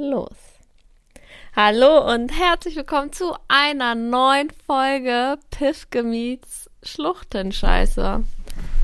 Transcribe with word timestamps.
los. 0.00 0.36
Hallo 1.54 2.12
und 2.12 2.30
herzlich 2.30 2.76
willkommen 2.76 3.12
zu 3.12 3.34
einer 3.48 3.94
neuen 3.94 4.48
Folge 4.66 5.38
Piffgemiets 5.50 6.70
Schluchtenscheiße. 6.82 8.24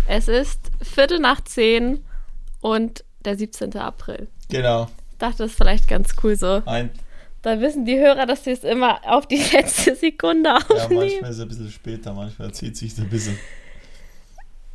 Es 0.09 0.29
ist 0.29 0.61
Viertel 0.83 1.19
nach 1.19 1.41
zehn 1.43 2.05
und 2.61 3.03
der 3.25 3.37
17. 3.39 3.77
April. 3.79 4.29
Genau. 4.51 4.89
Ich 5.13 5.19
dachte, 5.19 5.39
das 5.39 5.53
ist 5.53 5.57
vielleicht 5.57 5.89
ganz 5.89 6.15
cool 6.23 6.37
so. 6.37 6.63
Ein, 6.67 6.91
Da 7.43 7.61
wissen 7.61 7.85
die 7.87 7.99
Hörer, 7.99 8.27
dass 8.27 8.45
wir 8.45 8.53
es 8.53 8.63
immer 8.65 9.01
auf 9.05 9.27
die 9.27 9.37
letzte 9.53 9.95
Sekunde 9.97 10.51
ja, 10.51 10.57
aufnehmen. 10.57 11.01
manchmal 11.11 11.31
ist 11.31 11.37
es 11.37 11.41
ein 11.43 11.49
bisschen 11.49 11.71
später, 11.71 12.13
manchmal 12.13 12.53
zieht 12.53 12.77
sich 12.77 12.95
das 12.95 13.05
ein 13.05 13.11
bisschen. 13.11 13.39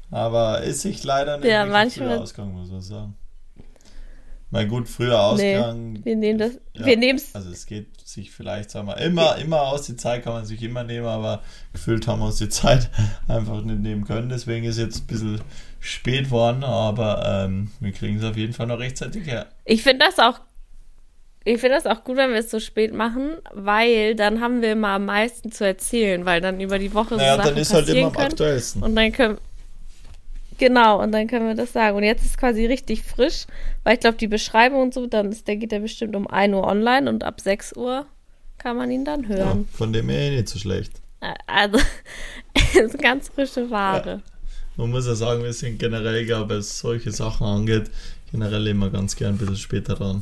Aber 0.09 0.61
ist 0.61 0.81
sich 0.81 1.03
leider 1.03 1.37
nicht 1.37 1.47
Ja, 1.49 1.65
manchmal- 1.65 2.17
Ausgang, 2.17 2.51
muss 2.53 2.69
man 2.71 2.81
sagen. 2.81 3.15
Mal 4.51 4.67
gut, 4.67 4.89
früher 4.89 5.19
Ausgang. 5.19 5.99
wir 6.03 6.15
nehmen 6.17 6.37
das, 6.37 6.59
Ja. 6.73 6.85
wir 6.85 6.97
nehmen 6.97 7.17
es, 7.17 7.33
Also 7.33 7.49
es 7.51 7.65
geht 7.65 7.87
sich 8.05 8.31
vielleicht, 8.31 8.69
sagen 8.71 8.87
wir, 8.87 8.97
immer, 8.97 9.37
immer 9.37 9.61
aus, 9.61 9.83
die 9.83 9.95
Zeit 9.95 10.23
kann 10.23 10.33
man 10.33 10.45
sich 10.45 10.61
immer 10.61 10.83
nehmen, 10.83 11.05
aber 11.07 11.41
gefühlt 11.71 12.05
haben 12.07 12.19
wir 12.19 12.25
uns 12.25 12.37
die 12.37 12.49
Zeit 12.49 12.89
einfach 13.29 13.61
nicht 13.63 13.79
nehmen 13.79 14.03
können. 14.05 14.27
Deswegen 14.29 14.65
ist 14.65 14.77
jetzt 14.77 15.03
ein 15.03 15.07
bisschen 15.07 15.41
spät 15.79 16.29
worden, 16.31 16.63
aber 16.65 17.23
ähm, 17.45 17.71
wir 17.79 17.93
kriegen 17.93 18.17
es 18.17 18.23
auf 18.25 18.35
jeden 18.35 18.51
Fall 18.53 18.67
noch 18.67 18.79
rechtzeitig 18.79 19.25
her. 19.25 19.47
ich 19.65 19.83
finde 19.83 20.05
das 20.05 20.19
auch, 20.19 20.39
ich 21.45 21.59
finde 21.59 21.77
das 21.77 21.87
auch 21.87 22.03
gut, 22.03 22.17
wenn 22.17 22.29
wir 22.31 22.37
es 22.39 22.51
so 22.51 22.59
spät 22.59 22.93
machen, 22.93 23.31
weil 23.53 24.15
dann 24.15 24.41
haben 24.41 24.61
wir 24.61 24.73
immer 24.73 24.89
am 24.89 25.05
meisten 25.05 25.51
zu 25.51 25.65
erzählen, 25.65 26.25
weil 26.25 26.39
dann 26.41 26.59
über 26.59 26.77
die 26.77 26.93
Woche 26.93 27.11
so 27.11 27.15
Naja, 27.15 27.37
Sachen 27.37 27.49
dann 27.49 27.57
ist 27.57 27.73
halt 27.73 27.85
passieren 27.85 27.99
immer 27.99 28.07
am 28.09 28.13
können. 28.13 28.27
aktuellsten. 28.31 28.83
Und 28.83 28.95
dann 28.95 29.11
können 29.13 29.37
Genau, 30.61 31.01
und 31.01 31.11
dann 31.11 31.25
können 31.25 31.47
wir 31.47 31.55
das 31.55 31.73
sagen. 31.73 31.97
Und 31.97 32.03
jetzt 32.03 32.23
ist 32.23 32.37
quasi 32.37 32.67
richtig 32.67 33.01
frisch, 33.01 33.47
weil 33.83 33.95
ich 33.95 33.99
glaube, 33.99 34.17
die 34.17 34.27
Beschreibung 34.27 34.83
und 34.83 34.93
so, 34.93 35.07
dann 35.07 35.31
ist 35.31 35.47
der 35.47 35.55
geht 35.55 35.71
der 35.71 35.79
bestimmt 35.79 36.15
um 36.15 36.27
1 36.27 36.53
Uhr 36.53 36.67
online 36.67 37.09
und 37.09 37.23
ab 37.23 37.41
6 37.41 37.75
Uhr 37.77 38.05
kann 38.59 38.77
man 38.77 38.91
ihn 38.91 39.03
dann 39.03 39.23
Ja, 39.23 39.29
hören. 39.29 39.67
von 39.73 39.91
dem 39.91 40.07
her 40.09 40.19
eh 40.19 40.35
nicht 40.35 40.49
so 40.49 40.59
schlecht. 40.59 40.91
Also, 41.47 41.79
es 42.53 42.75
ist 42.75 42.99
ganz 43.01 43.29
frische 43.29 43.71
Ware. 43.71 44.21
Man 44.77 44.91
muss 44.91 45.07
ja 45.07 45.15
sagen, 45.15 45.41
wir 45.43 45.51
sind 45.51 45.79
generell, 45.79 46.25
glaube 46.27 46.53
ich, 46.53 46.59
was 46.59 46.77
solche 46.77 47.11
Sachen 47.11 47.47
angeht, 47.47 47.89
generell 48.31 48.67
immer 48.67 48.91
ganz 48.91 49.15
gern 49.15 49.33
ein 49.33 49.37
bisschen 49.39 49.57
später 49.57 49.95
dran. 49.95 50.21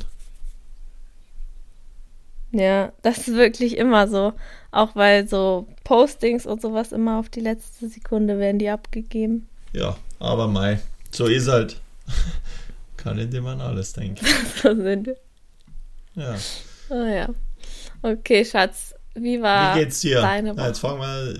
Ja. 2.53 2.93
das 3.01 3.27
ist 3.27 3.35
wirklich 3.35 3.75
immer 3.77 4.07
so. 4.07 4.31
Auch 4.71 4.95
weil 4.95 5.27
so 5.27 5.67
Postings 5.83 6.45
und 6.45 6.61
sowas 6.61 6.93
immer 6.93 7.19
auf 7.19 7.27
die 7.27 7.41
letzte 7.41 7.89
Sekunde 7.89 8.39
werden 8.39 8.57
die 8.57 8.69
abgegeben. 8.69 9.49
Ja, 9.73 9.97
aber 10.19 10.47
mei, 10.47 10.79
so 11.11 11.25
ist 11.25 11.47
halt. 11.47 11.79
Kann 12.97 13.15
nicht 13.15 13.33
immer 13.33 13.51
an 13.51 13.61
alles 13.61 13.93
denken. 13.93 14.25
So 14.61 14.75
sind 14.75 15.07
wir. 15.07 15.15
Ja. 16.15 16.35
Oh 16.89 17.05
ja. 17.05 17.27
Okay, 18.01 18.43
Schatz, 18.43 18.93
wie 19.15 19.41
war 19.41 19.75
Wie 19.75 19.79
geht's 19.79 20.01
dir? 20.01 20.21
deine 20.21 20.55
Woche? 20.57 20.67
jetzt 20.67 20.79
fangen 20.79 20.99
wir. 20.99 21.39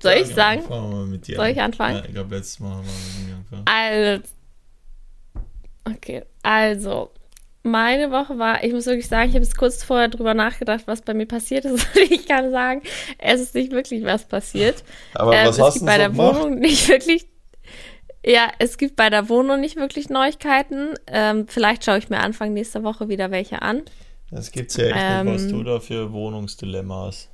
Soll 0.00 0.12
ich 0.22 0.28
sagen? 0.34 0.62
Mit 1.10 1.26
dir 1.26 1.36
Soll 1.36 1.46
an. 1.46 1.52
ich 1.52 1.60
anfangen? 1.60 1.96
Ja, 1.96 2.04
ich 2.04 2.12
glaube, 2.14 2.36
letztes 2.36 2.60
Mal 2.60 2.70
haben 2.76 2.86
wir 2.86 2.92
mit 3.18 3.28
mir 3.28 3.34
angefangen. 3.36 4.22
Also, 5.84 5.96
okay, 5.96 6.22
also, 6.42 7.10
meine 7.62 8.10
Woche 8.10 8.38
war, 8.38 8.62
ich 8.62 8.72
muss 8.72 8.86
wirklich 8.86 9.08
sagen, 9.08 9.28
ich 9.30 9.34
habe 9.34 9.44
jetzt 9.44 9.56
kurz 9.58 9.82
vorher 9.82 10.08
drüber 10.08 10.34
nachgedacht, 10.34 10.82
was 10.86 11.02
bei 11.02 11.14
mir 11.14 11.26
passiert 11.26 11.64
ist. 11.64 11.86
Und 11.96 12.10
ich 12.10 12.26
kann 12.28 12.50
sagen, 12.52 12.82
es 13.18 13.40
ist 13.40 13.54
nicht 13.54 13.72
wirklich 13.72 14.04
was 14.04 14.24
passiert. 14.26 14.84
Aber 15.14 15.34
Ähm, 15.34 15.46
was 15.48 15.56
es 15.56 15.62
hast 15.62 15.80
du 15.80 15.86
bei 15.86 15.98
der 15.98 16.10
gemacht? 16.10 16.36
Wohnung 16.40 16.58
nicht 16.58 16.88
wirklich. 16.88 17.26
Ja, 18.28 18.52
es 18.58 18.76
gibt 18.76 18.94
bei 18.96 19.08
der 19.08 19.30
Wohnung 19.30 19.60
nicht 19.60 19.76
wirklich 19.76 20.10
Neuigkeiten. 20.10 20.90
Ähm, 21.06 21.46
vielleicht 21.48 21.84
schaue 21.84 21.96
ich 21.96 22.10
mir 22.10 22.18
Anfang 22.18 22.52
nächster 22.52 22.82
Woche 22.84 23.08
wieder 23.08 23.30
welche 23.30 23.62
an. 23.62 23.82
Das 24.30 24.52
gibt's 24.52 24.76
ja 24.76 24.84
echt 24.88 24.96
Ähm, 24.98 25.26
nicht, 25.26 25.34
was 25.34 25.48
du 25.48 25.62
da 25.62 25.80
für 25.80 26.12
Wohnungsdilemma 26.12 27.06
hast. 27.06 27.30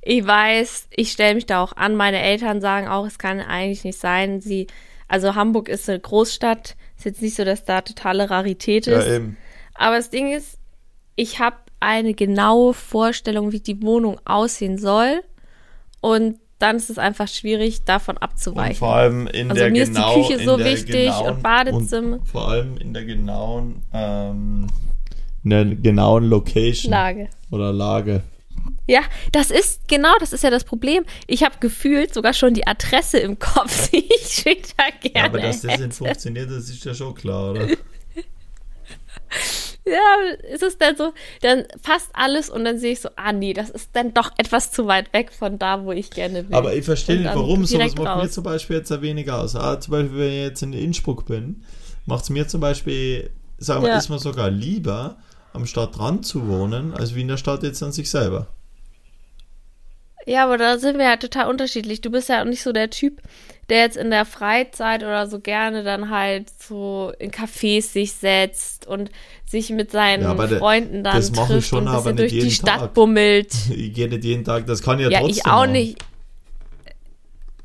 Ich 0.00 0.24
weiß, 0.24 0.88
ich 0.90 1.10
stelle 1.10 1.34
mich 1.34 1.46
da 1.46 1.60
auch 1.62 1.76
an. 1.76 1.96
Meine 1.96 2.20
Eltern 2.20 2.60
sagen 2.60 2.86
auch, 2.86 3.04
es 3.04 3.18
kann 3.18 3.40
eigentlich 3.40 3.82
nicht 3.82 3.98
sein. 3.98 4.40
Sie, 4.40 4.68
also 5.08 5.34
Hamburg 5.34 5.68
ist 5.68 5.88
eine 5.88 5.98
Großstadt. 5.98 6.76
Ist 6.96 7.04
jetzt 7.04 7.22
nicht 7.22 7.34
so, 7.34 7.44
dass 7.44 7.64
da 7.64 7.80
totale 7.80 8.30
Rarität 8.30 8.86
Ja, 8.86 9.00
ist. 9.00 9.08
eben. 9.08 9.36
Aber 9.74 9.96
das 9.96 10.10
Ding 10.10 10.32
ist, 10.32 10.58
ich 11.16 11.40
habe 11.40 11.56
eine 11.80 12.14
genaue 12.14 12.74
Vorstellung, 12.74 13.50
wie 13.50 13.60
die 13.60 13.82
Wohnung 13.82 14.20
aussehen 14.24 14.78
soll. 14.78 15.24
Und 16.00 16.38
dann 16.62 16.76
ist 16.76 16.88
es 16.90 16.98
einfach 16.98 17.28
schwierig, 17.28 17.84
davon 17.84 18.16
Und 18.16 18.22
abzuweichen. 18.22 18.76
vor 18.76 18.94
allem 18.94 19.26
in 19.26 19.50
Also 19.50 19.62
der 19.62 19.70
mir 19.72 19.82
ist 19.82 19.90
die 19.90 19.94
genau, 19.94 20.14
Küche 20.26 20.44
so 20.44 20.58
wichtig 20.58 20.92
genauen, 21.06 21.28
und 21.34 21.42
Badezimmer. 21.42 22.16
Und 22.18 22.28
vor 22.28 22.48
allem 22.48 22.76
in 22.78 22.94
der 22.94 23.04
genauen, 23.04 23.82
ähm, 23.92 24.66
in 25.44 25.50
der 25.50 25.64
genauen 25.66 26.24
Location 26.24 26.90
Lage. 26.92 27.28
oder 27.50 27.72
Lage. 27.72 28.22
Ja, 28.86 29.00
das 29.32 29.50
ist, 29.50 29.88
genau, 29.88 30.12
das 30.20 30.32
ist 30.32 30.44
ja 30.44 30.50
das 30.50 30.62
Problem. 30.64 31.04
Ich 31.26 31.42
habe 31.42 31.54
gefühlt 31.58 32.14
sogar 32.14 32.32
schon 32.32 32.54
die 32.54 32.66
Adresse 32.66 33.18
im 33.18 33.38
Kopf, 33.38 33.88
die 33.90 34.04
ich 34.20 34.28
später 34.40 34.84
gerne 35.00 35.16
Ja, 35.18 35.24
aber 35.24 35.40
dass 35.40 35.62
das 35.62 35.78
nicht 35.80 35.94
funktioniert, 35.94 36.48
das 36.50 36.68
ist 36.68 36.84
ja 36.84 36.94
schon 36.94 37.14
klar, 37.14 37.50
oder? 37.52 37.66
Ja, 39.84 40.54
ist 40.54 40.62
es 40.62 40.78
dann 40.78 40.96
so, 40.96 41.12
dann 41.40 41.64
passt 41.82 42.10
alles 42.12 42.48
und 42.48 42.64
dann 42.64 42.78
sehe 42.78 42.92
ich 42.92 43.00
so, 43.00 43.08
ah 43.16 43.32
nee, 43.32 43.52
das 43.52 43.68
ist 43.68 43.90
dann 43.94 44.14
doch 44.14 44.30
etwas 44.38 44.70
zu 44.70 44.86
weit 44.86 45.12
weg 45.12 45.32
von 45.32 45.58
da, 45.58 45.84
wo 45.84 45.90
ich 45.90 46.10
gerne 46.10 46.48
will. 46.48 46.54
Aber 46.54 46.72
ich 46.72 46.84
verstehe 46.84 47.16
nicht, 47.16 47.34
warum. 47.34 47.64
Sowas 47.64 47.96
macht 47.96 48.04
mir 48.04 48.08
raus. 48.22 48.30
zum 48.30 48.44
Beispiel 48.44 48.76
jetzt 48.76 48.92
ein 48.92 49.02
wenig 49.02 49.28
aus. 49.32 49.56
Ah, 49.56 49.80
zum 49.80 49.90
Beispiel, 49.90 50.16
wenn 50.18 50.28
ich 50.28 50.34
jetzt 50.44 50.62
in 50.62 50.72
Innsbruck 50.72 51.26
bin, 51.26 51.64
macht 52.06 52.22
es 52.22 52.30
mir 52.30 52.46
zum 52.46 52.60
Beispiel, 52.60 53.30
sagen 53.58 53.82
wir, 53.82 53.88
Ja. 53.88 53.98
ist 53.98 54.08
mir 54.08 54.20
sogar 54.20 54.50
lieber, 54.50 55.16
am 55.52 55.66
Stadtrand 55.66 56.24
zu 56.24 56.46
wohnen, 56.46 56.94
als 56.94 57.16
wie 57.16 57.22
in 57.22 57.28
der 57.28 57.36
Stadt 57.36 57.64
jetzt 57.64 57.82
an 57.82 57.90
sich 57.90 58.08
selber. 58.08 58.46
Ja, 60.26 60.44
aber 60.44 60.56
da 60.56 60.78
sind 60.78 60.98
wir 60.98 61.04
ja 61.06 61.16
total 61.16 61.48
unterschiedlich. 61.48 62.00
Du 62.00 62.10
bist 62.10 62.28
ja 62.28 62.40
auch 62.42 62.44
nicht 62.46 62.62
so 62.62 62.72
der 62.72 62.90
Typ, 62.90 63.20
der 63.68 63.78
jetzt 63.80 63.96
in 63.96 64.10
der 64.10 64.24
Freizeit 64.24 65.02
oder 65.02 65.26
so 65.26 65.40
gerne 65.40 65.82
dann 65.82 66.10
halt 66.10 66.48
so 66.62 67.12
in 67.18 67.30
Cafés 67.32 67.82
sich 67.92 68.12
setzt 68.12 68.86
und 68.86 69.10
sich 69.46 69.70
mit 69.70 69.90
seinen 69.90 70.22
Ja, 70.22 70.34
Freunden 70.58 71.02
dann 71.02 71.16
das 71.16 71.30
mache 71.32 71.46
ich 71.46 71.48
trifft 71.48 71.68
schon, 71.68 71.80
und 71.80 71.88
ein 71.88 71.94
aber 71.94 72.12
bisschen 72.12 72.16
durch 72.16 72.32
die 72.32 72.50
Stadt 72.50 72.78
Tag. 72.80 72.94
bummelt. 72.94 73.52
Ich 73.70 73.92
gehe 73.94 74.08
nicht 74.08 74.24
jeden 74.24 74.44
Tag, 74.44 74.66
das 74.66 74.82
kann 74.82 75.00
ja, 75.00 75.10
Ja, 75.10 75.20
trotzdem 75.20 75.30
ich 75.30 75.46
auch 75.46 75.60
machen. 75.60 75.72
nicht. 75.72 75.98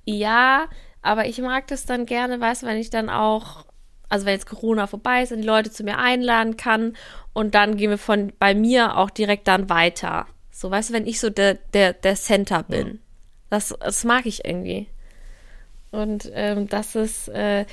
Ja, 0.05 0.67
aber 1.01 1.27
ich 1.27 1.39
mag 1.41 1.67
das 1.67 1.85
dann 1.85 2.05
gerne, 2.05 2.39
weißt 2.39 2.63
du, 2.63 2.67
wenn 2.67 2.77
ich 2.77 2.89
dann 2.89 3.09
auch, 3.09 3.65
also 4.09 4.25
wenn 4.25 4.33
jetzt 4.33 4.47
Corona 4.47 4.87
vorbei 4.87 5.23
ist 5.23 5.31
und 5.31 5.39
die 5.41 5.47
Leute 5.47 5.71
zu 5.71 5.83
mir 5.83 5.97
einladen 5.97 6.57
kann 6.57 6.95
und 7.33 7.55
dann 7.55 7.77
gehen 7.77 7.89
wir 7.89 7.97
von 7.97 8.31
bei 8.39 8.55
mir 8.55 8.97
auch 8.97 9.09
direkt 9.09 9.47
dann 9.47 9.69
weiter. 9.69 10.25
So, 10.57 10.71
weißt 10.71 10.89
du, 10.89 10.93
wenn 10.95 11.05
ich 11.05 11.19
so 11.19 11.29
der, 11.29 11.53
der, 11.73 11.93
der 11.93 12.15
Center 12.15 12.63
bin. 12.63 12.97
Das, 13.51 13.75
das 13.79 14.03
mag 14.05 14.25
ich 14.25 14.43
irgendwie. 14.43 14.87
Und 15.91 16.31
ähm, 16.33 16.67
das 16.67 16.95
ist 16.95 17.27
äh, 17.27 17.67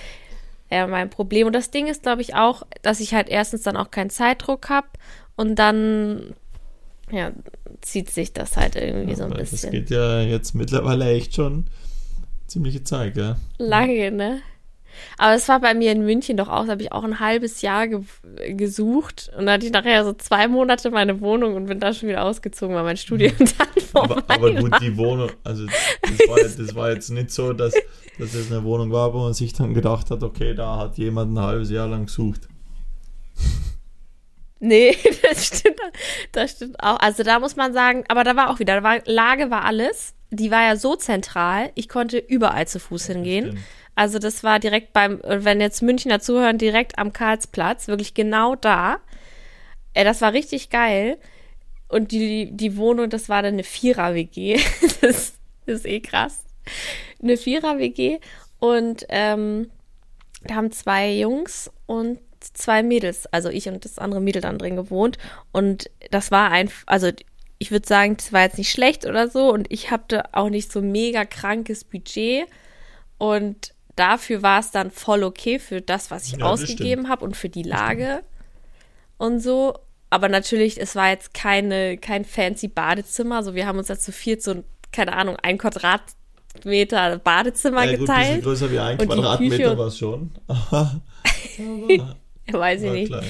ja 0.70 0.86
mein 0.86 1.08
Problem. 1.08 1.46
Und 1.46 1.54
das 1.54 1.70
Ding 1.70 1.86
ist, 1.86 2.02
glaube 2.02 2.20
ich, 2.20 2.34
auch, 2.34 2.62
dass 2.82 3.00
ich 3.00 3.14
halt 3.14 3.30
erstens 3.30 3.62
dann 3.62 3.78
auch 3.78 3.90
keinen 3.90 4.10
Zeitdruck 4.10 4.68
habe 4.68 4.86
und 5.34 5.54
dann 5.54 6.34
ja, 7.10 7.32
zieht 7.80 8.10
sich 8.10 8.34
das 8.34 8.58
halt 8.58 8.76
irgendwie 8.76 9.14
so 9.14 9.24
ein 9.24 9.32
bisschen. 9.32 9.62
Das 9.62 9.70
geht 9.70 9.88
ja 9.88 10.20
jetzt 10.20 10.54
mittlerweile 10.54 11.10
echt 11.10 11.34
schon 11.34 11.64
ziemliche 12.48 12.84
Zeit, 12.84 13.14
gell? 13.14 13.36
Lange, 13.56 14.10
ne? 14.12 14.42
Aber 15.18 15.34
es 15.34 15.48
war 15.48 15.60
bei 15.60 15.74
mir 15.74 15.92
in 15.92 16.04
München 16.04 16.36
doch 16.36 16.48
auch, 16.48 16.64
da 16.66 16.72
habe 16.72 16.82
ich 16.82 16.92
auch 16.92 17.04
ein 17.04 17.20
halbes 17.20 17.62
Jahr 17.62 17.88
ge 17.88 18.00
gesucht 18.54 19.30
und 19.36 19.46
dann 19.46 19.54
hatte 19.54 19.66
ich 19.66 19.72
nachher 19.72 20.04
so 20.04 20.12
zwei 20.12 20.48
Monate 20.48 20.90
meine 20.90 21.20
Wohnung 21.20 21.54
und 21.54 21.66
bin 21.66 21.80
da 21.80 21.92
schon 21.92 22.08
wieder 22.08 22.24
ausgezogen, 22.24 22.74
weil 22.74 22.84
mein 22.84 22.96
Studium 22.96 23.32
dann 23.38 23.84
vorbei 23.84 24.22
Aber, 24.26 24.34
aber 24.34 24.52
gut, 24.54 24.70
war. 24.72 24.80
die 24.80 24.96
Wohnung, 24.96 25.30
also 25.44 25.66
das 25.66 26.28
war, 26.28 26.38
jetzt- 26.38 26.58
das 26.58 26.74
war 26.74 26.90
jetzt 26.90 27.10
nicht 27.10 27.30
so, 27.30 27.52
dass, 27.52 27.74
dass 28.18 28.34
es 28.34 28.50
eine 28.50 28.64
Wohnung 28.64 28.90
war, 28.92 29.12
wo 29.14 29.18
man 29.20 29.34
sich 29.34 29.52
dann 29.52 29.74
gedacht 29.74 30.10
hat, 30.10 30.22
okay, 30.22 30.54
da 30.54 30.76
hat 30.78 30.96
jemand 30.98 31.34
ein 31.34 31.40
halbes 31.40 31.70
Jahr 31.70 31.88
lang 31.88 32.06
gesucht. 32.06 32.48
Nee, 34.60 34.96
das 35.22 35.46
stimmt, 35.46 35.80
das 36.32 36.52
stimmt 36.52 36.82
auch. 36.82 36.98
Also 37.00 37.22
da 37.22 37.38
muss 37.38 37.56
man 37.56 37.72
sagen, 37.72 38.04
aber 38.08 38.24
da 38.24 38.34
war 38.36 38.50
auch 38.50 38.58
wieder, 38.60 38.76
da 38.76 38.82
war, 38.82 38.98
Lage 39.04 39.50
war 39.50 39.64
alles. 39.64 40.14
Die 40.30 40.50
war 40.50 40.62
ja 40.66 40.76
so 40.76 40.96
zentral, 40.96 41.70
ich 41.76 41.88
konnte 41.88 42.18
überall 42.18 42.66
zu 42.66 42.80
Fuß 42.80 43.06
hingehen. 43.06 43.46
stimmt. 43.46 43.60
Also 43.94 44.18
das 44.18 44.42
war 44.42 44.58
direkt 44.58 44.92
beim, 44.92 45.20
wenn 45.24 45.60
jetzt 45.60 45.82
Münchner 45.82 46.20
zuhören, 46.20 46.58
direkt 46.58 46.98
am 46.98 47.12
Karlsplatz, 47.12 47.88
wirklich 47.88 48.14
genau 48.14 48.54
da. 48.54 48.98
Äh, 49.92 50.04
das 50.04 50.20
war 50.20 50.32
richtig 50.32 50.70
geil. 50.70 51.18
Und 51.88 52.12
die, 52.12 52.50
die 52.50 52.76
Wohnung, 52.76 53.08
das 53.10 53.28
war 53.28 53.42
dann 53.42 53.54
eine 53.54 53.64
Vierer-WG. 53.64 54.60
das 55.00 55.34
ist 55.66 55.86
eh 55.86 56.00
krass. 56.00 56.44
Eine 57.22 57.36
Vierer-WG. 57.36 58.18
Und 58.58 59.06
ähm, 59.10 59.70
da 60.42 60.56
haben 60.56 60.72
zwei 60.72 61.12
Jungs 61.12 61.70
und 61.86 62.18
zwei 62.40 62.82
Mädels, 62.82 63.26
also 63.26 63.48
ich 63.48 63.68
und 63.68 63.84
das 63.84 63.98
andere 63.98 64.20
Mädel 64.20 64.42
dann 64.42 64.58
drin 64.58 64.76
gewohnt. 64.76 65.18
Und 65.52 65.90
das 66.10 66.30
war 66.30 66.50
ein, 66.50 66.70
also 66.86 67.10
ich 67.58 67.70
würde 67.70 67.86
sagen, 67.86 68.16
das 68.16 68.32
war 68.32 68.42
jetzt 68.42 68.58
nicht 68.58 68.70
schlecht 68.70 69.06
oder 69.06 69.28
so. 69.28 69.52
Und 69.52 69.70
ich 69.70 69.90
hatte 69.90 70.34
auch 70.34 70.50
nicht 70.50 70.72
so 70.72 70.82
mega 70.82 71.24
krankes 71.24 71.84
Budget. 71.84 72.46
Und 73.18 73.73
dafür 73.96 74.42
war 74.42 74.60
es 74.60 74.70
dann 74.70 74.90
voll 74.90 75.22
okay 75.24 75.58
für 75.58 75.80
das, 75.80 76.10
was 76.10 76.26
ich 76.26 76.38
Ja, 76.38 76.46
ausgegeben 76.46 77.08
habe 77.08 77.24
und 77.24 77.36
für 77.36 77.48
die 77.48 77.62
Lage. 77.62 78.22
und 79.18 79.40
so. 79.40 79.78
Aber 80.10 80.28
natürlich, 80.28 80.80
es 80.80 80.94
war 80.94 81.10
jetzt 81.10 81.34
keine, 81.34 81.96
kein 81.98 82.24
fancy 82.24 82.68
Badezimmer. 82.68 83.36
Also 83.36 83.54
wir 83.54 83.66
haben 83.66 83.78
uns 83.78 83.88
dazu 83.88 84.12
viel 84.12 84.40
so, 84.40 84.62
keine 84.92 85.12
Ahnung, 85.14 85.36
ein 85.42 85.58
Quadratmeter 85.58 87.18
Badezimmer 87.18 87.84
ja, 87.84 87.96
gut, 87.96 88.06
geteilt. 88.06 88.26
Bisschen 88.28 88.42
größer 88.42 88.70
wie 88.70 88.78
ein 88.78 89.00
Und 89.00 89.08
Quadratmeter 89.08 89.76
war 89.76 89.88
es 89.88 89.98
schon. 89.98 90.30
Weiß 92.52 92.82
ich 92.82 92.90
nicht. 92.92 93.08
klein. 93.08 93.24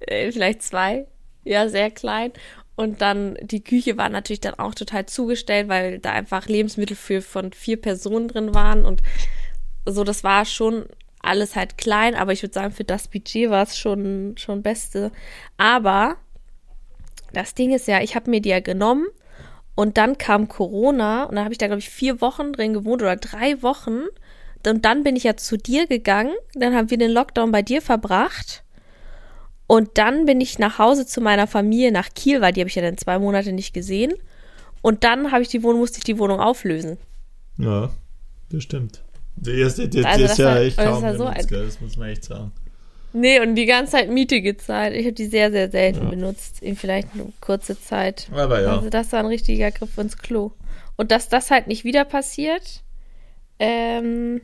Äh, 0.00 0.32
vielleicht 0.32 0.62
zwei. 0.62 1.06
Ja, 1.44 1.68
sehr 1.68 1.90
klein. 1.90 2.32
Und 2.74 3.00
dann 3.00 3.38
die 3.40 3.64
Küche 3.64 3.96
war 3.96 4.10
natürlich 4.10 4.40
dann 4.40 4.54
auch 4.54 4.74
total 4.74 5.06
zugestellt, 5.06 5.68
weil 5.68 5.98
da 5.98 6.12
einfach 6.12 6.46
Lebensmittel 6.46 6.96
für 6.96 7.22
von 7.22 7.52
vier 7.52 7.80
Personen 7.80 8.28
drin 8.28 8.54
waren 8.54 8.84
und 8.84 9.00
so, 9.86 10.04
das 10.04 10.24
war 10.24 10.44
schon 10.44 10.86
alles 11.20 11.56
halt 11.56 11.78
klein, 11.78 12.14
aber 12.14 12.32
ich 12.32 12.42
würde 12.42 12.54
sagen, 12.54 12.72
für 12.72 12.84
das 12.84 13.08
Budget 13.08 13.50
war 13.50 13.62
es 13.62 13.76
schon, 13.78 14.34
schon 14.36 14.62
Beste. 14.62 15.10
Aber 15.56 16.16
das 17.32 17.54
Ding 17.54 17.72
ist 17.74 17.88
ja, 17.88 18.00
ich 18.00 18.14
habe 18.14 18.30
mir 18.30 18.40
die 18.40 18.50
ja 18.50 18.60
genommen 18.60 19.06
und 19.74 19.98
dann 19.98 20.18
kam 20.18 20.48
Corona 20.48 21.24
und 21.24 21.36
dann 21.36 21.44
habe 21.44 21.52
ich 21.52 21.58
da, 21.58 21.66
glaube 21.66 21.80
ich, 21.80 21.90
vier 21.90 22.20
Wochen 22.20 22.52
drin 22.52 22.72
gewohnt 22.72 23.02
oder 23.02 23.16
drei 23.16 23.62
Wochen. 23.62 24.04
Und 24.66 24.84
dann 24.84 25.04
bin 25.04 25.14
ich 25.14 25.24
ja 25.24 25.36
zu 25.36 25.56
dir 25.56 25.86
gegangen, 25.86 26.34
dann 26.54 26.74
haben 26.74 26.90
wir 26.90 26.98
den 26.98 27.12
Lockdown 27.12 27.52
bei 27.52 27.62
dir 27.62 27.80
verbracht. 27.80 28.64
Und 29.68 29.98
dann 29.98 30.26
bin 30.26 30.40
ich 30.40 30.58
nach 30.58 30.78
Hause 30.78 31.06
zu 31.06 31.20
meiner 31.20 31.46
Familie 31.46 31.92
nach 31.92 32.08
Kiel, 32.14 32.40
weil 32.40 32.52
die 32.52 32.60
habe 32.60 32.68
ich 32.68 32.74
ja 32.74 32.82
dann 32.82 32.98
zwei 32.98 33.18
Monate 33.18 33.52
nicht 33.52 33.74
gesehen. 33.74 34.14
Und 34.82 35.04
dann 35.04 35.32
habe 35.32 35.42
ich 35.42 35.48
die 35.48 35.62
Wohnung, 35.62 35.80
musste 35.80 35.98
ich 35.98 36.04
die 36.04 36.18
Wohnung 36.18 36.40
auflösen. 36.40 36.98
Ja, 37.58 37.90
das 38.50 38.62
stimmt. 38.62 39.02
Die 39.36 39.60
erste, 39.60 39.88
die, 39.88 40.00
die 40.00 40.04
Also 40.06 40.24
ist 40.24 40.30
das 40.30 40.38
ja 40.38 40.46
war- 40.46 40.60
echt 40.60 40.78
das 40.78 40.84
kaum 40.86 41.00
so 41.00 41.06
benutzt, 41.24 41.40
ein- 41.40 41.46
gell? 41.46 41.64
das 41.66 41.80
muss 41.80 41.96
man 41.96 42.08
echt 42.08 42.24
sagen. 42.24 42.52
Nee, 43.12 43.40
und 43.40 43.54
die 43.54 43.64
ganze 43.66 43.92
Zeit 43.92 44.10
Miete 44.10 44.42
gezahlt. 44.42 44.94
Ich 44.94 45.04
habe 45.06 45.14
die 45.14 45.26
sehr, 45.26 45.50
sehr 45.50 45.70
selten 45.70 46.02
Ja. 46.04 46.10
benutzt. 46.10 46.62
In 46.62 46.76
vielleicht 46.76 47.08
eine 47.14 47.32
kurze 47.40 47.78
Zeit. 47.80 48.28
Aber 48.32 48.60
ja, 48.60 48.76
Also 48.76 48.90
das 48.90 49.12
war 49.12 49.20
ein 49.20 49.26
richtiger 49.26 49.70
Griff 49.70 49.96
ins 49.96 50.18
Klo. 50.18 50.52
Und 50.96 51.10
dass 51.12 51.28
das 51.28 51.50
halt 51.50 51.66
nicht 51.66 51.84
wieder 51.84 52.04
passiert, 52.04 52.82
ähm, 53.58 54.40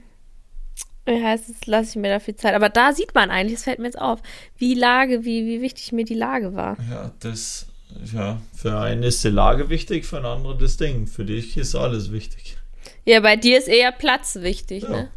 wie 1.05 1.23
heißt 1.23 1.49
es, 1.51 1.67
lasse 1.67 1.91
ich 1.91 1.97
mir 1.97 2.09
dafür 2.11 2.37
Zeit. 2.37 2.55
Aber 2.55 2.69
da 2.69 2.93
sieht 2.93 3.15
man 3.15 3.31
eigentlich, 3.31 3.55
es 3.59 3.65
fällt 3.65 3.79
mir 3.79 3.87
jetzt 3.87 4.01
auf, 4.01 4.21
wie 4.57 4.75
Lage, 4.75 5.25
wie, 5.25 5.47
wie 5.47 5.61
wichtig 5.61 5.93
mir 5.93 6.05
die 6.05 6.15
Lage 6.15 6.55
war. 6.55 6.77
ja, 6.91 7.13
das, 7.21 7.67
ja, 8.15 8.41
für 8.55 8.79
einen 8.79 9.03
ist 9.03 9.23
die 9.25 9.29
Lage 9.29 9.69
wichtig, 9.69 10.07
für 10.07 10.17
einen 10.19 10.27
anderen 10.27 10.59
das 10.59 10.77
Ding. 10.79 11.07
Für 11.07 11.25
dich 11.25 11.57
ist 11.59 11.75
alles 11.75 12.13
wichtig. 12.13 12.57
Ja, 13.05 13.21
bei 13.21 13.37
dir 13.37 13.59
ist 13.59 13.69
eher 13.69 13.93
Platz 13.93 14.37
wichtig, 14.41 14.85
Ja. 14.85 14.91
ne? 14.91 15.09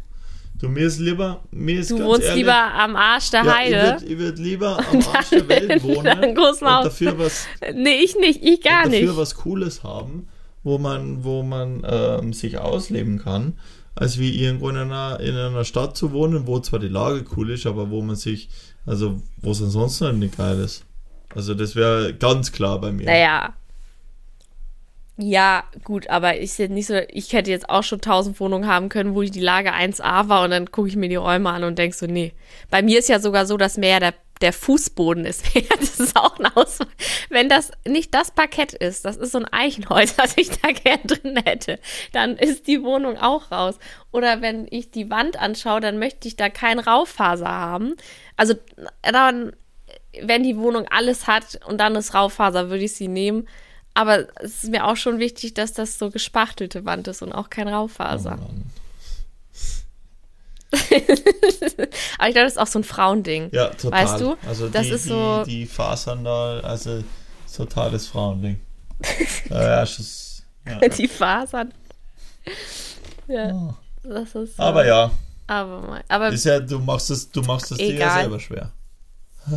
Du, 0.58 0.70
mir 0.70 0.86
ist 0.86 0.98
lieber, 1.00 1.42
mir 1.50 1.80
ist 1.80 1.90
Du 1.90 1.98
ganz 1.98 2.08
wohnst 2.08 2.22
ehrlich, 2.22 2.36
lieber 2.44 2.54
am 2.74 2.96
Arsch 2.96 3.28
der 3.30 3.44
ja, 3.44 3.54
Heide. 3.56 3.76
würd- 3.98 4.04
Ich 4.06 4.18
würde 4.18 4.42
lieber 4.42 4.78
am 4.90 5.02
Arsch 5.14 5.28
der 5.30 5.46
Welt 5.48 5.82
wohnen 5.82 6.24
und 6.24 6.62
dafür 6.62 7.18
was, 7.18 7.46
Nee, 7.74 7.96
ich 8.02 8.16
nicht, 8.16 8.42
ich 8.42 8.62
gar 8.62 8.84
dafür 8.84 9.00
nicht. 9.00 9.16
was 9.18 9.34
Cooles 9.34 9.82
haben, 9.84 10.28
wo 10.62 10.78
man, 10.78 11.24
wo 11.24 11.42
man 11.42 11.86
ähm, 11.86 12.32
sich 12.32 12.56
ausleben 12.56 13.18
kann, 13.18 13.58
als 13.94 14.18
wie 14.18 14.42
irgendwo 14.42 14.70
in 14.70 14.78
einer, 14.78 15.20
in 15.20 15.36
einer 15.36 15.64
Stadt 15.66 15.94
zu 15.94 16.12
wohnen, 16.12 16.46
wo 16.46 16.58
zwar 16.60 16.78
die 16.80 16.88
Lage 16.88 17.24
cool 17.36 17.50
ist, 17.50 17.66
aber 17.66 17.90
wo 17.90 18.00
man 18.00 18.16
sich, 18.16 18.48
also 18.86 19.20
wo 19.42 19.50
es 19.50 19.62
ansonsten 19.62 20.18
nicht 20.18 20.38
geil 20.38 20.58
ist. 20.58 20.86
Also 21.34 21.52
das 21.52 21.76
wäre 21.76 22.14
ganz 22.14 22.50
klar 22.50 22.80
bei 22.80 22.92
mir. 22.92 23.04
Naja. 23.04 23.52
Ja, 25.18 25.64
gut, 25.82 26.10
aber 26.10 26.38
ich 26.38 26.52
sehe 26.52 26.68
nicht 26.68 26.88
so, 26.88 26.94
ich 27.08 27.32
hätte 27.32 27.50
jetzt 27.50 27.70
auch 27.70 27.82
schon 27.82 28.02
tausend 28.02 28.38
Wohnungen 28.38 28.68
haben 28.68 28.90
können, 28.90 29.14
wo 29.14 29.22
die 29.22 29.40
Lage 29.40 29.72
1A 29.72 30.28
war 30.28 30.44
und 30.44 30.50
dann 30.50 30.70
gucke 30.70 30.88
ich 30.88 30.96
mir 30.96 31.08
die 31.08 31.16
Räume 31.16 31.48
an 31.48 31.64
und 31.64 31.78
denke 31.78 31.96
so, 31.96 32.06
nee. 32.06 32.34
Bei 32.70 32.82
mir 32.82 32.98
ist 32.98 33.08
ja 33.08 33.18
sogar 33.18 33.46
so, 33.46 33.56
dass 33.56 33.78
mehr 33.78 33.98
der, 33.98 34.12
der 34.42 34.52
Fußboden 34.52 35.24
ist. 35.24 35.46
das 35.80 36.00
ist 36.00 36.16
auch 36.16 36.38
ein 36.38 36.44
Auswahl. 36.54 36.88
Wenn 37.30 37.48
das 37.48 37.70
nicht 37.86 38.12
das 38.12 38.30
Parkett 38.30 38.74
ist, 38.74 39.06
das 39.06 39.16
ist 39.16 39.32
so 39.32 39.38
ein 39.38 39.50
Eichenholz, 39.50 40.14
was 40.18 40.36
ich 40.36 40.50
da 40.50 40.70
gern 40.72 41.00
drin 41.04 41.42
hätte, 41.42 41.78
dann 42.12 42.36
ist 42.36 42.66
die 42.66 42.82
Wohnung 42.82 43.16
auch 43.16 43.50
raus. 43.50 43.78
Oder 44.12 44.42
wenn 44.42 44.66
ich 44.70 44.90
die 44.90 45.08
Wand 45.08 45.40
anschaue, 45.40 45.80
dann 45.80 45.98
möchte 45.98 46.28
ich 46.28 46.36
da 46.36 46.50
kein 46.50 46.78
Raufaser 46.78 47.48
haben. 47.48 47.96
Also 48.36 48.52
dann, 49.00 49.52
wenn 50.20 50.42
die 50.42 50.58
Wohnung 50.58 50.86
alles 50.90 51.26
hat 51.26 51.58
und 51.66 51.78
dann 51.80 51.94
ist 51.96 52.12
Raufaser, 52.12 52.68
würde 52.68 52.84
ich 52.84 52.94
sie 52.94 53.08
nehmen. 53.08 53.48
Aber 53.96 54.26
es 54.42 54.64
ist 54.64 54.70
mir 54.70 54.86
auch 54.86 54.96
schon 54.96 55.18
wichtig, 55.18 55.54
dass 55.54 55.72
das 55.72 55.98
so 55.98 56.10
gespachtelte 56.10 56.84
Wand 56.84 57.08
ist 57.08 57.22
und 57.22 57.32
auch 57.32 57.48
kein 57.50 57.66
Oh 57.68 57.72
Raufaser. 57.72 58.36
Mann. 58.36 58.64
Aber 62.18 62.28
ich 62.28 62.34
glaube, 62.34 62.44
das 62.44 62.52
ist 62.52 62.58
auch 62.58 62.66
so 62.66 62.78
ein 62.80 62.84
Frauending. 62.84 63.48
Ja, 63.52 63.68
total. 63.68 64.04
Weißt 64.04 64.20
du? 64.20 64.36
Also 64.46 64.68
Das 64.68 64.82
die, 64.86 64.90
ist 64.90 65.04
so- 65.04 65.44
die, 65.44 65.60
die 65.60 65.66
Fasern 65.66 66.24
da, 66.24 66.60
also 66.60 67.02
totales 67.54 68.06
Frauending. 68.08 68.60
ja, 69.50 69.62
ja, 69.62 69.86
schuss, 69.86 70.42
ja. 70.66 70.78
Die 70.88 71.08
Fasern. 71.08 71.72
Ja, 73.28 73.52
Oh. 73.52 73.74
das 74.02 74.34
ist. 74.34 74.60
Aber 74.60 74.86
ja, 74.86 75.10
Aber, 75.46 75.80
mal- 75.80 76.04
aber 76.08 76.28
ist 76.28 76.44
ja, 76.44 76.60
du 76.60 76.78
machst 76.80 77.10
es, 77.10 77.30
du 77.30 77.40
machst 77.42 77.72
es 77.72 77.78
dir 77.78 77.94
ja 77.94 78.12
selber 78.14 78.38
schwer. 78.40 78.72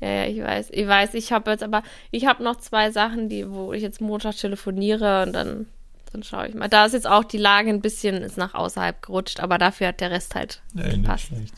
ja, 0.00 0.08
ja, 0.08 0.24
ich 0.26 0.40
weiß, 0.42 0.68
ich 0.70 0.86
weiß, 0.86 1.14
ich 1.14 1.32
habe 1.32 1.50
jetzt 1.50 1.62
aber, 1.62 1.82
ich 2.10 2.26
habe 2.26 2.42
noch 2.42 2.56
zwei 2.56 2.90
Sachen, 2.90 3.28
die, 3.28 3.50
wo 3.50 3.72
ich 3.72 3.82
jetzt 3.82 4.00
Montag 4.00 4.36
telefoniere 4.36 5.22
und 5.24 5.32
dann, 5.32 5.66
dann 6.12 6.22
schaue 6.22 6.48
ich 6.48 6.54
mal. 6.54 6.68
Da 6.68 6.86
ist 6.86 6.92
jetzt 6.92 7.06
auch 7.06 7.24
die 7.24 7.38
Lage 7.38 7.68
ein 7.70 7.80
bisschen, 7.80 8.22
ist 8.22 8.36
nach 8.38 8.54
außerhalb 8.54 9.02
gerutscht, 9.02 9.40
aber 9.40 9.58
dafür 9.58 9.88
hat 9.88 10.00
der 10.00 10.10
Rest 10.10 10.34
halt 10.34 10.62
Nee, 10.74 10.84
nicht 10.84 11.02
gepasst. 11.02 11.24
schlecht. 11.26 11.54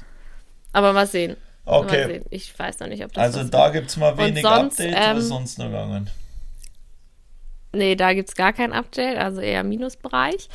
Aber 0.72 0.92
mal 0.92 1.06
sehen. 1.06 1.36
Mal 1.64 1.76
Okay, 1.78 2.06
sehen. 2.06 2.24
Ich 2.30 2.58
weiß 2.58 2.80
noch 2.80 2.88
nicht, 2.88 3.04
ob 3.04 3.12
das 3.12 3.36
also 3.36 3.48
da 3.48 3.68
gibt 3.70 3.88
es 3.90 3.96
mal 3.96 4.16
wenig 4.18 4.42
sonst, 4.42 4.80
Updates, 4.80 5.06
ähm, 5.06 5.16
was 5.18 5.28
sonst 5.28 5.58
noch 5.58 5.66
gegangen? 5.66 6.10
Nee, 7.74 7.94
da 7.94 8.12
gibt's 8.12 8.34
gar 8.34 8.52
kein 8.52 8.72
Update, 8.72 9.16
also 9.16 9.40
eher 9.40 9.62
Minusbereich. 9.62 10.48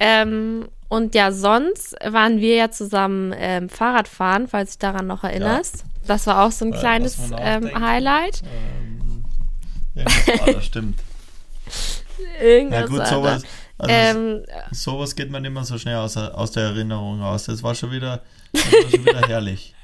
Ähm, 0.00 0.68
und 0.88 1.14
ja, 1.14 1.30
sonst 1.30 1.94
waren 2.04 2.40
wir 2.40 2.56
ja 2.56 2.70
zusammen 2.70 3.32
ähm, 3.36 3.68
Fahrrad 3.68 4.08
fahren, 4.08 4.48
falls 4.48 4.70
du 4.70 4.72
dich 4.72 4.78
daran 4.80 5.06
noch 5.06 5.22
erinnerst. 5.22 5.84
Das 6.06 6.26
war 6.26 6.44
auch 6.46 6.52
so 6.52 6.64
ein 6.66 6.72
Äh, 6.72 6.78
kleines 6.78 7.18
ähm. 7.38 7.70
Highlight. 7.80 8.42
Ähm, 8.44 9.24
irgendwas 9.94 10.40
war 10.46 10.52
das 10.54 10.66
stimmt. 10.66 11.00
Irgendwas 12.40 12.80
Ja 12.80 12.86
gut, 12.86 13.06
sowas, 13.06 13.42
also 13.78 13.92
ähm, 13.94 14.44
sowas 14.70 15.16
geht 15.16 15.30
man 15.30 15.44
immer 15.44 15.64
so 15.64 15.78
schnell 15.78 15.96
aus, 15.96 16.14
der- 16.14 16.36
aus 16.36 16.52
der 16.52 16.64
Erinnerung 16.64 17.20
raus. 17.20 17.44
Das 17.44 17.62
war 17.62 17.74
schon 17.74 17.90
wieder, 17.90 18.22
das 18.52 18.72
war 18.72 18.90
schon 18.90 19.04
wieder 19.06 19.20
herrlich. 19.28 19.74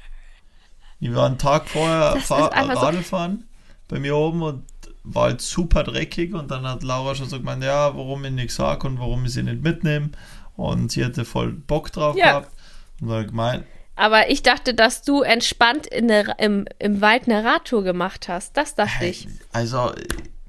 Ich 0.99 1.13
war 1.13 1.25
einen 1.25 1.37
Tag 1.37 1.67
vorher 1.67 2.13
Das 2.15 2.25
fahr, 2.25 2.51
so- 2.53 2.79
Radl 2.79 3.03
fahren 3.03 3.45
bei 3.87 3.99
mir 3.99 4.15
oben 4.15 4.41
und 4.43 4.63
war 5.03 5.23
halt 5.23 5.41
super 5.41 5.83
dreckig 5.83 6.33
und 6.33 6.51
dann 6.51 6.65
hat 6.67 6.83
Laura 6.83 7.15
schon 7.15 7.27
so 7.27 7.39
gemeint, 7.39 7.63
ja, 7.63 7.95
warum 7.97 8.23
ich 8.23 8.31
nichts 8.31 8.55
sag 8.55 8.83
und 8.83 8.99
warum 8.99 9.25
ich 9.25 9.33
sie 9.33 9.41
nicht 9.43 9.63
mitnehme 9.63 10.11
und 10.55 10.91
sie 10.91 11.03
hatte 11.03 11.25
voll 11.25 11.51
Bock 11.53 11.91
drauf 11.91 12.15
Ja. 12.15 12.39
gehabt 12.39 12.51
und 13.01 13.07
dann 13.09 13.25
gemeint, 13.27 13.65
aber 13.95 14.29
ich 14.29 14.41
dachte, 14.43 14.73
dass 14.73 15.01
du 15.03 15.21
entspannt 15.21 15.87
in 15.87 16.07
der, 16.07 16.39
im, 16.39 16.65
im 16.79 17.01
Wald 17.01 17.23
eine 17.27 17.43
Radtour 17.43 17.83
gemacht 17.83 18.27
hast. 18.27 18.57
Das 18.57 18.75
dachte 18.75 19.05
ich. 19.05 19.27
also 19.51 19.91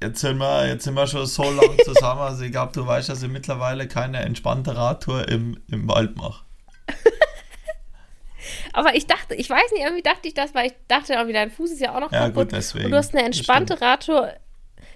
jetzt 0.01 0.19
sind 0.21 0.37
wir, 0.37 0.67
jetzt 0.67 0.83
sind 0.83 0.95
wir 0.95 1.07
schon 1.07 1.25
so 1.25 1.43
lang 1.43 1.77
zusammen, 1.85 2.21
also 2.21 2.43
ich 2.43 2.51
glaube, 2.51 2.71
du 2.73 2.85
weißt, 2.85 3.09
dass 3.09 3.21
ich 3.23 3.29
mittlerweile 3.29 3.87
keine 3.87 4.19
entspannte 4.19 4.75
Radtour 4.75 5.27
im, 5.29 5.61
im 5.69 5.87
Wald 5.87 6.15
mache. 6.17 6.43
Aber 8.73 8.95
ich 8.95 9.07
dachte, 9.07 9.35
ich 9.35 9.49
weiß 9.49 9.71
nicht, 9.71 9.83
irgendwie 9.83 10.01
dachte 10.03 10.27
ich 10.27 10.33
das, 10.33 10.53
weil 10.53 10.67
ich 10.67 10.73
dachte 10.87 11.13
irgendwie, 11.13 11.33
dein 11.33 11.51
Fuß 11.51 11.71
ist 11.71 11.79
ja 11.81 11.95
auch 11.95 12.01
noch 12.01 12.11
Ja, 12.11 12.21
kaputt. 12.27 12.49
gut, 12.49 12.51
deswegen. 12.51 12.85
Und 12.85 12.91
du 12.91 12.97
hast 12.97 13.15
eine 13.15 13.25
entspannte 13.25 13.79
Radtour. 13.79 14.33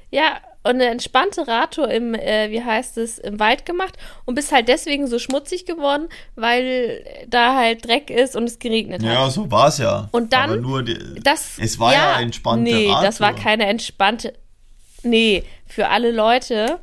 Ja, 0.10 0.42
und 0.68 0.76
eine 0.76 0.86
entspannte 0.86 1.48
Radtour 1.48 1.90
im, 1.90 2.14
äh, 2.14 2.52
wie 2.52 2.64
heißt 2.64 2.98
es, 2.98 3.18
im 3.18 3.40
Wald 3.40 3.66
gemacht 3.66 3.96
und 4.26 4.36
bist 4.36 4.52
halt 4.52 4.68
deswegen 4.68 5.08
so 5.08 5.20
schmutzig 5.20 5.66
geworden, 5.66 6.10
weil 6.36 7.04
da 7.28 7.56
halt 7.56 7.88
Dreck 7.88 8.10
ist 8.10 8.36
und 8.36 8.44
es 8.46 8.60
geregnet 8.60 9.02
hat. 9.04 9.10
Ja, 9.12 9.30
so 9.30 9.50
war 9.52 9.70
es 9.70 9.78
ja. 9.80 10.08
Und 10.12 10.34
dann- 10.34 10.52
Aber 10.52 10.56
nur 10.62 10.84
die, 10.84 10.98
Das, 11.24 11.58
Es 11.60 11.80
war 11.80 11.94
ja 11.94 12.20
entspannte 12.20 12.64
Nee, 12.72 12.88
das 13.02 13.20
war 13.20 13.30
Radtour. 13.30 13.44
keine 13.44 13.66
entspannte. 13.68 14.34
Nee, 15.04 15.44
für 15.66 15.88
alle 15.90 16.12
Leute, 16.12 16.80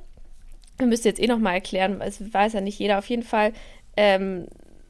wir 0.79 0.87
müssen 0.87 1.07
jetzt 1.07 1.21
eh 1.21 1.27
nochmal 1.27 1.55
erklären, 1.55 1.99
weil 2.01 2.09
es 2.09 2.33
weiß 2.33 2.53
ja 2.55 2.61
nicht 2.61 2.79
jeder, 2.79 2.99
auf 2.99 3.09
jeden 3.09 3.23
Fall, 3.23 3.53
ähm, 3.97 4.47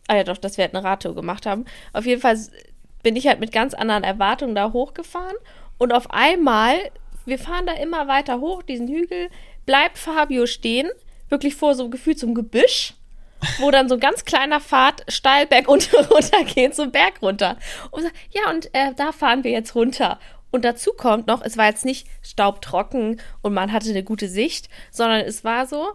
ah 0.08 0.16
ja 0.16 0.24
doch, 0.24 0.38
dass 0.38 0.56
wir 0.56 0.64
halt 0.64 0.74
eine 0.74 0.84
Radtour 0.84 1.14
gemacht 1.14 1.46
haben. 1.46 1.64
Auf 1.92 2.06
jeden 2.06 2.20
Fall 2.20 2.38
bin 3.02 3.16
ich 3.16 3.26
halt 3.26 3.40
mit 3.40 3.52
ganz 3.52 3.74
anderen 3.74 4.04
Erwartungen 4.04 4.54
da 4.54 4.72
hochgefahren 4.72 5.36
und 5.78 5.92
auf 5.92 6.10
einmal, 6.10 6.74
wir 7.26 7.38
fahren 7.38 7.66
da 7.66 7.72
immer 7.74 8.08
weiter 8.08 8.40
hoch, 8.40 8.62
diesen 8.62 8.88
Hügel, 8.88 9.28
bleibt 9.66 9.98
Fabio 9.98 10.46
stehen, 10.46 10.88
wirklich 11.28 11.54
vor 11.54 11.74
so 11.74 11.88
gefühlt 11.88 12.18
zum 12.18 12.34
Gebüsch 12.34 12.94
wo 13.58 13.70
dann 13.70 13.88
so 13.88 13.94
ein 13.94 14.00
ganz 14.00 14.24
kleiner 14.24 14.60
Pfad 14.60 15.04
steil 15.08 15.46
bergunter 15.46 16.08
runter 16.10 16.44
geht, 16.44 16.74
so 16.74 16.88
Berg 16.88 17.22
runter. 17.22 17.58
Und 17.90 18.02
sagt, 18.02 18.16
ja, 18.30 18.50
und 18.50 18.74
äh, 18.74 18.92
da 18.96 19.12
fahren 19.12 19.44
wir 19.44 19.50
jetzt 19.50 19.74
runter. 19.74 20.18
Und 20.50 20.64
dazu 20.64 20.92
kommt 20.92 21.26
noch, 21.26 21.42
es 21.42 21.56
war 21.56 21.66
jetzt 21.66 21.84
nicht 21.84 22.06
staubtrocken 22.22 23.20
und 23.42 23.54
man 23.54 23.72
hatte 23.72 23.90
eine 23.90 24.04
gute 24.04 24.28
Sicht, 24.28 24.68
sondern 24.90 25.20
es 25.20 25.42
war 25.42 25.66
so, 25.66 25.88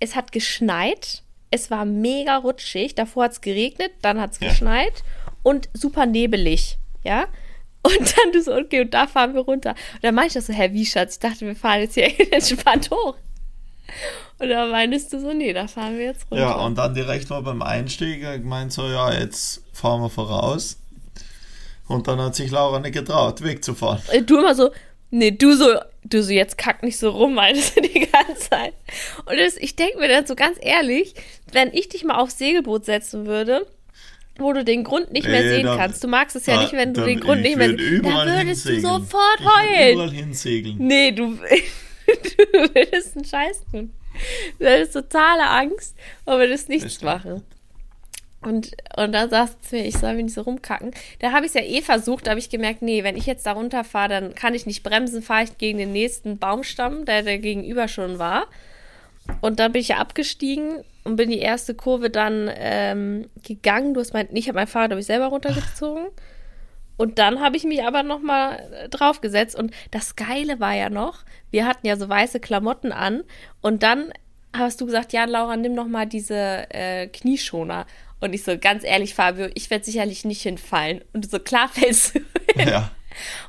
es 0.00 0.16
hat 0.16 0.32
geschneit, 0.32 1.22
es 1.50 1.70
war 1.70 1.84
mega 1.84 2.36
rutschig, 2.36 2.94
davor 2.94 3.24
hat 3.24 3.32
es 3.32 3.40
geregnet, 3.40 3.92
dann 4.02 4.20
hat 4.20 4.32
es 4.32 4.40
Ja. 4.40 4.48
geschneit 4.48 5.04
und 5.44 5.68
super 5.72 6.06
nebelig, 6.06 6.78
ja. 7.04 7.26
Und 7.82 7.98
dann 8.16 8.32
du 8.32 8.40
so, 8.42 8.54
okay, 8.54 8.82
und 8.82 8.94
da 8.94 9.06
fahren 9.06 9.34
wir 9.34 9.40
runter. 9.40 9.70
Und 9.70 10.04
dann 10.04 10.14
meinte 10.14 10.28
ich 10.28 10.34
das 10.34 10.46
so, 10.46 10.52
hä, 10.52 10.70
wie 10.72 10.86
Schatz? 10.86 11.14
Ich 11.14 11.18
dachte, 11.18 11.40
wir 11.46 11.56
fahren 11.56 11.80
jetzt 11.80 11.94
hier 11.94 12.10
entspannt 12.32 12.90
hoch. 12.90 13.16
Und 14.38 14.48
dann 14.48 14.70
meintest 14.70 15.12
du 15.12 15.20
so, 15.20 15.32
nee, 15.32 15.52
da 15.52 15.66
fahren 15.66 15.98
wir 15.98 16.06
jetzt 16.06 16.30
runter. 16.30 16.44
Ja, 16.44 16.52
und 16.64 16.76
dann 16.76 16.94
direkt 16.94 17.28
mal 17.30 17.42
beim 17.42 17.60
Einstieg 17.62 18.20
gemeint 18.20 18.72
so, 18.72 18.88
ja, 18.88 19.12
jetzt 19.12 19.62
fahren 19.72 20.00
wir 20.00 20.10
voraus. 20.10 20.78
Und 21.88 22.08
dann 22.08 22.20
hat 22.20 22.34
sich 22.34 22.50
Laura 22.50 22.78
nicht 22.78 22.94
getraut, 22.94 23.42
wegzufahren. 23.42 24.00
Äh, 24.10 24.22
Du 24.22 24.38
immer 24.38 24.54
so, 24.54 24.70
nee, 25.10 25.32
du 25.32 25.54
so, 25.54 25.66
du 26.04 26.22
so, 26.22 26.32
jetzt 26.32 26.56
kack 26.56 26.82
nicht 26.82 26.98
so 26.98 27.10
rum, 27.10 27.34
meintest 27.34 27.76
du 27.76 27.82
die 27.82 28.08
ganze 28.08 28.48
Zeit. 28.48 28.74
Und 29.26 29.38
das, 29.38 29.56
ich 29.56 29.76
denke 29.76 29.98
mir 29.98 30.08
dann 30.08 30.26
so 30.26 30.34
ganz 30.34 30.56
ehrlich, 30.60 31.14
wenn 31.52 31.72
ich 31.72 31.88
dich 31.88 32.04
mal 32.04 32.16
aufs 32.16 32.38
Segelboot 32.38 32.84
setzen 32.84 33.26
würde, 33.26 33.66
wo 34.38 34.52
du 34.52 34.64
den 34.64 34.82
Grund 34.84 35.12
nicht 35.12 35.26
mehr 35.28 35.42
Nee, 35.42 35.48
sehen 35.48 35.66
da- 35.66 35.76
kannst. 35.76 36.02
Du 36.02 36.08
magst 36.08 36.34
es 36.36 36.46
ja 36.46 36.54
Da- 36.56 36.62
nicht, 36.62 36.72
wenn 36.72 36.94
du 36.94 37.00
da- 37.00 37.06
den 37.06 37.20
Grund 37.20 37.40
ich 37.40 37.56
nicht 37.56 37.56
mehr 37.58 37.68
siehst. 37.70 38.04
Da 38.04 38.26
würdest 38.26 38.64
du 38.66 38.70
hinsegeln. 38.70 38.80
sofort 38.82 39.38
Ich 39.38 39.44
würd 39.44 39.56
heulen. 39.56 39.92
Überall 39.94 40.10
hinsegeln. 40.10 40.76
Nee, 40.78 41.12
du, 41.12 41.26
du 42.06 42.74
würdest 42.74 43.16
einen 43.16 43.24
Scheiß 43.24 43.60
tun. 43.70 43.92
Du 44.58 44.66
hättest 44.66 44.92
totale 44.94 45.48
Angst 45.48 45.96
und 46.24 46.38
würdest 46.38 46.68
nichts 46.68 46.94
stimmt. 46.94 47.04
machen. 47.12 47.42
Und, 48.42 48.72
und 48.96 49.12
dann 49.12 49.30
sagst 49.30 49.56
du 49.70 49.76
mir, 49.76 49.86
ich 49.86 49.96
soll 49.96 50.14
mich 50.14 50.24
nicht 50.24 50.34
so 50.34 50.40
rumkacken. 50.42 50.90
Da 51.20 51.30
habe 51.30 51.46
ich 51.46 51.50
es 51.50 51.54
ja 51.54 51.60
eh 51.62 51.80
versucht, 51.80 52.26
da 52.26 52.30
habe 52.32 52.40
ich 52.40 52.50
gemerkt, 52.50 52.82
nee, 52.82 53.04
wenn 53.04 53.16
ich 53.16 53.24
jetzt 53.26 53.46
da 53.46 53.52
runterfahre, 53.52 54.08
dann 54.08 54.34
kann 54.34 54.52
ich 54.54 54.66
nicht 54.66 54.82
bremsen, 54.82 55.22
fahre 55.22 55.44
ich 55.44 55.58
gegen 55.58 55.78
den 55.78 55.92
nächsten 55.92 56.38
Baumstamm, 56.38 57.04
der 57.04 57.22
der 57.22 57.38
gegenüber 57.38 57.86
schon 57.86 58.18
war. 58.18 58.46
Und 59.40 59.58
dann 59.58 59.72
bin 59.72 59.80
ich 59.80 59.88
ja 59.88 59.98
abgestiegen 59.98 60.84
und 61.04 61.16
bin 61.16 61.30
die 61.30 61.38
erste 61.38 61.74
Kurve 61.74 62.10
dann 62.10 62.50
ähm, 62.54 63.28
gegangen. 63.42 63.94
Du 63.94 64.00
hast 64.00 64.12
mein, 64.12 64.28
ich 64.34 64.48
habe 64.48 64.56
mein 64.56 64.66
Fahrrad 64.66 64.90
habe 64.90 65.00
ich 65.00 65.06
selber 65.06 65.26
runtergezogen. 65.26 66.06
Und 66.96 67.18
dann 67.18 67.40
habe 67.40 67.56
ich 67.56 67.64
mich 67.64 67.82
aber 67.82 68.02
noch 68.02 68.20
mal 68.20 68.58
äh, 68.72 68.88
draufgesetzt. 68.88 69.56
Und 69.56 69.72
das 69.90 70.14
Geile 70.16 70.60
war 70.60 70.74
ja 70.74 70.90
noch, 70.90 71.24
wir 71.50 71.66
hatten 71.66 71.86
ja 71.86 71.96
so 71.96 72.08
weiße 72.08 72.38
Klamotten 72.40 72.92
an. 72.92 73.24
Und 73.60 73.82
dann 73.82 74.12
hast 74.52 74.80
du 74.80 74.86
gesagt, 74.86 75.12
ja, 75.12 75.24
Laura, 75.24 75.56
nimm 75.56 75.74
noch 75.74 75.88
mal 75.88 76.06
diese 76.06 76.66
äh, 76.70 77.08
Knieschoner. 77.08 77.86
Und 78.20 78.34
ich 78.34 78.44
so, 78.44 78.56
ganz 78.56 78.84
ehrlich, 78.84 79.14
Fabio, 79.14 79.48
ich 79.54 79.70
werde 79.70 79.84
sicherlich 79.84 80.24
nicht 80.24 80.42
hinfallen. 80.42 81.02
Und 81.12 81.24
du 81.24 81.28
so, 81.28 81.38
klar 81.40 81.68
fällst 81.68 82.14
du 82.14 82.20
hin. 82.54 82.68
Ja. 82.68 82.90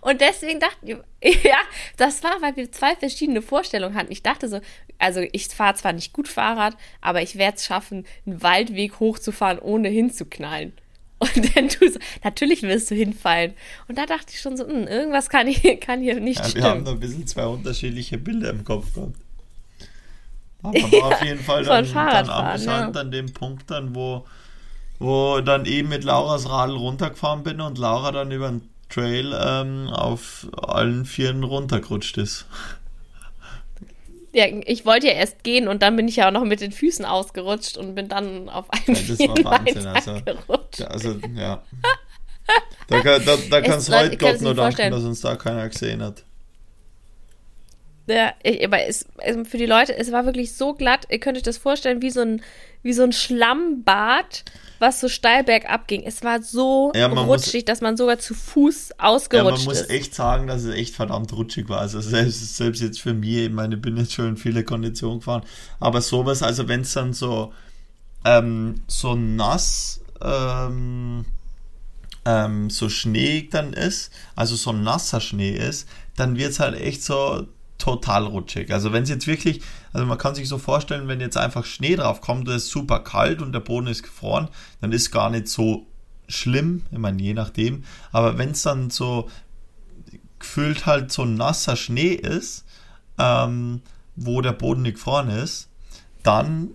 Und 0.02 0.22
deswegen 0.22 0.60
dachte 0.60 1.04
ich, 1.22 1.44
ja, 1.44 1.58
das 1.98 2.24
war, 2.24 2.42
weil 2.42 2.56
wir 2.56 2.72
zwei 2.72 2.96
verschiedene 2.96 3.42
Vorstellungen 3.42 3.96
hatten. 3.96 4.12
Ich 4.12 4.24
dachte 4.24 4.48
so, 4.48 4.60
also 5.00 5.22
ich 5.32 5.48
fahre 5.48 5.76
zwar 5.76 5.94
nicht 5.94 6.14
gut 6.14 6.28
Fahrrad, 6.28 6.78
aber 7.02 7.22
ich 7.22 7.38
werde 7.38 7.58
es 7.58 7.66
schaffen, 7.66 8.06
einen 8.26 8.42
Waldweg 8.42 9.00
hochzufahren, 9.00 9.60
ohne 9.60 9.90
hinzuknallen. 9.90 10.74
Und 11.20 11.56
dann 11.56 11.70
du 11.70 11.90
so, 11.90 12.00
natürlich 12.24 12.64
wirst 12.64 12.92
du 12.92 12.96
hinfallen. 12.96 13.54
Und 13.88 13.98
da 13.98 14.06
dachte 14.06 14.28
ich 14.30 14.42
schon 14.42 14.58
so, 14.58 14.68
hm, 14.68 14.88
irgendwas 14.88 15.30
kann, 15.30 15.48
ich, 15.48 15.62
kann 15.80 16.02
hier 16.02 16.20
nicht 16.20 16.40
Ja, 16.40 16.56
wir 16.56 16.64
haben 16.64 16.72
stimmen. 16.72 16.86
da 16.86 16.92
ein 16.92 17.00
bisschen 17.00 17.28
zwei 17.28 17.46
unterschiedliche 17.46 18.18
Bilder 18.18 18.50
im 18.50 18.64
Kopf 18.64 18.94
gehabt. 18.94 19.16
Aber 20.64 20.74
war 20.74 21.14
auf 21.14 21.24
jeden 21.24 21.42
Fall 21.42 21.64
dann, 21.66 21.86
dann 21.94 22.30
amüsant 22.30 22.96
ja. 22.96 23.02
an 23.02 23.12
dem 23.12 23.34
Punkt 23.34 23.70
dann, 23.70 23.94
wo, 23.96 24.26
wo 25.00 25.42
dann 25.42 25.66
eben 25.66 25.90
mit 25.90 26.06
Lauras 26.06 26.50
Radl 26.50 26.76
runtergefahren 26.76 27.44
bin 27.44 27.60
und 27.60 27.78
Laura 27.78 28.12
dann 28.14 28.32
über 28.32 28.50
den 28.50 28.70
Trail 28.94 29.34
ähm, 29.40 29.88
auf 29.90 30.48
allen 30.62 31.06
Vieren 31.06 31.44
runtergerutscht 31.44 32.18
ist. 32.18 32.46
Ja, 34.36 34.46
ich 34.66 34.86
wollte 34.86 35.08
ja 35.08 35.14
erst 35.14 35.44
gehen 35.44 35.68
und 35.68 35.84
dann 35.84 35.96
bin 35.96 36.08
ich 36.08 36.16
ja 36.16 36.28
auch 36.28 36.32
noch 36.32 36.44
mit 36.44 36.60
den 36.60 36.72
Füßen 36.72 37.06
ausgerutscht 37.06 37.78
und 37.78 37.94
bin 37.94 38.10
dann 38.10 38.50
auf 38.50 38.66
einen 38.72 38.96
Ja, 38.96 39.02
das 39.08 39.20
war 39.20 39.36
Vieren 39.36 39.46
Wahnsinn, 39.46 39.88
also. 39.88 40.22
Also, 40.88 41.16
ja. 41.36 41.62
Da, 42.88 43.00
kann- 43.02 43.24
da, 43.26 43.38
da 43.50 43.62
kannst 43.62 43.90
heute 43.94 44.18
Gott 44.18 44.42
nur 44.42 44.56
danken, 44.56 44.92
dass 44.92 45.04
uns 45.04 45.22
da 45.22 45.36
keiner 45.36 45.70
gesehen 45.70 46.02
hat. 46.02 46.24
Ja, 48.08 48.34
ich, 48.44 48.64
aber 48.66 48.86
es, 48.86 49.06
also 49.18 49.46
für 49.46 49.58
die 49.58 49.66
Leute, 49.66 49.96
es 49.98 50.12
war 50.12 50.26
wirklich 50.26 50.54
so 50.56 50.74
glatt, 50.74 51.08
ihr 51.10 51.20
könnt 51.20 51.38
euch 51.38 51.44
das 51.44 51.58
vorstellen, 51.58 52.02
wie 52.02 52.10
so 52.10 52.20
ein, 52.22 52.42
wie 52.82 52.92
so 52.92 53.04
ein 53.04 53.14
Schlammbad, 53.14 54.44
was 54.80 55.00
so 55.00 55.08
steil 55.08 55.46
bergab 55.46 55.88
ging. 55.88 56.04
Es 56.04 56.22
war 56.22 56.42
so 56.44 56.92
Ja, 56.96 57.08
man 57.08 57.26
muss- 57.26 57.46
rutschig, 57.46 57.64
dass 57.64 57.80
man 57.80 57.96
sogar 57.96 58.20
zu 58.20 58.34
Fuß 58.34 58.90
Ja, 58.90 58.96
ausgerutscht 59.00 59.66
man 59.66 59.66
muss 59.76 59.82
ist. 59.84 59.90
echt 59.90 60.16
sagen, 60.16 60.48
dass 60.48 60.64
es 60.64 60.76
echt 60.76 60.94
verdammt 60.96 61.32
rutschig 61.32 61.70
war. 61.70 61.80
Also 61.80 62.02
selbst, 62.02 62.58
selbst 62.58 62.82
jetzt 62.82 63.00
für 63.00 63.14
mich, 63.14 63.38
ich 63.38 63.50
meine, 63.52 63.76
ich 63.76 63.82
bin 63.82 63.96
jetzt 63.96 64.12
schon 64.14 64.28
in 64.30 64.38
viele 64.38 64.66
Konditionen 64.66 65.20
gefahren, 65.20 65.44
aber 65.80 66.02
sowas, 66.02 66.44
also 66.44 66.68
wenn 66.68 66.82
es 66.82 66.92
dann 66.94 67.14
so, 67.14 67.54
ähm, 68.26 68.76
so 68.88 69.16
nass, 69.16 70.02
ähm, 70.22 71.24
ähm, 72.26 72.70
so 72.70 72.90
Schnee 72.90 73.48
dann 73.50 73.72
ist, 73.74 74.12
also 74.36 74.56
so 74.58 74.72
nasser 74.74 75.22
Schnee 75.22 75.52
ist, 75.52 75.88
dann 76.18 76.38
wird 76.38 76.52
es 76.52 76.60
halt 76.60 76.76
echt 76.80 77.04
so 77.04 77.48
total 77.84 78.26
rutschig. 78.26 78.72
Also 78.72 78.94
wenn 78.94 79.04
es 79.04 79.10
jetzt 79.10 79.28
wirklich, 79.28 79.62
also 79.92 80.06
man 80.06 80.18
kann 80.18 80.36
sich 80.36 80.48
so 80.48 80.58
vorstellen, 80.58 81.10
wenn 81.10 81.20
jetzt 81.20 81.36
einfach 81.36 81.66
Schnee 81.66 81.98
drauf 81.98 82.22
kommt, 82.22 82.48
es 82.48 82.64
ist 82.64 82.70
super 82.70 83.00
kalt 83.00 83.42
und 83.42 83.52
der 83.52 83.60
Boden 83.60 83.88
ist 83.88 84.04
gefroren, 84.04 84.48
dann 84.80 84.94
ist 84.94 85.12
gar 85.12 85.30
nicht 85.30 85.50
so 85.50 85.86
schlimm, 86.30 86.84
ich 86.92 86.98
meine, 86.98 87.22
je 87.22 87.34
nachdem, 87.34 87.84
aber 88.14 88.38
wenn 88.38 88.52
es 88.52 88.62
dann 88.62 88.90
so 88.90 89.30
gefühlt 90.40 90.86
halt 90.86 91.12
so 91.12 91.26
nasser 91.26 91.76
Schnee 91.76 92.14
ist, 92.14 92.64
ähm, 93.20 93.82
wo 94.16 94.40
der 94.40 94.54
Boden 94.54 94.84
nicht 94.84 94.96
gefroren 94.96 95.30
ist, 95.30 95.68
dann 96.24 96.70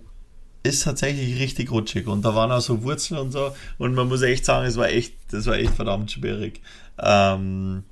ist 0.61 0.83
tatsächlich 0.83 1.39
richtig 1.39 1.71
rutschig 1.71 2.05
und 2.05 2.21
da 2.21 2.35
waren 2.35 2.51
auch 2.51 2.61
so 2.61 2.83
Wurzeln 2.83 3.19
und 3.19 3.31
so 3.31 3.55
und 3.79 3.95
man 3.95 4.07
muss 4.07 4.21
echt 4.21 4.45
sagen, 4.45 4.67
es 4.67 4.77
war 4.77 4.89
echt, 4.89 5.15
das 5.31 5.47
war 5.47 5.55
echt 5.55 5.73
verdammt 5.73 6.11
schwierig. 6.11 6.61
Ähm, 6.99 7.83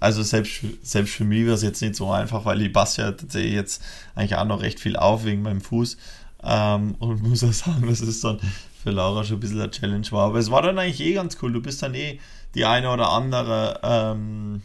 also 0.00 0.22
selbst, 0.22 0.52
für- 0.52 0.74
selbst 0.82 1.14
für 1.14 1.24
mich 1.24 1.46
war 1.46 1.54
es 1.54 1.62
jetzt 1.62 1.82
nicht 1.82 1.94
so 1.96 2.10
einfach, 2.10 2.44
weil 2.44 2.62
ich 2.62 2.72
passe 2.72 3.02
ja 3.02 3.12
tatsächlich 3.12 3.52
jetzt 3.54 3.82
eigentlich 4.14 4.36
auch 4.36 4.44
noch 4.44 4.62
recht 4.62 4.78
viel 4.80 4.96
auf 4.96 5.24
wegen 5.24 5.42
meinem 5.42 5.60
Fuß 5.60 5.96
ähm, 6.44 6.94
und 7.00 7.22
muss 7.28 7.42
auch 7.44 7.52
sagen, 7.52 7.86
dass 7.88 8.00
es 8.00 8.20
dann 8.20 8.38
für 8.82 8.90
Laura 8.90 9.24
schon 9.24 9.38
ein 9.38 9.40
bisschen 9.40 9.60
eine 9.60 9.70
Challenge 9.70 10.06
war. 10.12 10.26
Aber 10.26 10.38
es 10.38 10.50
war 10.50 10.62
dann 10.62 10.78
eigentlich 10.78 11.00
eh 11.00 11.14
ganz 11.14 11.36
cool. 11.42 11.52
Du 11.52 11.60
bist 11.60 11.82
dann 11.82 11.94
eh 11.94 12.20
die 12.54 12.64
eine 12.64 12.90
oder 12.92 13.10
andere, 13.10 13.80
ähm, 13.82 14.62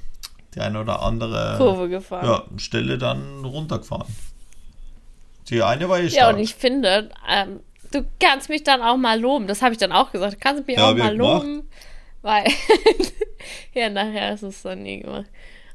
die 0.53 0.59
eine 0.62 0.79
oder 0.79 1.01
andere 1.01 1.55
Kurve 1.57 1.89
gefahren. 1.89 2.25
ja, 2.25 2.43
Stelle 2.57 2.97
dann 3.00 3.43
runtergefahren. 3.43 4.05
Die 5.50 5.63
eine 5.63 5.89
war 5.89 5.97
eh 6.00 6.03
Ja, 6.03 6.09
stark. 6.09 6.35
und 6.35 6.39
ich 6.41 6.53
finde, 6.55 7.09
ähm, 7.27 7.59
du 7.91 8.05
kannst 8.21 8.50
mich 8.50 8.63
dann 8.63 8.81
auch 8.81 8.95
mal 8.97 9.19
loben. 9.19 9.47
Das 9.47 9.62
habe 9.63 9.73
ich 9.73 9.79
dann 9.79 9.91
auch 9.91 10.12
gesagt. 10.12 10.33
Du 10.33 10.38
kannst 10.38 10.67
mich 10.67 10.77
Ja, 10.77 10.91
auch 10.91 10.95
mal 10.95 11.12
gemacht. 11.17 11.43
loben. 11.43 11.63
Weil, 12.21 12.45
ja, 13.73 13.89
nachher 13.89 14.33
ist 14.33 14.43
es 14.43 14.62
dann 14.62 14.83
nie 14.83 15.00
gemacht. 15.01 15.25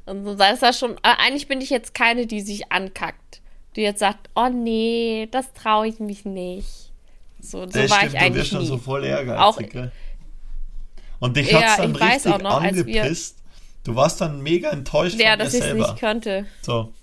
Und 0.05 0.23
so 0.25 0.31
ist 0.43 0.61
das 0.63 0.79
schon, 0.79 0.93
äh, 0.97 1.15
eigentlich 1.17 1.47
bin 1.47 1.61
ich 1.61 1.69
jetzt 1.69 1.93
keine, 1.93 2.25
die 2.25 2.41
sich 2.41 2.71
ankackt. 2.71 3.41
Die 3.75 3.81
jetzt 3.81 3.99
sagt, 3.99 4.29
oh 4.35 4.49
nee, 4.49 5.27
das 5.31 5.53
traue 5.53 5.87
ich 5.87 5.99
mich 5.99 6.25
nicht. 6.25 6.91
So, 7.39 7.59
so 7.61 7.65
Das 7.67 7.89
war 7.91 7.97
stimmt, 7.99 8.13
ich 8.13 8.19
du 8.19 8.25
eigentlich 8.25 8.35
wirst 8.43 8.53
dann 8.53 8.61
nie. 8.61 8.67
so 8.67 8.77
voll 8.77 9.03
ehrgeizig. 9.05 9.39
Auch- 9.41 9.57
gell? 9.57 9.91
Und 11.19 11.35
dich 11.37 11.51
Ja, 11.51 11.61
hat's 11.61 11.77
dann 11.77 11.95
richtig 11.95 12.31
auch 12.33 12.39
noch, 12.41 12.61
angepisst. 12.61 13.37
Du 13.83 13.95
warst 13.95 14.19
dann 14.21 14.41
mega 14.41 14.69
enttäuscht 14.71 15.19
ja, 15.19 15.31
von 15.31 15.39
dir 15.39 15.43
dass 15.45 15.53
ich 15.53 15.63
es 15.63 15.73
nicht 15.73 15.97
könnte. 15.97 16.45
So. 16.61 16.93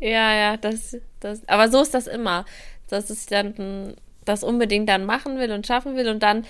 Ja, 0.00 0.34
ja, 0.34 0.56
das, 0.56 0.96
das, 1.20 1.46
aber 1.48 1.68
so 1.70 1.80
ist 1.82 1.94
das 1.94 2.06
immer. 2.06 2.44
Dass 2.88 3.10
ich 3.10 3.26
dann 3.26 3.94
das 4.24 4.42
unbedingt 4.42 4.88
dann 4.88 5.06
machen 5.06 5.38
will 5.38 5.50
und 5.52 5.66
schaffen 5.66 5.96
will 5.96 6.08
und 6.08 6.22
dann 6.22 6.44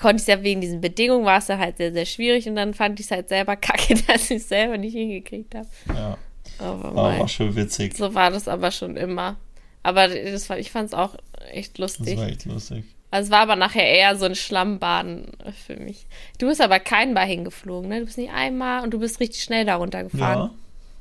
konnte 0.00 0.16
ich 0.16 0.22
es 0.22 0.26
ja 0.26 0.42
wegen 0.42 0.60
diesen 0.60 0.80
Bedingungen 0.80 1.24
war 1.24 1.38
es 1.38 1.48
ja 1.48 1.58
halt 1.58 1.76
sehr, 1.76 1.92
sehr 1.92 2.06
schwierig 2.06 2.48
und 2.48 2.56
dann 2.56 2.74
fand 2.74 2.98
ich 3.00 3.06
es 3.06 3.12
halt 3.12 3.28
selber 3.28 3.56
kacke, 3.56 3.94
dass 4.06 4.30
ich 4.30 4.38
es 4.42 4.48
selber 4.48 4.78
nicht 4.78 4.92
hingekriegt 4.94 5.54
habe. 5.54 5.68
Ja, 5.88 6.18
Aber 6.58 6.94
war, 6.94 7.18
war 7.20 7.28
schon 7.28 7.54
witzig. 7.56 7.96
so 7.96 8.14
war 8.14 8.30
das 8.30 8.48
aber 8.48 8.70
schon 8.70 8.96
immer. 8.96 9.36
Aber 9.82 10.08
das 10.08 10.48
war, 10.48 10.58
ich 10.58 10.70
fand 10.70 10.88
es 10.88 10.94
auch 10.94 11.14
echt 11.50 11.78
Das 11.78 11.98
lustig. 11.98 12.18
war 12.18 12.28
echt 12.28 12.44
lustig. 12.44 12.84
Also 13.10 13.26
es 13.26 13.30
war 13.30 13.40
aber 13.40 13.56
nachher 13.56 13.84
eher 13.86 14.16
so 14.16 14.24
ein 14.24 14.34
Schlammbaden 14.34 15.32
für 15.66 15.76
mich. 15.76 16.06
Du 16.38 16.46
bist 16.48 16.60
aber 16.62 16.78
kein 16.80 17.12
Mal 17.12 17.26
hingeflogen, 17.26 17.88
ne? 17.90 17.98
Du 18.00 18.06
bist 18.06 18.16
nicht 18.16 18.32
einmal 18.32 18.82
und 18.84 18.92
du 18.94 18.98
bist 19.00 19.20
richtig 19.20 19.42
schnell 19.42 19.64
darunter 19.66 20.04
gefahren. 20.04 20.38
Ja. 20.38 20.50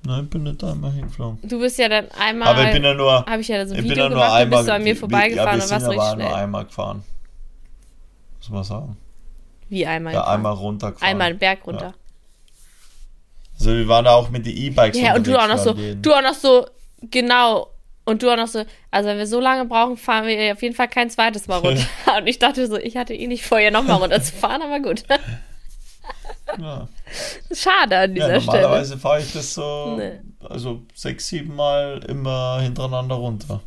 Nein, 0.04 0.24
ich 0.26 0.30
bin 0.32 0.44
nicht 0.44 0.64
einmal 0.64 0.92
hingeflogen. 0.92 1.38
Du 1.48 1.60
bist 1.60 1.78
ja 1.78 1.88
dann 1.88 2.10
einmal. 2.12 2.50
Aber 2.50 2.66
ich 2.66 2.74
bin 2.74 2.84
ja 2.84 2.94
nur, 2.96 3.24
habe 3.26 3.40
ich 3.42 3.48
ja 3.48 3.66
so 3.66 3.74
ein 3.76 3.80
ich 3.80 3.84
bin 3.84 3.92
Video 3.92 4.10
nur 4.10 4.18
gemacht, 4.18 4.30
dann 4.32 4.42
einmal, 4.42 4.60
bist 4.60 4.70
du 4.70 4.74
an 4.74 4.84
mir 4.84 4.96
vorbeigefahren 4.96 5.60
ja, 5.60 5.64
und 5.64 5.72
warst 5.72 5.86
aber 5.86 5.92
richtig 5.94 6.02
auch 6.10 6.16
nur 6.18 6.26
schnell. 6.28 6.36
einmal 6.44 6.66
gefahren. 6.66 7.04
Muss 8.42 8.50
man 8.50 8.64
sagen. 8.64 8.98
Wie 9.70 9.86
einmal? 9.86 10.14
Ja, 10.14 10.20
gefahren? 10.22 10.36
einmal 10.36 10.54
runtergefahren. 10.54 11.10
Einmal 11.12 11.28
einen 11.30 11.40
Berg 11.40 11.66
runter. 11.66 11.94
Also 13.58 13.72
wir 13.74 13.88
waren 13.88 14.06
da 14.06 14.12
auch 14.16 14.30
mit 14.30 14.46
den 14.46 14.58
E-Bikes 14.58 15.00
Ja, 15.00 15.16
und 15.16 15.26
du 15.28 15.40
auch 15.40 15.48
noch 15.48 15.58
so, 15.60 15.78
waren, 15.78 16.02
du 16.02 16.14
auch 16.14 16.22
noch 16.24 16.34
so, 16.34 16.66
genau. 17.02 17.68
Und 18.04 18.24
du 18.24 18.32
auch 18.32 18.36
noch 18.36 18.48
so, 18.48 18.66
also 18.90 19.10
wenn 19.10 19.20
wir 19.20 19.28
so 19.28 19.40
lange 19.40 19.66
brauchen, 19.66 19.96
fahren 19.96 20.26
wir 20.26 20.54
auf 20.54 20.62
jeden 20.64 20.76
Fall 20.76 20.88
kein 20.88 21.10
zweites 21.12 21.48
Mal 21.48 21.58
runter. 21.58 21.86
und 22.18 22.28
ich 22.28 22.40
dachte 22.40 22.66
so, 22.68 22.78
ich 22.78 22.98
hatte 22.98 23.14
eh 23.14 23.28
nicht 23.28 23.46
vor, 23.46 23.60
hier 23.60 23.70
nochmal 23.72 23.98
runterzufahren, 23.98 24.62
aber 24.64 24.80
gut. 24.80 25.04
Ja. 26.60 26.88
Schade 27.54 27.98
an 27.98 28.16
Ja, 28.16 28.28
dieser 28.28 28.42
Stelle. 28.42 28.62
normalerweise 28.64 28.98
fahre 28.98 29.20
ich 29.22 29.32
das 29.32 29.54
so, 29.54 29.96
Nee. 29.98 30.20
also 30.50 30.82
sechs, 30.96 31.28
sieben 31.28 31.56
Mal 31.56 32.04
immer 32.08 32.60
hintereinander 32.62 33.16
runter. 33.16 33.62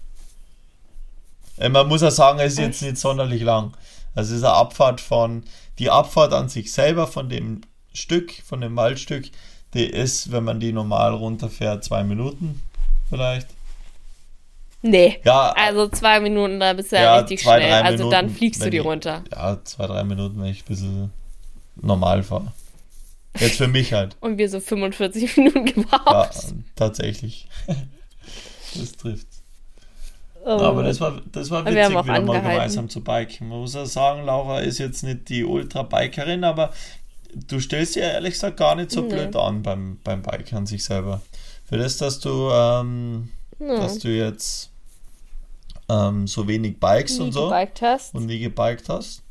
Äh, 1.57 1.69
man 1.69 1.87
muss 1.87 2.03
ja 2.03 2.11
sagen, 2.11 2.41
es 2.41 2.55
ist 2.55 2.59
jetzt 2.59 2.83
nicht 2.83 2.99
sonderlich 2.99 3.43
lang. 3.43 3.73
Also 4.15 4.33
es 4.33 4.39
ist 4.39 4.45
eine 4.45 4.55
Abfahrt 4.55 5.01
von, 5.01 5.43
die 5.79 5.91
Abfahrt 5.91 6.33
an 6.33 6.49
sich 6.49 6.73
selber 6.73 7.07
von 7.07 7.29
dem 7.29 7.63
Stück, 7.93 8.33
von 8.45 8.61
dem 8.61 8.77
Waldstück, 8.77 9.31
die 9.75 9.85
ist, 9.85 10.31
wenn 10.33 10.45
man 10.45 10.61
die 10.61 10.73
normal 10.73 11.15
runterfährt, 11.15 11.83
zwei 11.85 12.05
Minuten 12.05 12.63
vielleicht. 13.11 13.49
Nee. 14.83 15.19
Ja, 15.25 15.53
Also 15.53 15.89
zwei 15.89 16.21
Minuten, 16.21 16.61
da 16.61 16.75
bist 16.75 16.93
du 16.93 16.97
ja, 16.97 17.03
Ja, 17.03 17.17
richtig 17.19 17.43
zwei, 17.43 17.59
schnell. 17.61 17.73
Also 17.83 18.11
dann 18.11 18.27
Minuten, 18.27 18.39
fliegst 18.39 18.65
du 18.65 18.71
die 18.71 18.77
ich- 18.79 18.85
runter. 18.85 19.25
ja, 19.33 19.59
zwei, 19.65 19.87
drei 19.87 20.05
Minuten, 20.05 20.39
wenn 20.41 20.47
ich 20.51 20.63
ein 20.63 20.67
bisschen 20.69 21.11
normal 21.77 22.23
fahre. 22.23 22.53
Jetzt 23.39 23.57
für 23.57 23.67
mich 23.67 23.93
halt. 23.93 24.17
Und 24.21 24.39
wir 24.39 24.49
so 24.49 24.61
45 24.61 25.37
Minuten 25.39 25.67
Ja, 25.67 25.73
gebraucht. 25.73 26.55
tatsächlich. 26.77 27.49
das 28.75 28.93
trifft. 28.93 29.27
Oh. 30.47 30.51
Aber 30.61 30.83
das 30.83 31.01
war, 31.01 31.23
das 31.33 31.51
war 31.51 31.65
Wir 31.65 31.73
witzig, 31.73 31.89
wieder 31.91 32.03
mal 32.03 32.17
angehalten. 32.19 32.51
gemeinsam 32.51 32.89
zu 32.91 33.03
biken. 33.03 33.49
Man 33.49 33.61
muss 33.61 33.75
ja 33.75 33.87
sagen, 33.87 34.25
Laura 34.27 34.61
ist 34.61 34.79
jetzt 34.79 35.03
nicht 35.03 35.29
die 35.31 35.43
Ultra-Bikerin, 35.45 36.45
aber 36.45 36.73
du 37.35 37.59
stellst 37.61 37.95
dir 37.97 38.03
ehrlich 38.03 38.35
gesagt 38.35 38.59
gar 38.59 38.75
nicht 38.75 38.91
so 38.91 39.01
Nee. 39.03 39.09
blöd 39.09 39.37
an 39.37 39.63
beim, 39.63 39.99
beim 40.05 40.21
Biken 40.23 40.59
an 40.59 40.67
sich 40.67 40.85
selber. 40.85 41.23
Für 41.67 41.79
das, 41.79 41.97
dass 41.97 42.21
du, 42.21 42.51
ähm, 42.51 43.31
Ja. 43.59 43.77
dass 43.79 43.99
du 44.01 44.09
jetzt 44.09 44.71
ähm, 45.89 46.27
so 46.27 46.47
wenig 46.47 46.79
bikes 46.79 47.19
nie 47.19 47.25
und 47.25 47.33
so 47.33 47.51
und 48.13 48.27
nie 48.27 48.39
gebiked 48.41 48.89
hast, 48.89 49.23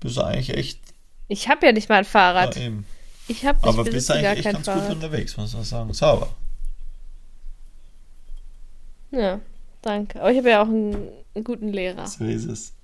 bist 0.00 0.16
du 0.18 0.22
eigentlich 0.22 0.50
echt 0.56 0.80
Ich 1.28 1.48
habe 1.48 1.64
ja 1.66 1.72
nicht 1.72 1.88
mal 1.88 1.96
ein 1.96 2.04
Fahrrad. 2.04 2.56
ja, 2.56 2.62
eben. 2.62 2.84
Ich 3.26 3.44
habe 3.46 3.58
Aber 3.66 3.84
bist 3.84 4.08
gar 4.08 4.16
eigentlich 4.18 4.44
echt 4.46 4.54
ganz 4.54 4.66
gut 4.66 4.74
Fahrrad. 4.74 4.90
unterwegs, 4.92 5.36
muss 5.36 5.54
man 5.54 5.64
sagen. 5.64 5.92
Sauber. 5.94 6.28
Ja, 9.10 9.40
danke. 9.88 10.20
Aber 10.20 10.30
ich 10.30 10.38
habe 10.38 10.50
ja 10.50 10.62
auch 10.62 10.68
einen, 10.68 11.10
einen 11.34 11.44
guten 11.44 11.68
Lehrer. 11.68 12.06
So 12.06 12.24
ist 12.24 12.44
es. 12.44 12.74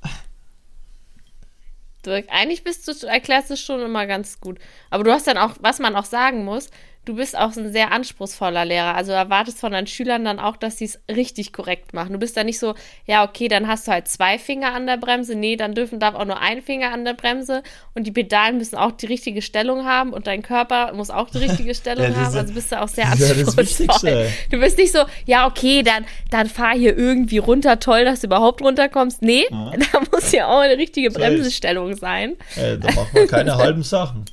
Du, 2.02 2.12
eigentlich 2.12 2.64
bist 2.64 2.86
du, 2.86 3.06
erklärst 3.06 3.50
du 3.50 3.56
schon 3.56 3.80
immer 3.80 4.06
ganz 4.06 4.38
gut. 4.38 4.58
Aber 4.90 5.04
du 5.04 5.12
hast 5.12 5.26
dann 5.26 5.38
auch, 5.38 5.52
was 5.60 5.78
man 5.78 5.96
auch 5.96 6.04
sagen 6.04 6.44
muss, 6.44 6.70
du 7.04 7.16
bist 7.16 7.36
auch 7.36 7.56
ein 7.56 7.72
sehr 7.72 7.92
anspruchsvoller 7.92 8.64
Lehrer. 8.64 8.94
Also 8.94 9.12
erwartest 9.12 9.58
von 9.58 9.72
deinen 9.72 9.86
Schülern 9.86 10.24
dann 10.24 10.38
auch, 10.38 10.56
dass 10.56 10.78
sie 10.78 10.84
es 10.84 11.00
richtig 11.10 11.52
korrekt 11.52 11.94
machen. 11.94 12.12
Du 12.12 12.18
bist 12.18 12.36
dann 12.36 12.46
nicht 12.46 12.58
so, 12.58 12.74
ja, 13.06 13.24
okay, 13.24 13.48
dann 13.48 13.66
hast 13.66 13.88
du 13.88 13.92
halt 13.92 14.06
zwei 14.08 14.38
Finger 14.38 14.74
an 14.74 14.86
der 14.86 14.96
Bremse. 14.98 15.34
Nee, 15.34 15.56
dann 15.56 15.74
dürfen 15.74 15.98
darf 15.98 16.14
auch 16.14 16.24
nur 16.24 16.40
ein 16.40 16.62
Finger 16.62 16.92
an 16.92 17.04
der 17.04 17.14
Bremse. 17.14 17.62
Und 17.94 18.06
die 18.06 18.12
Pedalen 18.12 18.58
müssen 18.58 18.76
auch 18.76 18.92
die 18.92 19.06
richtige 19.06 19.42
Stellung 19.42 19.84
haben 19.84 20.12
und 20.12 20.26
dein 20.26 20.42
Körper 20.42 20.92
muss 20.92 21.10
auch 21.10 21.30
die 21.30 21.38
richtige 21.38 21.74
Stellung 21.74 22.04
Ja, 22.04 22.10
ist 22.10 22.16
haben. 22.16 22.36
Also 22.36 22.54
bist 22.54 22.70
du 22.72 22.80
auch 22.80 22.88
sehr 22.88 23.04
ja 23.04 23.12
anspruchsvoll. 23.12 24.28
Du 24.50 24.60
bist 24.60 24.78
nicht 24.78 24.92
so, 24.92 25.04
ja, 25.26 25.46
okay, 25.46 25.82
dann, 25.82 26.04
dann 26.30 26.48
fahr 26.48 26.74
hier 26.74 26.96
irgendwie 26.96 27.38
runter, 27.38 27.80
toll, 27.80 28.04
dass 28.04 28.20
du 28.20 28.26
überhaupt 28.26 28.60
runterkommst. 28.62 29.22
Nee, 29.22 29.44
Ja. 29.50 29.72
da 29.92 30.00
muss 30.12 30.32
ja 30.32 30.48
auch 30.48 30.60
eine 30.60 30.76
richtige. 30.76 31.14
Bremsestellung 31.14 31.96
sein. 31.96 32.36
Äh, 32.56 32.78
da 32.78 32.92
macht 32.92 33.14
man 33.14 33.26
keine 33.26 33.56
halben 33.56 33.82
Sachen. 33.82 34.24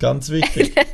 Ganz 0.00 0.28
wichtig. 0.30 0.74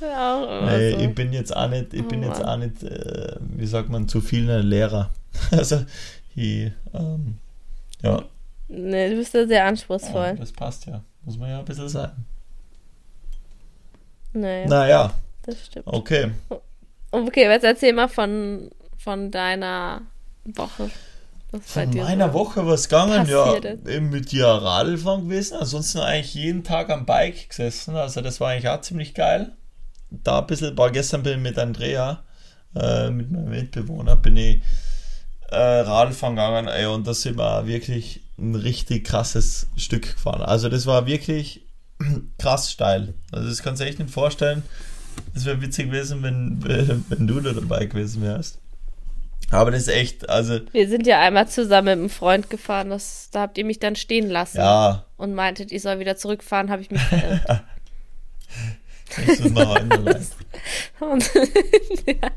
Nee, 0.00 0.92
so. 0.92 0.98
ich 0.98 1.14
bin 1.14 1.30
jetzt 1.34 1.54
auch 1.54 1.68
nicht, 1.68 1.92
ich 1.92 2.08
bin 2.08 2.24
Oh 2.24 2.28
jetzt 2.28 2.38
Mann. 2.40 2.48
auch 2.48 2.56
nicht, 2.56 2.82
äh, 2.82 3.36
wie 3.56 3.66
sagt 3.66 3.90
man, 3.90 4.08
zu 4.08 4.22
viel 4.22 4.50
ein 4.50 4.66
Lehrer. 4.66 5.10
Also, 5.50 5.84
ich, 6.34 6.72
ähm, 6.94 7.36
ja, 8.02 8.22
Nee, 8.68 9.10
du 9.10 9.16
bist 9.16 9.34
ja 9.34 9.46
sehr 9.46 9.58
ja, 9.58 9.66
anspruchsvoll. 9.66 10.36
das 10.36 10.52
passt 10.52 10.86
ja. 10.86 11.02
Muss 11.24 11.36
man 11.36 11.50
ja 11.50 11.58
ein 11.58 11.64
bisschen 11.66 11.88
sagen. 11.90 12.24
Nee, 14.32 14.64
Naja, 14.66 15.12
das 15.42 15.66
stimmt. 15.66 15.86
okay. 15.86 16.30
Okay, 17.10 17.44
jetzt 17.50 17.64
erzähl 17.64 17.92
mal 17.92 18.08
von, 18.08 18.70
von 18.96 19.30
deiner 19.30 20.02
Woche. 20.44 20.90
Was 21.52 21.60
bei 21.74 21.82
Von 21.84 21.90
dir 21.90 22.04
meiner 22.04 22.28
so. 22.28 22.34
Woche 22.34 22.66
was 22.66 22.88
gegangen, 22.88 23.26
ja, 23.28 23.52
ist. 23.54 23.88
eben 23.88 24.10
mit 24.10 24.30
dir 24.30 24.46
Radlfahren 24.46 25.28
gewesen, 25.28 25.56
ansonsten 25.58 25.98
eigentlich 25.98 26.34
jeden 26.34 26.62
Tag 26.62 26.90
am 26.90 27.06
Bike 27.06 27.48
gesessen, 27.48 27.96
also 27.96 28.20
das 28.20 28.40
war 28.40 28.50
eigentlich 28.50 28.68
auch 28.68 28.80
ziemlich 28.80 29.14
geil. 29.14 29.52
Da 30.10 30.40
ein 30.40 30.46
bisschen, 30.46 30.76
war 30.78 30.90
gestern 30.90 31.22
bin 31.22 31.34
ich 31.38 31.42
mit 31.42 31.58
Andrea, 31.58 32.22
äh, 32.74 33.10
mit 33.10 33.30
meinem 33.30 33.50
Mitbewohner, 33.50 34.16
bin 34.16 34.36
ich 34.36 34.62
äh, 35.50 35.56
Radlfahren 35.56 36.36
gegangen, 36.36 36.68
ey, 36.68 36.86
und 36.86 37.06
da 37.06 37.14
sind 37.14 37.36
wir 37.36 37.66
wirklich 37.66 38.22
ein 38.38 38.54
richtig 38.54 39.04
krasses 39.04 39.66
Stück 39.76 40.14
gefahren. 40.14 40.42
Also 40.42 40.68
das 40.68 40.86
war 40.86 41.06
wirklich 41.06 41.66
krass 42.38 42.70
steil. 42.70 43.14
Also 43.32 43.48
das 43.48 43.62
kannst 43.62 43.80
du 43.80 43.86
echt 43.86 43.98
nicht 43.98 44.10
vorstellen. 44.10 44.62
Das 45.34 45.44
wäre 45.44 45.60
witzig 45.60 45.86
gewesen, 45.86 46.22
wenn, 46.22 46.62
wenn 47.08 47.26
du 47.26 47.40
da 47.40 47.52
dabei 47.52 47.86
gewesen 47.86 48.22
wärst. 48.22 48.58
Aber 49.50 49.70
das 49.70 49.82
ist 49.82 49.88
echt, 49.88 50.28
also 50.28 50.60
Wir 50.72 50.88
sind 50.88 51.06
ja 51.06 51.20
einmal 51.20 51.48
zusammen 51.48 51.86
mit 51.86 51.98
einem 51.98 52.10
Freund 52.10 52.50
gefahren, 52.50 52.90
das, 52.90 53.30
da 53.32 53.42
habt 53.42 53.58
ihr 53.58 53.64
mich 53.64 53.78
dann 53.78 53.96
stehen 53.96 54.30
lassen 54.30 54.58
ja, 54.58 55.04
und 55.16 55.34
meintet, 55.34 55.72
ich 55.72 55.82
soll 55.82 55.98
wieder 55.98 56.16
zurückfahren, 56.16 56.70
habe 56.70 56.82
ich 56.82 56.90
mich 56.90 57.02
verirrt. 57.02 57.42
das 59.26 59.40
einmal. 59.56 60.26
und, 61.00 61.30
ja. 62.06 62.30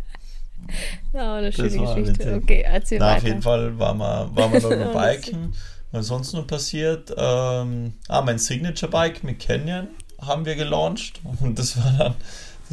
ja, 1.13 1.35
eine 1.35 1.51
schöne 1.51 1.69
Geschichte. 1.69 2.07
witzig. 2.07 2.33
Okay, 2.33 2.61
erzähl 2.65 2.99
Na, 2.99 3.11
auf 3.11 3.17
weiter. 3.17 3.27
jeden 3.27 3.41
Fall 3.41 3.77
waren 3.79 3.97
wir, 3.97 4.29
waren 4.33 4.53
wir 4.53 4.85
noch 4.85 4.93
biken. 4.93 5.53
Was 5.91 6.07
sonst 6.07 6.33
noch 6.33 6.47
passiert? 6.47 7.13
Ähm, 7.15 7.93
ah, 8.07 8.21
mein 8.21 8.39
Signature 8.39 8.91
Bike 8.91 9.23
mit 9.23 9.39
Canyon 9.39 9.89
haben 10.19 10.45
wir 10.45 10.55
gelauncht. 10.55 11.21
Und 11.39 11.59
das 11.59 11.77
war 11.77 11.93
dann, 11.97 12.15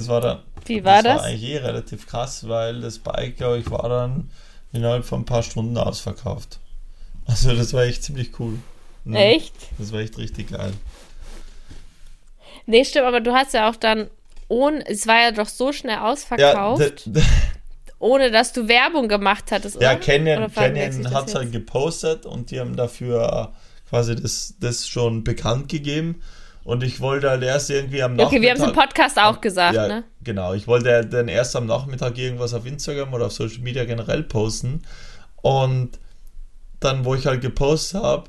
das 0.01 0.09
war 0.09 0.21
dann, 0.21 0.39
Wie 0.67 0.83
war 0.85 1.03
das 1.03 1.05
das? 1.05 1.17
war 1.23 1.25
eigentlich 1.25 1.51
eh 1.51 1.59
relativ 1.59 2.07
krass, 2.07 2.49
weil 2.49 2.81
das 2.81 2.99
Bike, 2.99 3.37
glaube 3.37 3.59
ich, 3.59 3.71
war 3.71 3.89
dann 3.89 4.31
innerhalb 4.73 5.05
von 5.05 5.21
ein 5.23 5.25
paar 5.27 5.43
Stunden 5.43 5.77
ausverkauft. 5.77 6.59
Also 7.27 7.55
das 7.55 7.73
war 7.73 7.85
echt 7.85 8.03
ziemlich 8.03 8.39
cool. 8.41 8.59
Mhm. 9.05 9.15
Echt? 9.17 9.55
Das 9.79 9.93
war 9.93 10.01
echt 10.01 10.19
richtig 10.19 10.51
geil. 10.51 10.73
Nee, 12.67 12.85
stimmt, 12.85 13.07
aber 13.07 13.21
du 13.21 13.33
hast 13.33 13.55
ja 13.55 13.69
auch 13.69 13.77
dann 13.77 14.09
ohne, 14.49 14.85
es 14.87 15.07
war 15.07 15.21
ja 15.23 15.33
doch 15.33 15.49
so 15.49 15.73
schnell 15.73 15.95
Ja, 15.97 16.11
ausverkauft, 16.11 17.03
d- 17.07 17.23
ohne 17.99 18.31
dass 18.31 18.53
du 18.53 18.69
Werbung 18.69 19.09
gemacht 19.09 19.45
hattest, 19.53 19.81
ja? 19.81 19.95
Canyon, 19.97 20.51
Canyon 20.53 21.13
hat 21.15 21.29
es 21.29 21.35
halt 21.35 21.53
gepostet 21.53 22.27
und 22.27 22.51
die 22.51 22.59
haben 22.61 22.77
dafür 22.77 23.53
quasi 23.89 24.17
das, 24.17 24.55
das 24.61 24.89
schon 24.89 25.25
bekannt 25.25 25.69
gegeben. 25.69 26.23
Und 26.71 26.85
ich 26.85 27.01
wollte 27.01 27.29
halt 27.31 27.43
erst 27.43 27.69
irgendwie 27.71 28.01
am 28.03 28.17
Ja, 28.17 28.27
Okay, 28.27 28.41
wir 28.41 28.51
haben 28.51 28.57
es 28.59 28.63
im 28.63 28.69
Nachmittag- 28.71 28.89
Podcast 28.91 29.19
auch 29.19 29.41
gesagt, 29.41 29.75
ja, 29.75 29.89
ne? 29.89 30.05
genau. 30.23 30.55
Ich 30.55 30.69
wollte 30.69 31.05
dann 31.05 31.27
erst 31.27 31.57
am 31.57 31.67
Nachmittag 31.67 32.17
irgendwas 32.17 32.55
auf 32.55 32.65
Instagram 32.65 33.13
oder 33.13 33.27
auf 33.27 33.33
Social 33.33 33.59
Media 33.63 33.85
generell 33.85 34.23
posten. 34.23 34.83
Und 35.43 35.99
dann, 36.79 37.05
wo 37.05 37.15
ich 37.17 37.27
halt 37.27 37.41
gepostet 37.41 38.01
habe, 38.03 38.25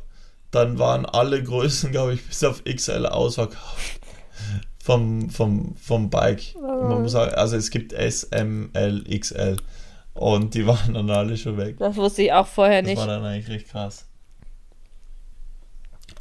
dann 0.50 0.80
waren 0.80 1.06
alle 1.06 1.44
Größen, 1.44 1.92
glaube 1.92 2.14
ich, 2.16 2.26
bis 2.28 2.44
auf 2.44 2.64
XL 2.64 3.06
ausverkauft. 3.06 4.00
Vom, 4.84 5.30
vom, 5.30 5.76
vom 5.76 6.10
Bike. 6.10 6.56
Und 6.56 6.90
Man 6.90 7.02
muss 7.04 7.12
sagen, 7.12 7.36
also 7.36 7.56
es 7.56 7.70
gibt 7.70 7.94
S, 7.94 8.24
M, 8.24 8.72
L, 8.74 9.04
XL. 9.20 9.58
Und 10.16 10.56
die 10.56 10.66
waren 10.68 10.96
dann 10.96 11.10
alle 11.12 11.38
schon 11.38 11.58
weg. 11.58 11.76
Das 11.78 11.96
wusste 11.96 12.24
ich 12.24 12.34
auch 12.34 12.48
vorher 12.48 12.82
Das 12.82 12.90
nicht. 12.90 12.98
war 12.98 13.06
dann 13.08 13.24
eigentlich 13.24 13.50
recht 13.50 13.70
krass. 13.70 14.08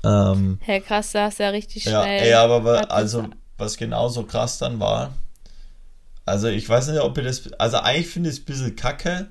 Ähm, 0.05 0.59
Hey, 0.63 0.81
krass, 0.81 1.13
da 1.13 1.25
hast 1.27 1.39
du 1.39 1.45
ja 1.45 1.51
richtig 1.51 1.85
ja, 1.85 2.03
schnell. 2.03 2.23
ey, 2.23 2.33
aber 2.35 2.91
also, 2.91 3.25
was 3.59 3.77
genauso 3.77 4.25
krass 4.25 4.59
dann 4.59 4.81
war, 4.81 5.13
also 6.25 6.49
ich 6.49 6.69
weiß 6.69 6.89
nicht, 6.89 7.01
ob 7.01 7.17
ihr 7.19 7.25
das, 7.25 7.53
also 7.55 7.79
eigentlich 7.79 8.09
finde 8.09 8.31
ich 8.31 8.37
es 8.37 8.43
ein 8.43 8.45
bisschen 8.47 8.77
kacke, 8.77 9.31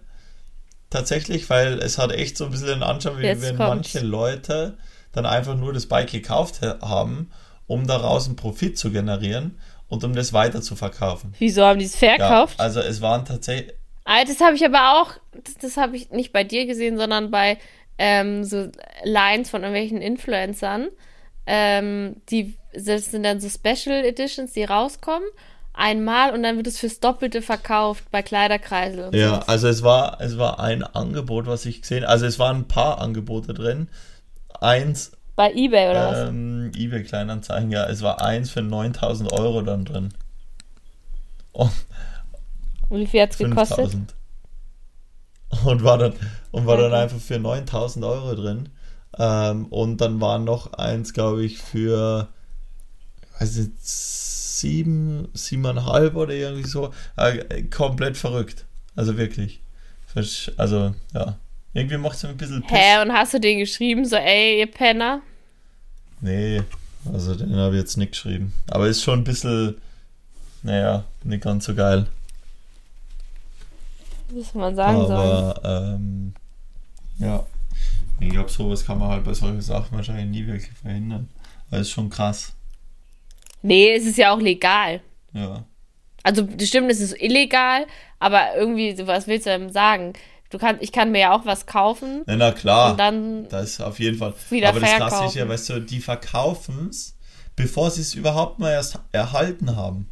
tatsächlich, 0.90 1.50
weil 1.50 1.80
es 1.80 1.98
hat 1.98 2.12
echt 2.12 2.38
so 2.38 2.46
ein 2.46 2.52
bisschen 2.52 2.68
den 2.68 2.84
Anschein, 2.84 3.18
wie 3.20 3.26
Jetzt 3.28 3.42
wenn 3.42 3.56
kommt's. 3.58 3.94
manche 3.94 4.00
Leute 4.00 4.78
dann 5.12 5.26
einfach 5.26 5.56
nur 5.56 5.74
das 5.74 5.86
Bike 5.88 6.12
gekauft 6.12 6.62
ha- 6.62 6.80
haben, 6.82 7.32
um 7.68 7.88
daraus 7.88 8.28
einen 8.28 8.36
Profit 8.36 8.78
zu 8.78 8.92
generieren 8.92 9.60
und 9.88 10.04
um 10.04 10.14
das 10.16 10.34
weiter 10.34 10.62
zu 10.62 10.76
verkaufen. 10.76 11.34
Wieso 11.40 11.64
haben 11.64 11.80
die 11.80 11.86
es 11.86 12.00
Ja, 12.00 12.18
verkauft? 12.18 12.60
also 12.60 12.80
es 12.80 13.02
waren 13.02 13.26
tatsächlich, 13.26 13.74
Ah, 14.06 14.24
das 14.26 14.40
habe 14.42 14.56
ich 14.56 14.66
aber 14.66 15.00
auch, 15.02 15.14
das, 15.44 15.56
das 15.56 15.78
habe 15.78 15.96
ich 15.96 16.10
nicht 16.10 16.32
bei 16.34 16.44
dir 16.44 16.66
gesehen, 16.66 16.98
sondern 16.98 17.30
bei 17.30 17.60
ähm, 18.00 18.44
so 18.44 18.70
Lines 19.04 19.50
von 19.52 19.62
irgendwelchen 19.62 20.02
Influencern. 20.02 20.88
Ähm, 21.46 22.16
die, 22.30 22.56
das 22.74 23.12
sind 23.12 23.24
dann 23.24 23.40
so 23.40 23.50
Special 23.50 24.04
Editions, 24.04 24.54
die 24.54 24.64
rauskommen. 24.64 25.28
Einmal 25.74 26.34
und 26.34 26.44
dann 26.44 26.58
wird 26.58 26.68
es 26.68 26.80
fürs 26.80 27.00
Doppelte 27.00 27.42
verkauft 27.42 28.04
bei 28.12 28.22
Kleiderkreisel. 28.22 29.06
Und 29.06 29.16
Ja, 29.16 29.30
sowas. 29.36 29.48
also 29.48 29.68
es 29.70 29.84
war, 29.84 30.20
es 30.20 30.38
war 30.38 30.60
ein 30.60 30.84
Angebot, 30.84 31.46
was 31.48 31.66
ich 31.66 31.82
gesehen 31.82 32.04
also 32.04 32.26
es 32.26 32.38
waren 32.40 32.58
ein 32.58 32.68
paar 32.68 33.00
Angebote 33.00 33.54
drin. 33.54 33.88
Eins, 34.60 35.12
Bei 35.38 35.54
Ebay 35.54 35.90
oder 35.90 36.12
was? 36.12 36.30
ähm, 36.30 36.72
eBay 36.76 37.04
Kleinanzeigen, 37.04 37.72
ja, 37.72 37.86
es 37.88 38.02
war 38.02 38.22
eins 38.22 38.50
für 38.50 38.62
9000 38.62 39.32
Euro 39.32 39.62
dann 39.62 39.86
drin. 39.86 40.10
Und 41.54 41.72
Und 42.90 43.00
wie 43.00 43.08
viel 43.08 43.22
hat 43.22 43.32
es 43.32 43.38
gekostet? 43.38 43.96
5000. 45.52 45.72
Und 45.72 45.84
war 45.84 45.98
dann, 45.98 46.14
und 46.52 46.66
war 46.68 46.78
dann 46.78 46.94
einfach 46.94 47.20
für 47.20 47.40
9000 47.40 48.06
Euro 48.06 48.36
drin. 48.36 48.70
Ähm, 49.18 49.66
und 49.68 49.98
dann 49.98 50.22
war 50.22 50.40
noch 50.40 50.74
eins, 50.74 51.14
glaube 51.14 51.44
ich, 51.44 51.58
für, 51.58 52.28
weiß 53.40 53.56
nicht, 53.58 53.72
sieben, 53.82 55.28
siebeneinhalb 55.34 56.16
oder 56.16 56.34
irgendwie 56.34 56.68
so. 56.68 56.94
Äh, 57.16 57.64
komplett 57.64 58.18
verrückt. 58.18 58.66
Also 58.96 59.18
wirklich. 59.18 59.62
Also, 60.58 60.96
ja. 61.14 61.38
Irgendwie 61.74 61.98
macht 61.98 62.18
es 62.18 62.24
mir 62.24 62.30
ein 62.30 62.38
bisschen 62.38 62.62
Piss. 62.62 62.72
Hä, 62.72 63.02
und 63.02 63.14
hast 63.14 63.34
du 63.34 63.40
den 63.40 63.60
geschrieben, 63.60 64.04
so, 64.06 64.16
ey, 64.16 64.60
ihr 64.60 64.72
Penner? 64.72 65.22
Nee, 66.20 66.62
also 67.12 67.36
den 67.36 67.56
habe 67.56 67.76
ich 67.76 67.82
jetzt 67.82 67.98
nicht 67.98 68.12
geschrieben. 68.12 68.54
Aber 68.70 68.88
ist 68.88 69.04
schon 69.04 69.20
ein 69.20 69.24
bisschen, 69.24 69.76
naja, 70.64 71.06
nicht 71.24 71.44
ganz 71.44 71.66
so 71.66 71.76
geil. 71.76 72.08
Was 74.32 74.54
man 74.54 74.76
sagen 74.76 75.08
soll. 75.08 75.18
Aber, 75.18 75.96
ähm, 75.96 76.34
ja. 77.18 77.46
Ich 78.20 78.30
glaube, 78.30 78.50
sowas 78.50 78.86
kann 78.86 79.00
man 79.00 79.10
halt 79.10 79.24
bei 79.24 79.34
solchen 79.34 79.62
Sachen 79.62 79.96
wahrscheinlich 79.96 80.26
nie 80.42 80.48
wirklich 80.48 80.72
verhindern. 80.72 81.30
Weil 81.70 81.82
es 81.82 81.89
schon 81.89 82.10
krass. 82.10 82.54
Nee, 83.62 83.94
es 83.96 84.06
ist 84.06 84.18
ja 84.18 84.34
auch 84.34 84.39
legal. 84.39 85.02
Ja. 85.34 85.63
Also, 86.24 86.42
das 86.44 86.68
stimmt, 86.68 86.92
es 86.92 87.00
ist 87.00 87.20
illegal, 87.22 87.86
aber 88.20 88.56
irgendwie, 88.56 88.96
was 89.08 89.28
willst 89.28 89.46
du 89.46 89.52
denn 89.52 89.72
sagen? 89.72 90.13
Du 90.50 90.58
kannst, 90.58 90.82
ich 90.82 90.92
kann 90.92 91.12
mir 91.12 91.20
ja 91.20 91.36
auch 91.36 91.46
was 91.46 91.65
kaufen 91.68 92.24
Na, 92.26 92.36
na 92.36 92.52
klar. 92.52 92.92
und 92.92 93.00
dann 93.00 93.48
Das 93.50 93.70
ist 93.72 93.82
auf 93.82 94.00
jeden 94.00 94.18
Fall. 94.18 94.34
Wieder 94.50 94.70
Aber 94.70 94.80
das 94.80 94.89
Krasse 94.89 95.06
ist 95.06 95.12
verkaufen. 95.13 95.38
ja, 95.38 95.48
weißt 95.50 95.70
du, 95.70 95.80
die 95.82 96.00
verkaufen 96.00 96.88
es, 96.89 97.15
bevor 97.56 97.92
sie 97.92 98.02
es 98.02 98.15
überhaupt 98.15 98.58
mal 98.60 98.72
erst 98.72 99.00
erhalten 99.12 99.76
haben. 99.76 100.10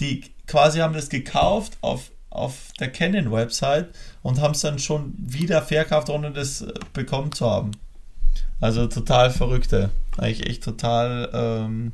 Die 0.00 0.22
quasi 0.46 0.78
haben 0.78 0.94
das 0.94 1.10
gekauft 1.10 1.76
auf, 1.82 2.10
auf 2.32 2.72
der 2.80 2.90
Canon-Website 2.90 3.88
und 4.22 4.40
haben 4.40 4.52
es 4.52 4.60
dann 4.60 4.78
schon 4.78 5.14
wieder 5.18 5.62
verkauft, 5.62 6.08
ohne 6.08 6.32
das 6.32 6.62
äh, 6.62 6.72
bekommen 6.92 7.32
zu 7.32 7.48
haben. 7.48 7.72
Also 8.60 8.86
total 8.86 9.30
verrückte. 9.30 9.90
Eigentlich 10.16 10.48
echt 10.48 10.62
total 10.62 11.30
ähm, 11.32 11.92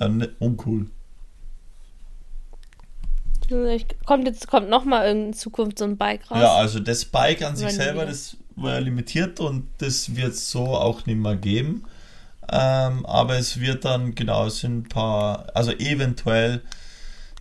ne- 0.00 0.30
uncool. 0.38 0.86
kommt 4.06 4.26
jetzt 4.26 4.46
kommt 4.46 4.70
noch 4.70 4.84
mal 4.84 5.08
in 5.08 5.32
Zukunft 5.32 5.78
so 5.78 5.84
ein 5.84 5.96
Bike 5.96 6.30
raus. 6.30 6.38
Ja, 6.40 6.54
also 6.54 6.80
das 6.80 7.04
Bike 7.04 7.42
an 7.42 7.56
sich 7.56 7.72
selber, 7.72 8.06
das 8.06 8.36
war 8.56 8.74
ja 8.74 8.78
limitiert 8.78 9.40
und 9.40 9.66
das 9.78 10.14
wird 10.16 10.32
es 10.32 10.50
so 10.50 10.66
auch 10.66 11.06
nicht 11.06 11.18
mehr 11.18 11.36
geben. 11.36 11.84
Ähm, 12.52 13.06
aber 13.06 13.36
es 13.38 13.60
wird 13.60 13.84
dann, 13.84 14.14
genau, 14.14 14.46
es 14.46 14.60
sind 14.60 14.78
ein 14.78 14.88
paar, 14.88 15.46
also 15.54 15.72
eventuell, 15.72 16.62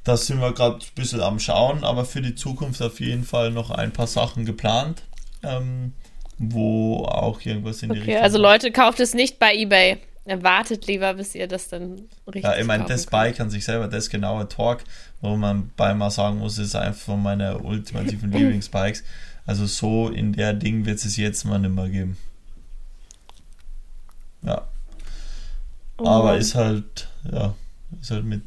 da 0.04 0.18
sind 0.18 0.40
wir 0.40 0.54
gerade 0.54 0.78
ein 0.78 0.96
bisschen 0.96 1.22
am 1.22 1.40
Schauen, 1.40 1.84
aber 1.84 2.06
für 2.06 2.22
die 2.22 2.36
Zukunft 2.36 2.82
auf 2.82 3.00
jeden 3.00 3.24
Fall 3.24 3.52
noch 3.52 3.70
ein 3.70 3.92
paar 3.92 4.08
Sachen 4.08 4.46
geplant, 4.46 5.04
ähm, 5.44 5.94
wo 6.38 7.06
auch 7.06 7.42
irgendwas 7.42 7.84
in 7.84 7.90
die 7.90 8.00
okay, 8.00 8.12
Richtung 8.12 8.24
also 8.24 8.38
kommt. 8.38 8.52
Leute, 8.52 8.72
kauft 8.72 9.00
es 9.00 9.14
nicht 9.14 9.40
bei 9.40 9.54
eBay. 9.56 9.98
Wartet 10.26 10.86
lieber, 10.86 11.16
bis 11.16 11.34
ihr 11.34 11.48
das 11.48 11.70
dann 11.70 12.04
richtig 12.28 12.44
Ja, 12.44 12.56
ich 12.56 12.66
meine, 12.66 12.86
das. 12.86 13.08
Bike 13.08 13.40
an 13.40 13.50
sich 13.50 13.66
selber, 13.66 13.88
das 13.88 14.12
genaue 14.12 14.48
Talk, 14.48 14.84
wo 15.22 15.36
man 15.36 15.72
bei 15.76 15.96
mal 15.96 16.12
sagen 16.12 16.38
muss, 16.38 16.60
ist 16.60 16.76
einfach 16.76 17.02
von 17.02 17.24
meiner 17.24 17.66
ultimativen 17.66 18.32
Lieblingsbikes. 18.32 19.04
Also 19.48 19.66
so 19.66 20.10
in 20.10 20.34
der 20.34 20.54
Ding 20.54 20.86
wird 20.86 21.04
es 21.04 21.18
jetzt 21.18 21.46
mal 21.46 21.58
nicht 21.58 21.74
mehr 21.74 21.90
geben. 21.90 22.18
Ja, 24.44 24.68
Oh 26.00 26.08
aber 26.08 26.38
ist 26.38 26.56
halt, 26.56 27.10
ja, 27.30 27.54
ist 28.00 28.12
halt 28.12 28.24
mit 28.24 28.44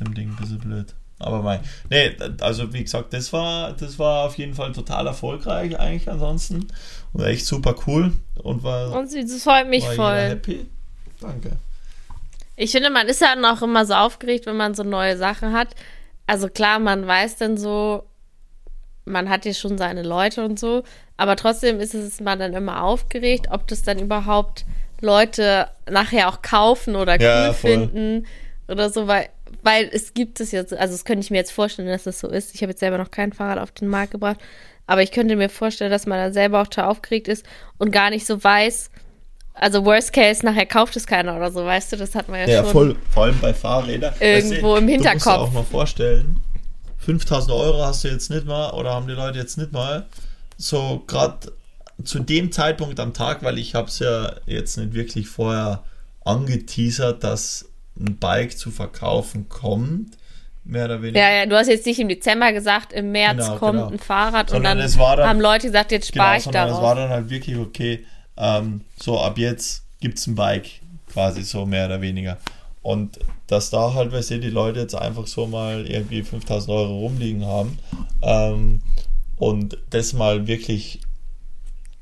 dem 0.00 0.14
Ding 0.14 0.30
ein 0.30 0.36
bisschen 0.36 0.58
blöd. 0.58 0.94
Aber 1.18 1.42
mein, 1.42 1.60
nee, 1.90 2.16
also 2.40 2.72
wie 2.72 2.82
gesagt, 2.82 3.12
das 3.12 3.30
war, 3.32 3.72
das 3.74 3.98
war 3.98 4.24
auf 4.26 4.38
jeden 4.38 4.54
Fall 4.54 4.72
total 4.72 5.06
erfolgreich 5.06 5.78
eigentlich 5.78 6.08
ansonsten 6.10 6.68
und 7.12 7.22
echt 7.24 7.44
super 7.44 7.74
cool 7.86 8.12
und 8.42 8.62
war, 8.62 8.92
Und 8.92 9.10
sie- 9.10 9.22
das 9.22 9.42
freut 9.42 9.68
mich 9.68 9.84
voll. 9.84 10.16
happy. 10.16 10.66
Danke. 11.20 11.52
Ich 12.56 12.70
finde, 12.72 12.88
man 12.90 13.06
ist 13.08 13.20
ja 13.20 13.36
noch 13.36 13.60
immer 13.62 13.84
so 13.84 13.94
aufgeregt, 13.94 14.46
wenn 14.46 14.56
man 14.56 14.74
so 14.74 14.82
neue 14.82 15.16
Sachen 15.18 15.52
hat. 15.52 15.68
Also 16.26 16.48
klar, 16.48 16.78
man 16.78 17.06
weiß 17.06 17.36
dann 17.36 17.58
so, 17.58 18.04
man 19.04 19.28
hat 19.28 19.44
ja 19.44 19.52
schon 19.52 19.76
seine 19.76 20.02
Leute 20.02 20.44
und 20.44 20.58
so, 20.58 20.84
aber 21.18 21.36
trotzdem 21.36 21.80
ist 21.80 21.94
es 21.94 22.20
man 22.20 22.38
dann 22.38 22.54
immer 22.54 22.82
aufgeregt, 22.82 23.48
ob 23.50 23.66
das 23.66 23.82
dann 23.82 23.98
überhaupt 23.98 24.64
Leute 25.02 25.68
nachher 25.90 26.28
auch 26.28 26.40
kaufen 26.42 26.96
oder 26.96 27.14
cool 27.14 27.22
Ja, 27.22 27.52
voll. 27.52 28.22
Oder 28.70 28.90
so, 28.90 29.06
weil, 29.06 29.28
weil 29.62 29.88
es 29.92 30.14
gibt 30.14 30.40
es 30.40 30.52
jetzt, 30.52 30.72
also 30.72 30.94
das 30.94 31.04
könnte 31.04 31.24
ich 31.24 31.30
mir 31.30 31.38
jetzt 31.38 31.52
vorstellen, 31.52 31.88
dass 31.88 32.04
das 32.04 32.20
so 32.20 32.28
ist. 32.28 32.54
Ich 32.54 32.62
habe 32.62 32.70
jetzt 32.70 32.80
selber 32.80 32.98
noch 32.98 33.10
kein 33.10 33.32
Fahrrad 33.32 33.58
auf 33.58 33.70
den 33.72 33.88
Markt 33.88 34.12
gebracht, 34.12 34.38
aber 34.86 35.02
ich 35.02 35.12
könnte 35.12 35.36
mir 35.36 35.48
vorstellen, 35.48 35.90
dass 35.90 36.06
man 36.06 36.18
dann 36.18 36.32
selber 36.32 36.60
auch 36.62 36.66
total 36.66 36.86
aufgeregt 36.90 37.28
ist 37.28 37.44
und 37.78 37.90
gar 37.90 38.10
nicht 38.10 38.26
so 38.26 38.42
weiß, 38.42 38.90
also 39.54 39.84
worst 39.84 40.12
case, 40.12 40.44
nachher 40.44 40.66
kauft 40.66 40.96
es 40.96 41.06
keiner 41.06 41.36
oder 41.36 41.50
so, 41.50 41.64
weißt 41.64 41.92
du, 41.92 41.96
das 41.96 42.14
hat 42.14 42.28
man 42.28 42.40
ja, 42.40 42.46
Ja, 42.48 42.62
schon. 42.62 42.72
voll, 42.72 42.96
vor 43.10 43.24
allem 43.24 43.38
bei 43.40 43.52
Fahrrädern. 43.52 44.14
Irgendwo 44.20 44.76
im 44.76 44.86
Du 44.86 44.92
musst 44.94 45.04
dir 45.04 45.10
Hinterkopf. 45.10 45.26
auch 45.48 45.52
mal 45.52 45.64
vorstellen, 45.64 46.36
5000 46.98 47.52
Euro 47.52 47.82
hast 47.84 48.04
du 48.04 48.08
jetzt 48.08 48.30
nicht 48.30 48.46
mal 48.46 48.70
oder 48.72 48.90
haben 48.94 49.06
die 49.06 49.14
Leute 49.14 49.38
jetzt 49.38 49.58
nicht 49.58 49.72
mal. 49.72 50.06
So 50.56 51.02
gerade 51.06 51.52
zu 52.04 52.18
dem 52.20 52.52
Zeitpunkt 52.52 53.00
am 53.00 53.12
Tag, 53.12 53.42
weil 53.42 53.58
ich 53.58 53.74
habe 53.74 53.88
es 53.88 53.98
ja 53.98 54.34
jetzt 54.46 54.76
nicht 54.76 54.94
wirklich 54.94 55.28
vorher 55.28 55.82
angeteasert, 56.24 57.24
dass 57.24 57.69
ein 58.00 58.16
Bike 58.16 58.56
zu 58.56 58.70
verkaufen 58.70 59.48
kommt, 59.48 60.16
mehr 60.64 60.86
oder 60.86 61.02
weniger. 61.02 61.20
Ja, 61.20 61.30
ja, 61.30 61.46
du 61.46 61.56
hast 61.56 61.68
jetzt 61.68 61.86
nicht 61.86 61.98
im 61.98 62.08
Dezember 62.08 62.52
gesagt, 62.52 62.92
im 62.92 63.12
März 63.12 63.46
Genau, 63.46 63.58
kommt 63.58 63.78
genau. 63.78 63.88
ein 63.90 63.98
Fahrrad 63.98 64.50
Sondern 64.50 64.72
und 64.72 64.78
dann, 64.78 64.86
es 64.86 64.98
war 64.98 65.16
dann- 65.16 65.28
haben 65.28 65.40
Leute 65.40 65.66
gesagt, 65.68 65.92
jetzt 65.92 66.08
spare 66.08 66.28
Genau, 66.28 66.36
ich 66.38 66.44
sondern 66.44 66.68
es 66.70 66.80
war 66.80 66.94
dann 66.94 67.10
halt 67.10 67.30
wirklich 67.30 67.56
okay, 67.56 68.04
ähm, 68.36 68.82
so 69.00 69.20
ab 69.20 69.38
jetzt 69.38 69.84
gibt 70.00 70.18
es 70.18 70.26
ein 70.26 70.34
Bike, 70.34 70.68
quasi 71.12 71.42
so 71.42 71.66
mehr 71.66 71.86
oder 71.86 72.00
weniger. 72.00 72.38
Und 72.82 73.18
dass 73.46 73.68
da 73.70 73.92
halt, 73.94 74.12
weißt 74.12 74.30
du, 74.30 74.38
die 74.40 74.48
Leute 74.48 74.80
jetzt 74.80 74.94
einfach 74.94 75.26
so 75.26 75.46
mal 75.46 75.86
irgendwie 75.86 76.22
5000 76.22 76.70
Euro 76.70 76.98
rumliegen 77.00 77.44
haben 77.44 77.78
ähm, 78.22 78.80
und 79.36 79.76
das 79.90 80.12
mal 80.14 80.46
wirklich 80.46 81.00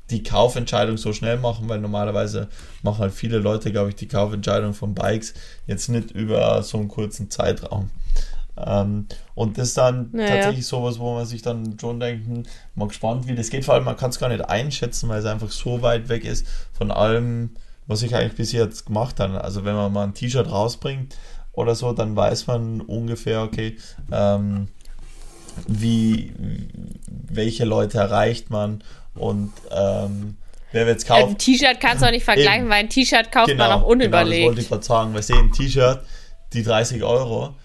die 0.09 0.23
Kaufentscheidung 0.23 0.97
so 0.97 1.13
schnell 1.13 1.37
machen, 1.37 1.69
weil 1.69 1.79
normalerweise 1.79 2.47
machen 2.81 2.99
halt 2.99 3.13
viele 3.13 3.37
Leute, 3.37 3.71
glaube 3.71 3.89
ich, 3.89 3.95
die 3.95 4.07
Kaufentscheidung 4.07 4.73
von 4.73 4.93
Bikes 4.93 5.33
jetzt 5.67 5.89
nicht 5.89 6.11
über 6.11 6.61
so 6.63 6.77
einen 6.77 6.87
kurzen 6.87 7.29
Zeitraum. 7.29 7.89
Ähm, 8.57 9.05
und 9.35 9.57
das 9.57 9.69
ist 9.69 9.77
dann 9.77 10.09
Naja. 10.11 10.35
tatsächlich 10.35 10.65
sowas, 10.67 10.99
wo 10.99 11.13
man 11.13 11.25
sich 11.25 11.41
dann 11.41 11.77
schon 11.79 11.99
denkt, 11.99 12.27
hm, 12.27 12.43
mal 12.75 12.87
gespannt, 12.87 13.27
wie 13.27 13.35
das 13.35 13.49
geht. 13.49 13.65
Vor 13.65 13.75
allem, 13.75 13.85
man 13.85 13.95
kann 13.97 14.09
es 14.09 14.19
gar 14.19 14.29
nicht 14.29 14.43
einschätzen, 14.49 15.07
weil 15.09 15.19
es 15.19 15.25
einfach 15.25 15.51
so 15.51 15.81
weit 15.81 16.09
weg 16.09 16.25
ist 16.25 16.45
von 16.73 16.91
allem, 16.91 17.51
was 17.87 18.01
ich 18.03 18.15
eigentlich 18.15 18.35
bis 18.35 18.51
jetzt 18.51 18.85
gemacht 18.85 19.19
habe. 19.19 19.43
Also 19.43 19.63
wenn 19.63 19.75
man 19.75 19.93
mal 19.93 20.03
ein 20.03 20.13
T-Shirt 20.13 20.51
rausbringt 20.51 21.15
oder 21.53 21.75
so, 21.75 21.93
dann 21.93 22.15
weiß 22.15 22.47
man 22.47 22.81
ungefähr, 22.81 23.43
okay, 23.43 23.77
ähm, 24.11 24.67
wie, 25.67 26.33
welche 27.07 27.65
Leute 27.65 27.97
erreicht 27.97 28.49
man 28.49 28.83
und 29.19 29.53
ähm, 29.71 30.37
wer 30.71 30.85
wird 30.87 30.97
es 30.99 31.09
Ein 31.09 31.21
kaufen. 31.23 31.37
T-Shirt 31.37 31.79
kannst 31.79 32.01
du 32.01 32.07
auch 32.07 32.11
nicht 32.11 32.23
vergleichen, 32.25 32.61
Eben. 32.61 32.69
weil 32.69 32.79
ein 32.79 32.89
T-Shirt 32.89 33.31
kauft 33.31 33.55
man 33.55 33.71
auch 33.71 33.75
Genau, 33.75 33.75
das 33.77 33.81
wollte 33.81 33.91
unüberlegt. 33.91 34.59
ich 34.59 34.67
gerade 34.69 34.83
sagen. 34.83 35.13
Weil 35.13 35.37
ein 35.37 35.51
T-Shirt, 35.51 36.01
die 36.53 36.63
30 36.63 37.03
Euro, 37.03 37.55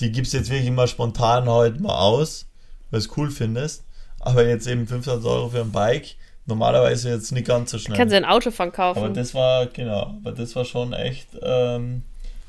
die 0.00 0.10
gibst 0.10 0.32
jetzt 0.32 0.50
wirklich 0.50 0.66
immer 0.68 0.86
spontan 0.86 1.48
heute 1.48 1.80
mal 1.80 1.96
aus, 1.96 2.46
weil 2.90 3.00
du 3.00 3.06
es 3.06 3.16
cool 3.16 3.30
findest. 3.30 3.84
Aber 4.20 4.46
jetzt 4.46 4.66
eben 4.66 4.86
500 4.86 5.24
Euro 5.24 5.48
für 5.48 5.60
ein 5.60 5.72
Bike, 5.72 6.14
normalerweise 6.46 7.10
jetzt 7.10 7.32
nicht 7.32 7.46
ganz 7.46 7.70
so 7.72 7.78
schnell. 7.78 7.96
kannst 7.96 8.12
du 8.12 8.16
ein 8.16 8.24
Auto 8.24 8.50
von 8.50 8.72
kaufen. 8.72 8.98
aber 8.98 9.08
das 9.10 9.34
war, 9.34 9.66
genau, 9.66 10.14
aber 10.20 10.32
das 10.32 10.54
war 10.56 10.64
schon 10.64 10.92
echt, 10.92 11.28
ähm, 11.42 12.02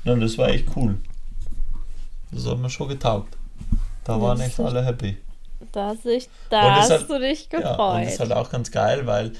na, 0.04 0.14
das 0.14 0.38
war 0.38 0.48
echt 0.50 0.66
cool. 0.76 0.96
Das 2.30 2.46
hat 2.46 2.58
mir 2.58 2.70
schon 2.70 2.88
getaugt. 2.88 3.36
Da 4.04 4.20
waren 4.20 4.40
echt 4.40 4.58
alle 4.60 4.84
happy. 4.84 5.16
Da 5.72 5.88
hast, 5.88 6.04
dich, 6.04 6.28
Und 6.50 6.50
da 6.50 6.74
hast 6.76 7.08
du 7.08 7.18
dich 7.18 7.48
Ja, 7.58 7.76
und 7.76 7.76
gefreut. 7.76 8.04
das 8.06 8.14
ist 8.14 8.20
halt 8.20 8.32
auch 8.32 8.50
ganz 8.50 8.70
geil, 8.70 9.06
weil 9.06 9.32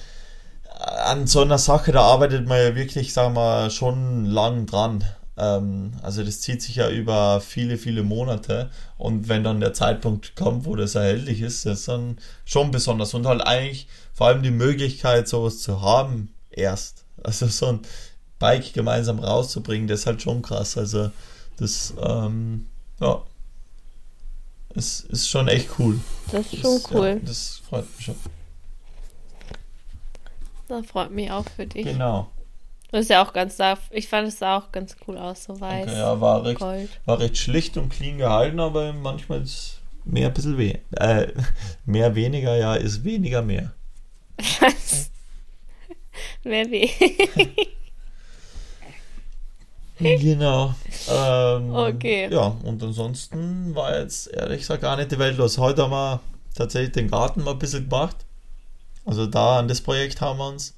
an 1.04 1.26
so 1.26 1.40
einer 1.42 1.58
Sache, 1.58 1.92
da 1.92 2.02
arbeitet 2.02 2.46
man 2.46 2.58
ja 2.58 2.74
wirklich, 2.74 3.12
sagen 3.12 3.34
wir, 3.34 3.70
schon 3.70 4.24
lang 4.26 4.66
dran. 4.66 5.04
Ähm, 5.36 5.92
also 6.02 6.22
das 6.24 6.40
zieht 6.40 6.62
sich 6.62 6.76
ja 6.76 6.88
über 6.90 7.40
viele, 7.40 7.76
viele 7.78 8.02
Monate 8.02 8.70
und 8.98 9.28
wenn 9.28 9.44
dann 9.44 9.60
der 9.60 9.72
Zeitpunkt 9.72 10.36
kommt, 10.36 10.64
wo 10.64 10.76
das 10.76 10.94
erhältlich 10.94 11.40
ist, 11.40 11.66
das 11.66 11.80
ist 11.80 11.88
dann 11.88 12.18
schon 12.44 12.70
besonders 12.70 13.14
und 13.14 13.26
halt 13.26 13.42
eigentlich 13.46 13.88
vor 14.12 14.28
allem 14.28 14.42
die 14.42 14.50
Möglichkeit, 14.52 15.26
sowas 15.28 15.58
zu 15.60 15.82
haben, 15.82 16.32
erst. 16.50 17.04
Also 17.22 17.46
so 17.46 17.66
ein 17.66 17.80
Bike 18.38 18.72
gemeinsam 18.74 19.18
rauszubringen, 19.18 19.88
das 19.88 20.00
ist 20.00 20.06
halt 20.06 20.22
schon 20.22 20.42
krass. 20.42 20.76
Also 20.78 21.10
das, 21.58 21.94
ähm, 22.00 22.66
ja, 23.00 23.22
es 24.74 25.00
ist 25.00 25.28
schon 25.28 25.48
echt 25.48 25.68
cool. 25.78 26.00
das 26.32 26.52
ist 26.52 26.60
schon 26.62 26.74
Das, 26.82 26.90
cool. 26.92 27.08
Ja, 27.08 27.26
das 27.26 27.62
freut 27.68 27.96
mich 27.96 28.04
schon. 28.06 28.16
Das 30.68 30.86
freut 30.86 31.10
mich 31.10 31.30
auch 31.30 31.44
für 31.56 31.66
dich. 31.66 31.84
Genau. 31.84 32.30
Das 32.90 33.02
ist 33.02 33.08
ja 33.10 33.24
auch 33.24 33.32
ganz, 33.32 33.58
ich 33.90 34.08
fand 34.08 34.28
es 34.28 34.38
sah 34.38 34.56
auch 34.58 34.70
ganz 34.72 34.96
cool 35.06 35.18
aus, 35.18 35.44
so 35.44 35.60
weiß, 35.60 35.88
Okay, 35.88 35.98
ja, 35.98 36.20
war 36.20 36.44
recht, 36.44 36.60
Gold. 36.60 36.88
war 37.06 37.18
recht 37.18 37.36
schlicht 37.38 37.76
und 37.76 37.88
clean 37.88 38.18
gehalten, 38.18 38.60
aber 38.60 38.92
manchmal 38.92 39.42
ist 39.42 39.80
mehr 40.04 40.28
ein 40.28 40.34
bisschen 40.34 40.58
weh. 40.58 40.78
Äh, 40.92 41.32
mehr 41.86 42.14
weniger, 42.14 42.56
ja, 42.56 42.74
ist 42.76 43.02
weniger 43.02 43.42
mehr. 43.42 43.72
Was? 44.60 45.10
Wer 46.44 46.70
weh. 46.70 46.88
Genau. 49.98 50.74
Ähm, 51.10 51.74
Okay. 51.74 52.28
Ja, 52.32 52.56
und 52.64 52.82
ansonsten 52.82 53.74
war 53.74 53.98
jetzt 53.98 54.26
ehrlich 54.32 54.60
gesagt 54.60 54.82
gar 54.82 54.96
nicht 54.96 55.12
die 55.12 55.18
Welt 55.18 55.36
los. 55.36 55.58
Heute 55.58 55.82
haben 55.82 55.90
wir 55.92 56.20
tatsächlich 56.54 56.92
den 56.92 57.10
Garten 57.10 57.42
mal 57.44 57.52
ein 57.52 57.58
bisschen 57.58 57.88
gemacht. 57.88 58.16
Also 59.04 59.26
da 59.26 59.58
an 59.58 59.68
das 59.68 59.80
Projekt 59.80 60.20
haben 60.20 60.38
wir 60.38 60.48
uns. 60.48 60.74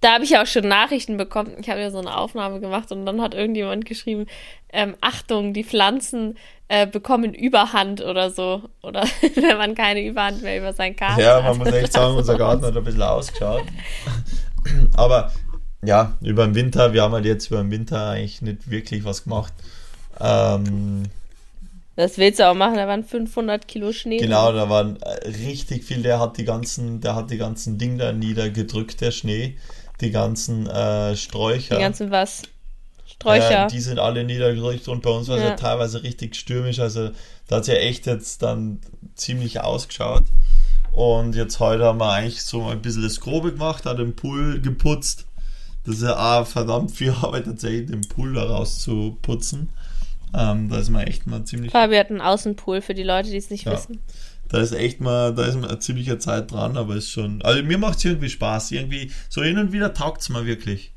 Da 0.00 0.14
habe 0.14 0.24
ich 0.24 0.38
auch 0.38 0.46
schon 0.46 0.68
Nachrichten 0.68 1.16
bekommen. 1.16 1.56
Ich 1.60 1.68
habe 1.68 1.80
ja 1.80 1.90
so 1.90 1.98
eine 1.98 2.16
Aufnahme 2.16 2.60
gemacht 2.60 2.92
und 2.92 3.04
dann 3.04 3.20
hat 3.20 3.34
irgendjemand 3.34 3.84
geschrieben, 3.84 4.26
ähm, 4.72 4.94
Achtung, 5.00 5.52
die 5.52 5.64
Pflanzen 5.64 6.38
äh, 6.68 6.86
bekommen 6.86 7.34
Überhand 7.34 8.00
oder 8.00 8.30
so. 8.30 8.62
Oder 8.82 9.02
wenn 9.34 9.56
man 9.58 9.74
keine 9.74 10.04
Überhand 10.04 10.42
mehr 10.42 10.58
über 10.58 10.72
seinen 10.72 10.94
Garten 10.94 11.20
Ja, 11.20 11.42
hat. 11.42 11.44
man 11.44 11.58
muss 11.58 11.74
echt 11.74 11.92
sagen, 11.92 12.16
unser 12.16 12.38
Garten 12.38 12.64
hat 12.64 12.76
ein 12.76 12.84
bisschen 12.84 13.02
ausgeschaut. 13.02 13.64
Aber 14.96 15.32
ja, 15.84 16.16
über 16.20 16.44
den 16.46 16.54
Winter, 16.54 16.92
wir 16.92 17.02
haben 17.02 17.12
halt 17.12 17.24
jetzt 17.24 17.48
über 17.50 17.60
den 17.60 17.70
Winter 17.70 18.08
eigentlich 18.10 18.42
nicht 18.42 18.70
wirklich 18.70 19.04
was 19.04 19.24
gemacht. 19.24 19.52
Ähm, 20.20 21.04
Das 21.96 22.18
willst 22.18 22.40
du 22.40 22.48
auch 22.48 22.54
machen, 22.54 22.76
da 22.76 22.88
waren 22.88 23.04
500 23.04 23.68
Kilo 23.68 23.92
Schnee. 23.92 24.18
genau, 24.18 24.52
da 24.52 24.68
waren 24.68 24.96
äh, 25.02 25.28
richtig 25.46 25.84
viel, 25.84 26.02
der 26.02 26.18
hat 26.20 26.36
die 26.36 26.44
ganzen, 26.44 27.00
der 27.00 27.14
hat 27.14 27.30
die 27.30 27.38
ganzen 27.38 27.78
Dinge 27.78 27.98
da 27.98 28.12
niedergedrückt, 28.12 29.00
der 29.00 29.10
Schnee. 29.10 29.56
Die 30.00 30.10
ganzen 30.12 30.66
äh, 30.68 31.16
Sträucher. 31.16 31.74
Die 31.76 31.82
ganzen 31.82 32.10
was? 32.12 32.42
Sträucher. 33.04 33.50
Ja, 33.50 33.66
die 33.66 33.80
sind 33.80 33.98
alle 33.98 34.22
niedergedrückt 34.22 34.86
und 34.86 35.02
bei 35.02 35.10
uns 35.10 35.26
war 35.28 35.36
es 35.36 35.42
ja. 35.42 35.48
Ja. 35.50 35.56
teilweise 35.56 36.04
richtig 36.04 36.36
stürmisch. 36.36 36.78
Also 36.78 37.10
da 37.48 37.56
hat 37.56 37.62
es 37.62 37.68
ja 37.68 37.74
echt 37.74 38.06
jetzt 38.06 38.42
dann 38.42 38.78
ziemlich 39.16 39.60
ausgeschaut. 39.60 40.24
Und 40.92 41.34
jetzt 41.34 41.58
heute 41.58 41.84
haben 41.84 41.98
wir 41.98 42.12
eigentlich 42.12 42.42
so 42.42 42.66
ein 42.66 42.80
bisschen 42.80 43.02
das 43.02 43.20
Grobe 43.20 43.52
gemacht, 43.52 43.86
hat 43.86 43.98
den 43.98 44.14
Pool 44.14 44.60
geputzt. 44.60 45.26
Das 45.88 45.96
ist 45.96 46.02
ja 46.02 46.40
auch 46.40 46.46
verdammt 46.46 46.90
viel 46.90 47.10
Arbeit 47.22 47.46
tatsächlich, 47.46 47.86
den 47.86 48.02
Pool 48.02 48.34
da 48.34 48.44
rauszuputzen. 48.44 49.70
Ähm, 50.36 50.68
da 50.68 50.78
ist 50.78 50.90
man 50.90 51.06
echt 51.06 51.26
mal 51.26 51.44
ziemlich. 51.44 51.72
Fabi 51.72 51.96
hat 51.96 52.10
einen 52.10 52.20
Außenpool 52.20 52.82
für 52.82 52.92
die 52.94 53.02
Leute, 53.02 53.30
die 53.30 53.36
es 53.38 53.48
nicht 53.50 53.64
Ja. 53.64 53.72
wissen. 53.72 53.98
Da 54.50 54.58
ist 54.60 54.72
echt 54.72 55.00
mal, 55.00 55.34
da 55.34 55.44
ist 55.44 55.56
mal 55.58 55.68
eine 55.68 55.78
ziemliche 55.78 56.18
Zeit 56.18 56.50
dran, 56.52 56.76
aber 56.76 56.96
ist 56.96 57.10
schon. 57.10 57.40
Also 57.42 57.62
mir 57.62 57.78
macht 57.78 57.98
es 57.98 58.04
irgendwie 58.04 58.28
Spaß. 58.30 58.70
Irgendwie, 58.72 59.10
so 59.28 59.42
hin 59.42 59.58
und 59.58 59.72
wieder 59.72 59.92
taugt 59.94 60.20
es 60.22 60.28
mal 60.28 60.44
wirklich. 60.46 60.92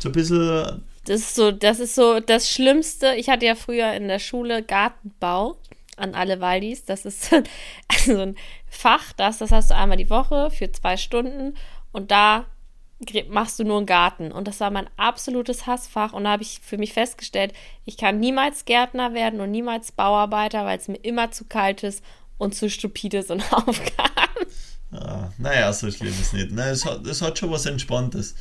So 0.00 0.08
ein 0.08 0.12
bisschen 0.12 0.82
Das 1.04 1.20
ist 1.20 1.34
so, 1.36 1.50
das 1.52 1.78
ist 1.80 1.94
so 1.94 2.18
das 2.20 2.50
Schlimmste. 2.50 3.14
Ich 3.16 3.28
hatte 3.28 3.46
ja 3.46 3.54
früher 3.54 3.92
in 3.94 4.08
der 4.08 4.18
Schule 4.18 4.62
Gartenbau 4.62 5.56
an 5.96 6.14
alle 6.14 6.40
Waldis. 6.40 6.84
Das 6.84 7.04
ist 7.04 7.24
so 7.30 7.36
ein- 7.36 7.44
also 7.88 8.14
so 8.16 8.20
ein 8.22 8.36
Fach, 8.68 9.12
das, 9.12 9.38
das 9.38 9.52
hast 9.52 9.70
du 9.70 9.76
einmal 9.76 9.96
die 9.96 10.10
Woche 10.10 10.50
für 10.50 10.70
zwei 10.72 10.96
Stunden 10.96 11.54
und 11.92 12.10
da 12.10 12.46
machst 13.28 13.58
du 13.58 13.64
nur 13.64 13.78
einen 13.78 13.86
Garten. 13.86 14.32
Und 14.32 14.48
das 14.48 14.60
war 14.60 14.70
mein 14.70 14.88
absolutes 14.96 15.66
Hassfach. 15.66 16.12
Und 16.12 16.24
da 16.24 16.30
habe 16.30 16.42
ich 16.42 16.60
für 16.62 16.78
mich 16.78 16.92
festgestellt, 16.92 17.52
ich 17.84 17.96
kann 17.96 18.20
niemals 18.20 18.64
Gärtner 18.64 19.14
werden 19.14 19.40
und 19.40 19.50
niemals 19.50 19.92
Bauarbeiter, 19.92 20.64
weil 20.64 20.78
es 20.78 20.88
mir 20.88 20.96
immer 20.96 21.30
zu 21.30 21.44
kalt 21.44 21.82
ist 21.82 22.02
und 22.38 22.54
zu 22.54 22.68
stupide 22.70 23.22
sind 23.22 23.42
Aufgaben. 23.52 24.46
Ja, 24.92 25.32
naja, 25.38 25.72
so 25.72 25.90
schlimm 25.90 26.14
ist 26.20 26.34
nicht. 26.34 26.52
Ne, 26.52 26.68
es, 26.68 26.84
hat, 26.84 27.06
es 27.06 27.20
hat 27.20 27.38
schon 27.38 27.50
was 27.50 27.66
Entspanntes. 27.66 28.34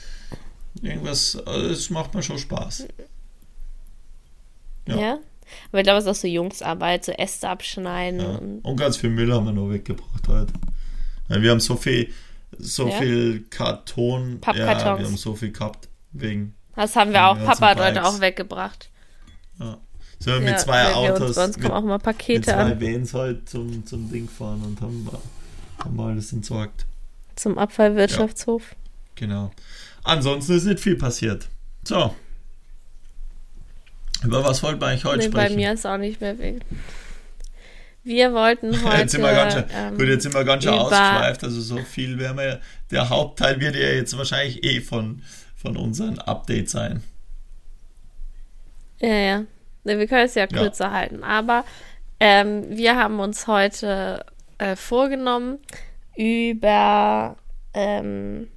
Irgendwas, 0.82 1.36
also 1.46 1.70
es 1.70 1.90
macht 1.90 2.14
mir 2.14 2.24
schon 2.24 2.38
Spaß. 2.38 2.88
Ja. 4.88 4.98
Ja. 4.98 5.20
Aber 5.72 5.80
ich 5.80 5.84
glaube, 5.84 6.00
es 6.00 6.06
ist 6.06 6.10
auch 6.10 6.22
so 6.22 6.28
Jungsarbeit, 6.28 7.06
so 7.06 7.12
Äste 7.12 7.50
abschneiden. 7.50 8.20
Ja. 8.20 8.28
Und 8.38 8.62
Und 8.62 8.76
ganz 8.78 8.98
viel 8.98 9.10
Müll 9.10 9.32
haben 9.34 9.46
wir 9.46 9.54
noch 9.54 9.70
weggebracht 9.70 10.28
heute. 10.28 10.54
Wir 11.28 11.52
haben 11.52 11.60
so 11.60 11.76
viel, 11.76 12.12
so 12.60 12.88
Ja? 12.88 12.98
viel 13.00 13.46
Karton. 13.50 14.34
Ja, 14.34 14.38
Pappkartons. 14.42 15.00
wir 15.00 15.06
haben 15.08 15.18
so 15.18 15.36
viel 15.36 15.52
gehabt. 15.52 15.90
Wegen. 16.12 16.56
das 16.76 16.96
haben 16.96 17.12
wir 17.12 17.26
auch. 17.26 17.38
Ja, 17.38 17.46
Papa 17.46 17.70
hat 17.70 17.80
heute 17.80 18.04
auch 18.06 18.20
weggebracht. 18.20 18.90
Ja. 19.60 19.78
Wir 20.20 20.34
Ja, 20.36 20.40
mit 20.40 20.60
zwei 20.60 20.94
Autos, 20.94 21.36
bei 21.36 21.46
uns 21.46 21.58
mit, 21.58 21.66
kommen 21.66 21.78
auch 21.78 21.84
mal 21.88 21.94
mit 21.96 22.04
Pakete 22.04 22.42
zwei 22.44 22.54
an 22.54 22.80
Vans 22.82 23.14
halt 23.14 23.50
zum, 23.50 23.86
zum 23.86 24.10
Ding 24.10 24.28
gefahren 24.28 24.62
und 24.64 24.80
haben, 24.80 25.10
haben 25.84 26.00
alles 26.00 26.32
entsorgt. 26.32 26.86
zum 27.36 27.58
Abfallwirtschaftshof. 27.58 28.76
Genau. 29.16 29.52
Ansonsten 30.04 30.54
ist 30.54 30.64
nicht 30.66 30.80
viel 30.80 30.96
passiert. 30.98 31.50
So. 31.84 32.14
Über 34.24 34.44
was 34.44 34.64
wollten 34.64 34.80
wir 34.80 34.88
eigentlich 34.88 35.04
heute 35.06 35.20
Nee, 35.20 35.28
bei 35.30 35.42
sprechen? 35.46 35.56
mir 35.58 35.74
ist 35.74 35.86
auch 35.86 35.98
nicht 35.98 36.22
mehr 36.22 36.38
weh. 36.40 36.60
Wir 38.04 38.34
wollten 38.34 38.74
heute. 38.84 38.98
jetzt 38.98 39.12
sind 39.14 39.22
wir 39.22 39.32
ganz 39.34 39.54
schön, 39.54 39.66
ähm, 39.74 39.98
gut, 39.98 40.08
jetzt 40.08 40.24
sind 40.24 40.34
wir 40.36 40.44
ganz 40.44 40.64
schön 40.64 40.74
ausgeschweift, 40.74 41.44
also 41.44 41.62
so 41.62 41.78
viel 41.78 42.20
werden 42.20 42.38
wir, 42.38 42.60
der 42.92 43.10
Hauptteil 43.10 43.60
wird 43.60 43.76
ja 43.76 43.88
jetzt 43.90 44.18
wahrscheinlich 44.18 44.64
eh 44.64 44.82
von, 44.82 45.22
von 45.56 45.78
unseren 45.78 46.20
Updates 46.20 46.72
sein. 46.74 47.02
Ja, 49.00 49.14
ja. 49.16 49.44
Wir 49.86 50.08
können 50.08 50.26
es 50.26 50.36
ja 50.36 50.44
Ja. 50.44 50.48
kürzer 50.48 50.92
halten. 50.92 51.24
Aber 51.24 51.66
ähm, 52.20 52.64
wir 52.70 52.96
haben 52.96 53.20
uns 53.20 53.48
heute 53.48 54.26
äh, 54.58 54.76
vorgenommen, 54.78 55.60
über 56.16 57.36
ähm, 57.74 58.48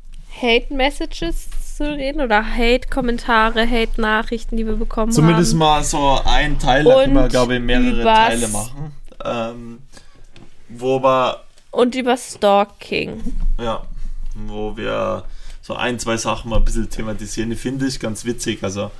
Hate-Messages 0.40 1.48
zu 1.76 1.84
reden 1.84 2.20
oder 2.20 2.44
Hate-Kommentare, 2.44 3.68
Hate-Nachrichten, 3.68 4.56
die 4.56 4.66
wir 4.66 4.76
bekommen 4.76 5.10
Zumindest 5.12 5.52
haben. 5.52 5.58
mal 5.58 5.82
so 5.82 6.20
ein 6.24 6.58
Teil, 6.58 6.84
da 6.84 6.94
können 7.02 7.14
wir, 7.14 7.28
glaube 7.28 7.56
ich, 7.56 7.60
mehrere 7.60 8.02
Teile 8.02 8.48
machen. 8.48 8.92
Ähm, 9.26 9.78
wo 10.68 11.02
wir, 11.02 11.42
Und 11.70 11.94
über 11.94 12.16
Stalking. 12.16 13.22
ja, 13.60 13.82
wo 14.34 14.76
wir 14.76 15.24
so 15.62 15.74
ein, 15.74 15.98
zwei 15.98 16.16
Sachen 16.16 16.50
mal 16.50 16.56
ein 16.58 16.64
bisschen 16.64 16.88
thematisieren. 16.90 17.50
Ich 17.52 17.60
finde 17.60 17.86
ich 17.86 17.98
ganz 18.00 18.24
witzig, 18.24 18.62
also 18.62 18.90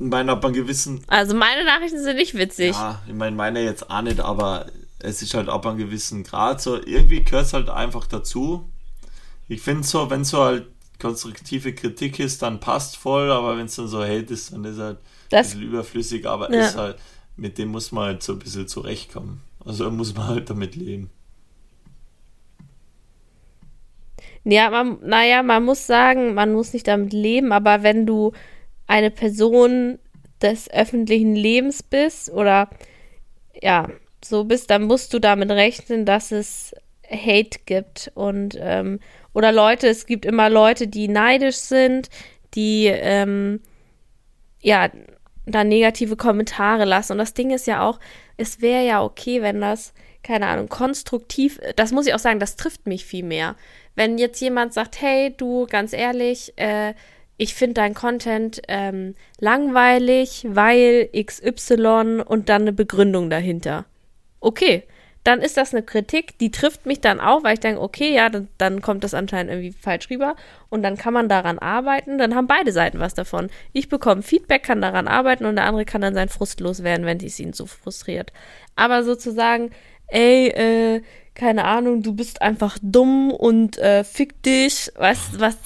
ich 0.00 0.06
meine, 0.06 0.32
ab 0.32 0.44
einem 0.44 0.54
gewissen 0.54 1.02
Also 1.08 1.34
meine 1.34 1.64
Nachrichten 1.64 2.02
sind 2.02 2.16
nicht 2.16 2.34
witzig. 2.34 2.72
Ja, 2.72 3.00
ich 3.06 3.14
meine, 3.14 3.34
meine 3.34 3.62
jetzt 3.62 3.90
auch 3.90 4.02
nicht, 4.02 4.20
aber 4.20 4.66
es 5.00 5.22
ist 5.22 5.34
halt 5.34 5.48
ab 5.48 5.66
einem 5.66 5.78
gewissen 5.78 6.22
Grad 6.24 6.60
so, 6.60 6.76
irgendwie 6.76 7.22
gehört 7.24 7.46
es 7.46 7.52
halt 7.52 7.68
einfach 7.70 8.06
dazu. 8.06 8.68
Ich 9.48 9.62
finde 9.62 9.86
so, 9.86 10.10
wenn 10.10 10.24
so 10.24 10.42
halt 10.44 10.66
konstruktive 11.00 11.74
Kritik 11.74 12.18
ist, 12.18 12.42
dann 12.42 12.60
passt 12.60 12.96
voll, 12.96 13.30
aber 13.30 13.56
wenn 13.56 13.66
es 13.66 13.76
dann 13.76 13.88
so 13.88 14.02
Hate 14.02 14.32
ist, 14.34 14.52
dann 14.52 14.64
ist 14.64 14.78
halt 14.78 14.98
ein 14.98 15.02
Das, 15.30 15.48
bisschen 15.48 15.62
überflüssig, 15.62 16.26
aber 16.26 16.52
Ja. 16.52 16.60
ist 16.66 16.76
halt, 16.76 16.96
mit 17.38 17.58
dem 17.58 17.68
muss 17.68 17.92
man 17.92 18.04
halt 18.04 18.22
so 18.22 18.34
ein 18.34 18.38
bisschen 18.38 18.68
zurechtkommen. 18.68 19.40
Also 19.64 19.90
muss 19.90 20.14
man 20.14 20.26
halt 20.26 20.50
damit 20.50 20.76
leben. 20.76 21.10
ja, 24.44 24.70
man, 24.70 24.98
naja, 25.02 25.42
man 25.42 25.64
muss 25.64 25.86
sagen, 25.86 26.34
man 26.34 26.52
muss 26.52 26.72
nicht 26.72 26.88
damit 26.88 27.12
leben, 27.12 27.52
aber 27.52 27.82
wenn 27.82 28.06
du 28.06 28.32
eine 28.86 29.10
Person 29.10 29.98
des 30.40 30.70
öffentlichen 30.70 31.34
Lebens 31.34 31.82
bist 31.82 32.30
oder 32.30 32.70
ja, 33.60 33.88
so 34.24 34.44
bist, 34.44 34.70
dann 34.70 34.84
musst 34.84 35.12
du 35.12 35.18
damit 35.18 35.50
rechnen, 35.50 36.06
dass 36.06 36.32
es 36.32 36.74
Hate 37.10 37.60
gibt 37.66 38.10
und 38.14 38.56
ähm, 38.60 39.00
oder 39.32 39.52
Leute, 39.52 39.88
es 39.88 40.06
gibt 40.06 40.24
immer 40.24 40.50
Leute, 40.50 40.88
die 40.88 41.08
neidisch 41.08 41.56
sind, 41.56 42.08
die 42.54 42.86
ähm, 42.86 43.60
ja 44.60 44.90
da 45.48 45.64
negative 45.64 46.16
Kommentare 46.16 46.84
lassen. 46.84 47.12
Und 47.12 47.18
das 47.18 47.34
Ding 47.34 47.50
ist 47.50 47.66
ja 47.66 47.86
auch, 47.86 47.98
es 48.36 48.60
wäre 48.60 48.84
ja 48.84 49.02
okay, 49.02 49.42
wenn 49.42 49.60
das, 49.60 49.92
keine 50.22 50.46
Ahnung, 50.46 50.68
konstruktiv, 50.68 51.60
das 51.76 51.92
muss 51.92 52.06
ich 52.06 52.14
auch 52.14 52.18
sagen, 52.18 52.40
das 52.40 52.56
trifft 52.56 52.86
mich 52.86 53.04
viel 53.04 53.24
mehr. 53.24 53.56
Wenn 53.94 54.18
jetzt 54.18 54.40
jemand 54.40 54.74
sagt, 54.74 55.00
hey, 55.00 55.34
du, 55.36 55.66
ganz 55.66 55.92
ehrlich, 55.92 56.52
äh, 56.56 56.94
ich 57.36 57.54
finde 57.54 57.74
dein 57.74 57.94
Content 57.94 58.60
ähm, 58.68 59.14
langweilig, 59.40 60.44
weil 60.48 61.08
XY 61.14 62.22
und 62.26 62.48
dann 62.48 62.62
eine 62.62 62.72
Begründung 62.72 63.30
dahinter. 63.30 63.86
Okay, 64.40 64.84
dann 65.28 65.42
ist 65.42 65.58
das 65.58 65.74
eine 65.74 65.82
Kritik, 65.82 66.38
die 66.38 66.50
trifft 66.50 66.86
mich 66.86 67.02
dann 67.02 67.20
auch, 67.20 67.44
weil 67.44 67.52
ich 67.52 67.60
denke, 67.60 67.82
okay, 67.82 68.14
ja, 68.14 68.30
dann, 68.30 68.48
dann 68.56 68.80
kommt 68.80 69.04
das 69.04 69.12
anscheinend 69.12 69.52
irgendwie 69.52 69.72
falsch 69.78 70.08
rüber 70.08 70.36
und 70.70 70.82
dann 70.82 70.96
kann 70.96 71.12
man 71.12 71.28
daran 71.28 71.58
arbeiten, 71.58 72.16
dann 72.16 72.34
haben 72.34 72.46
beide 72.46 72.72
Seiten 72.72 72.98
was 72.98 73.12
davon. 73.12 73.50
Ich 73.74 73.90
bekomme 73.90 74.22
Feedback, 74.22 74.62
kann 74.62 74.80
daran 74.80 75.06
arbeiten 75.06 75.44
und 75.44 75.56
der 75.56 75.66
andere 75.66 75.84
kann 75.84 76.00
dann 76.00 76.14
sein 76.14 76.30
Frust 76.30 76.60
loswerden, 76.60 77.04
wenn 77.04 77.18
es 77.18 77.38
ihn 77.38 77.52
so 77.52 77.66
frustriert. 77.66 78.32
Aber 78.74 79.04
sozusagen, 79.04 79.70
ey, 80.06 80.48
äh, 80.48 81.02
keine 81.34 81.66
Ahnung, 81.66 82.02
du 82.02 82.14
bist 82.14 82.40
einfach 82.40 82.78
dumm 82.80 83.30
und 83.30 83.76
äh, 83.76 84.04
fick 84.04 84.42
dich, 84.42 84.90
weißt 84.96 85.40
was, 85.40 85.58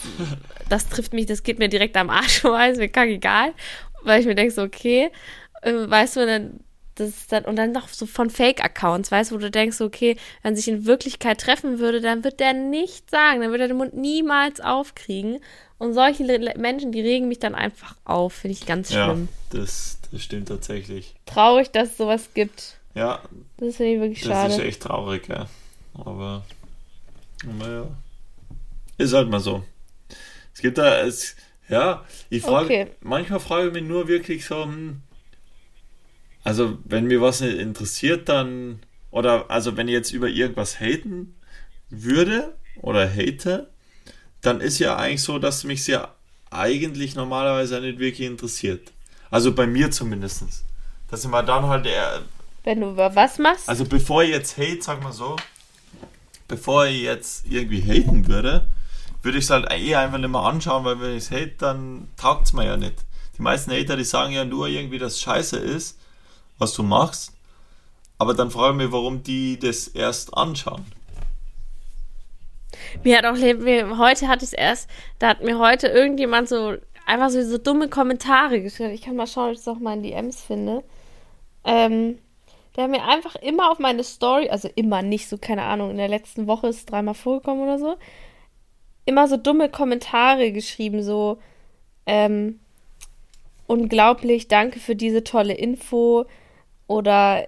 das 0.70 0.88
trifft 0.88 1.12
mich, 1.12 1.26
das 1.26 1.44
geht 1.44 1.60
mir 1.60 1.68
direkt 1.68 1.96
am 1.96 2.10
Arsch 2.10 2.40
vorbei, 2.40 2.70
ist 2.70 2.78
mir 2.78 2.88
kackegal, 2.88 3.52
weil 4.02 4.18
ich 4.18 4.26
mir 4.26 4.34
denke 4.34 4.52
so, 4.52 4.62
okay, 4.62 5.12
äh, 5.62 5.72
weißt 5.72 6.16
du, 6.16 6.26
dann 6.26 6.64
das 6.96 7.08
ist 7.08 7.32
dann, 7.32 7.44
und 7.44 7.56
dann 7.56 7.72
noch 7.72 7.88
so 7.88 8.06
von 8.06 8.28
Fake-Accounts, 8.30 9.10
weißt 9.10 9.30
du, 9.30 9.34
wo 9.36 9.38
du 9.38 9.50
denkst, 9.50 9.80
okay, 9.80 10.16
wenn 10.42 10.54
sich 10.56 10.68
in 10.68 10.84
Wirklichkeit 10.86 11.40
treffen 11.40 11.78
würde, 11.78 12.00
dann 12.00 12.22
wird 12.24 12.38
der 12.40 12.52
nichts 12.52 13.10
sagen, 13.10 13.40
dann 13.40 13.50
wird 13.50 13.60
er 13.62 13.68
den 13.68 13.76
Mund 13.78 13.94
niemals 13.94 14.60
aufkriegen. 14.60 15.38
Und 15.78 15.94
solche 15.94 16.22
Le- 16.22 16.54
Menschen, 16.58 16.92
die 16.92 17.00
regen 17.00 17.26
mich 17.28 17.40
dann 17.40 17.54
einfach 17.56 17.96
auf, 18.04 18.34
finde 18.34 18.52
ich 18.58 18.66
ganz 18.66 18.90
schlimm. 18.90 19.28
Ja, 19.52 19.58
das, 19.60 19.98
das 20.12 20.22
stimmt 20.22 20.48
tatsächlich. 20.48 21.14
Traurig, 21.26 21.70
dass 21.72 21.90
es 21.92 21.96
sowas 21.96 22.28
gibt. 22.34 22.76
Ja, 22.94 23.22
Das 23.56 23.76
finde 23.76 23.92
ich 23.94 24.00
wirklich 24.00 24.20
das 24.20 24.28
schade. 24.28 24.52
ist 24.54 24.60
echt 24.60 24.82
traurig, 24.82 25.28
ja. 25.28 25.48
Aber, 25.94 26.44
naja, 27.44 27.86
ist 28.98 29.12
halt 29.12 29.28
mal 29.28 29.40
so. 29.40 29.64
Es 30.54 30.60
gibt 30.60 30.78
da, 30.78 31.00
es, 31.00 31.34
ja, 31.68 32.04
ich 32.30 32.42
frage, 32.42 32.64
Okay. 32.66 32.86
manchmal 33.00 33.40
frage 33.40 33.68
ich 33.68 33.72
mich 33.72 33.84
nur 33.84 34.06
wirklich 34.06 34.44
so, 34.44 34.64
hm, 34.64 35.00
also 36.44 36.78
wenn 36.84 37.06
mir 37.06 37.20
was 37.20 37.40
nicht 37.40 37.58
interessiert, 37.58 38.28
dann, 38.28 38.80
oder 39.10 39.50
also 39.50 39.76
wenn 39.76 39.88
ich 39.88 39.94
jetzt 39.94 40.12
über 40.12 40.28
irgendwas 40.28 40.80
haten 40.80 41.34
würde, 41.90 42.54
oder 42.80 43.08
hate, 43.08 43.68
dann 44.40 44.60
ist 44.60 44.78
ja 44.78 44.96
eigentlich 44.96 45.22
so, 45.22 45.38
dass 45.38 45.64
mich 45.64 45.86
ja 45.86 46.14
eigentlich 46.50 47.14
normalerweise 47.14 47.80
nicht 47.80 47.98
wirklich 47.98 48.26
interessiert. 48.26 48.92
Also 49.30 49.54
bei 49.54 49.66
mir 49.66 49.90
zumindest. 49.90 50.44
Dass 51.10 51.24
ich 51.24 51.30
mal 51.30 51.42
dann 51.42 51.66
halt 51.66 51.86
eher. 51.86 52.22
Wenn 52.64 52.80
du 52.80 52.90
über 52.90 53.14
was 53.14 53.38
machst? 53.38 53.68
Also 53.68 53.84
bevor 53.84 54.22
ich 54.22 54.30
jetzt 54.30 54.56
hate, 54.56 54.82
sag 54.82 55.02
mal 55.02 55.12
so, 55.12 55.36
bevor 56.48 56.86
ich 56.86 57.02
jetzt 57.02 57.46
irgendwie 57.48 57.80
haten 57.80 58.28
würde, 58.28 58.68
würde 59.22 59.38
ich 59.38 59.44
es 59.44 59.50
halt 59.50 59.70
eh 59.70 59.94
einfach 59.94 60.18
nicht 60.18 60.30
mehr 60.30 60.40
anschauen, 60.40 60.84
weil 60.84 61.00
wenn 61.00 61.16
ich 61.16 61.24
es 61.24 61.30
hate, 61.30 61.54
dann 61.58 62.08
taugt 62.16 62.46
es 62.46 62.52
mir 62.52 62.66
ja 62.66 62.76
nicht. 62.76 62.94
Die 63.36 63.42
meisten 63.42 63.72
Hater, 63.72 63.96
die 63.96 64.04
sagen 64.04 64.32
ja 64.32 64.44
nur 64.44 64.68
irgendwie, 64.68 64.98
dass 64.98 65.20
scheiße 65.20 65.56
ist, 65.56 65.98
was 66.62 66.72
du 66.74 66.82
machst. 66.82 67.32
Aber 68.18 68.34
dann 68.34 68.50
frage 68.50 68.76
ich 68.76 68.84
mich, 68.84 68.92
warum 68.92 69.22
die 69.22 69.58
das 69.58 69.88
erst 69.88 70.34
anschauen. 70.36 70.84
Mir 73.02 73.18
hat 73.18 73.26
auch 73.26 73.36
mir, 73.36 73.98
heute 73.98 74.28
hatte 74.28 74.44
ich 74.44 74.52
es 74.52 74.58
erst, 74.58 74.88
da 75.18 75.28
hat 75.28 75.42
mir 75.42 75.58
heute 75.58 75.88
irgendjemand 75.88 76.48
so 76.48 76.74
einfach 77.06 77.30
so, 77.30 77.42
so 77.42 77.58
dumme 77.58 77.88
Kommentare 77.88 78.60
geschrieben. 78.62 78.92
Ich 78.92 79.02
kann 79.02 79.16
mal 79.16 79.26
schauen, 79.26 79.48
ob 79.48 79.52
ich 79.52 79.58
es 79.58 79.68
auch 79.68 79.78
mal 79.78 79.94
in 79.94 80.02
die 80.02 80.12
Ems 80.12 80.40
finde. 80.40 80.84
Ähm, 81.64 82.18
der 82.76 82.84
hat 82.84 82.90
mir 82.90 83.04
einfach 83.04 83.36
immer 83.36 83.70
auf 83.70 83.78
meine 83.78 84.04
Story, 84.04 84.48
also 84.48 84.68
immer 84.74 85.02
nicht 85.02 85.28
so, 85.28 85.36
keine 85.36 85.62
Ahnung, 85.62 85.90
in 85.90 85.98
der 85.98 86.08
letzten 86.08 86.46
Woche 86.46 86.68
ist 86.68 86.76
es 86.76 86.86
dreimal 86.86 87.14
vorgekommen 87.14 87.62
oder 87.62 87.78
so, 87.78 87.96
immer 89.04 89.28
so 89.28 89.36
dumme 89.36 89.68
Kommentare 89.68 90.52
geschrieben, 90.52 91.02
so, 91.02 91.38
ähm, 92.06 92.60
unglaublich, 93.66 94.48
danke 94.48 94.80
für 94.80 94.96
diese 94.96 95.22
tolle 95.22 95.54
Info 95.54 96.24
oder 96.92 97.46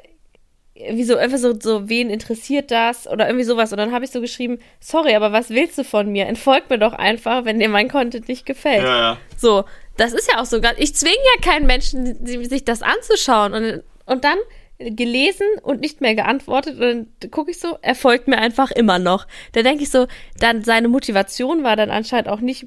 wieso 0.75 1.17
einfach 1.17 1.39
so, 1.39 1.59
so, 1.59 1.89
wen 1.89 2.11
interessiert 2.11 2.71
das 2.71 3.07
oder 3.07 3.27
irgendwie 3.27 3.45
sowas. 3.45 3.71
Und 3.73 3.79
dann 3.79 3.93
habe 3.93 4.05
ich 4.05 4.11
so 4.11 4.21
geschrieben, 4.21 4.59
sorry, 4.81 5.15
aber 5.15 5.33
was 5.33 5.51
willst 5.51 5.79
du 5.79 5.85
von 5.85 6.11
mir? 6.11 6.27
Entfolgt 6.27 6.71
mir 6.71 6.79
doch 6.79 6.93
einfach, 6.93 7.45
wenn 7.45 7.61
dir 7.61 7.69
mein 7.69 7.89
Content 7.89 8.29
nicht 8.29 8.45
gefällt. 8.45 8.83
Ja, 8.83 8.99
ja. 8.99 9.19
So, 9.37 9.65
das 9.97 10.13
ist 10.13 10.31
ja 10.31 10.41
auch 10.41 10.47
so. 10.47 10.61
Ich 10.79 10.95
zwinge 10.95 11.15
ja 11.15 11.51
keinen 11.51 11.67
Menschen, 11.67 12.27
sich 12.27 12.65
das 12.65 12.83
anzuschauen. 12.83 13.55
Und, 13.55 13.83
und 14.07 14.25
dann 14.25 14.39
gelesen 14.79 15.47
und 15.63 15.81
nicht 15.81 16.01
mehr 16.01 16.17
geantwortet 16.17 16.81
und 16.81 17.07
dann 17.21 17.31
gucke 17.31 17.53
ich 17.53 17.61
so, 17.61 17.79
er 17.81 17.95
folgt 17.95 18.27
mir 18.27 18.39
einfach 18.39 18.73
immer 18.73 18.99
noch. 18.99 19.29
Da 19.53 19.63
denke 19.63 19.85
ich 19.85 19.91
so, 19.91 20.09
dann 20.41 20.65
seine 20.65 20.89
Motivation 20.89 21.63
war 21.63 21.77
dann 21.77 21.91
anscheinend 21.91 22.29
auch 22.29 22.41
nicht, 22.41 22.67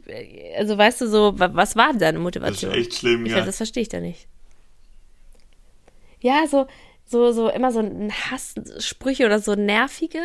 also 0.57 0.77
weißt 0.77 1.01
du 1.01 1.07
so, 1.07 1.33
was 1.35 1.75
war 1.75 1.89
denn 1.89 1.99
seine 1.99 2.19
Motivation? 2.19 2.71
Das 2.71 2.79
ist 2.79 2.87
echt 2.87 2.99
schlimm, 2.99 3.25
ich 3.25 3.33
ja. 3.33 3.41
das 3.41 3.57
verstehe 3.57 3.83
ich 3.83 3.89
da 3.89 3.99
nicht. 3.99 4.27
Ja, 6.19 6.45
so, 6.47 6.67
so, 7.05 7.31
so 7.31 7.49
immer 7.49 7.71
so 7.71 7.79
ein 7.79 8.11
Hasssprüche 8.11 9.25
oder 9.25 9.39
so 9.39 9.55
nervige. 9.55 10.21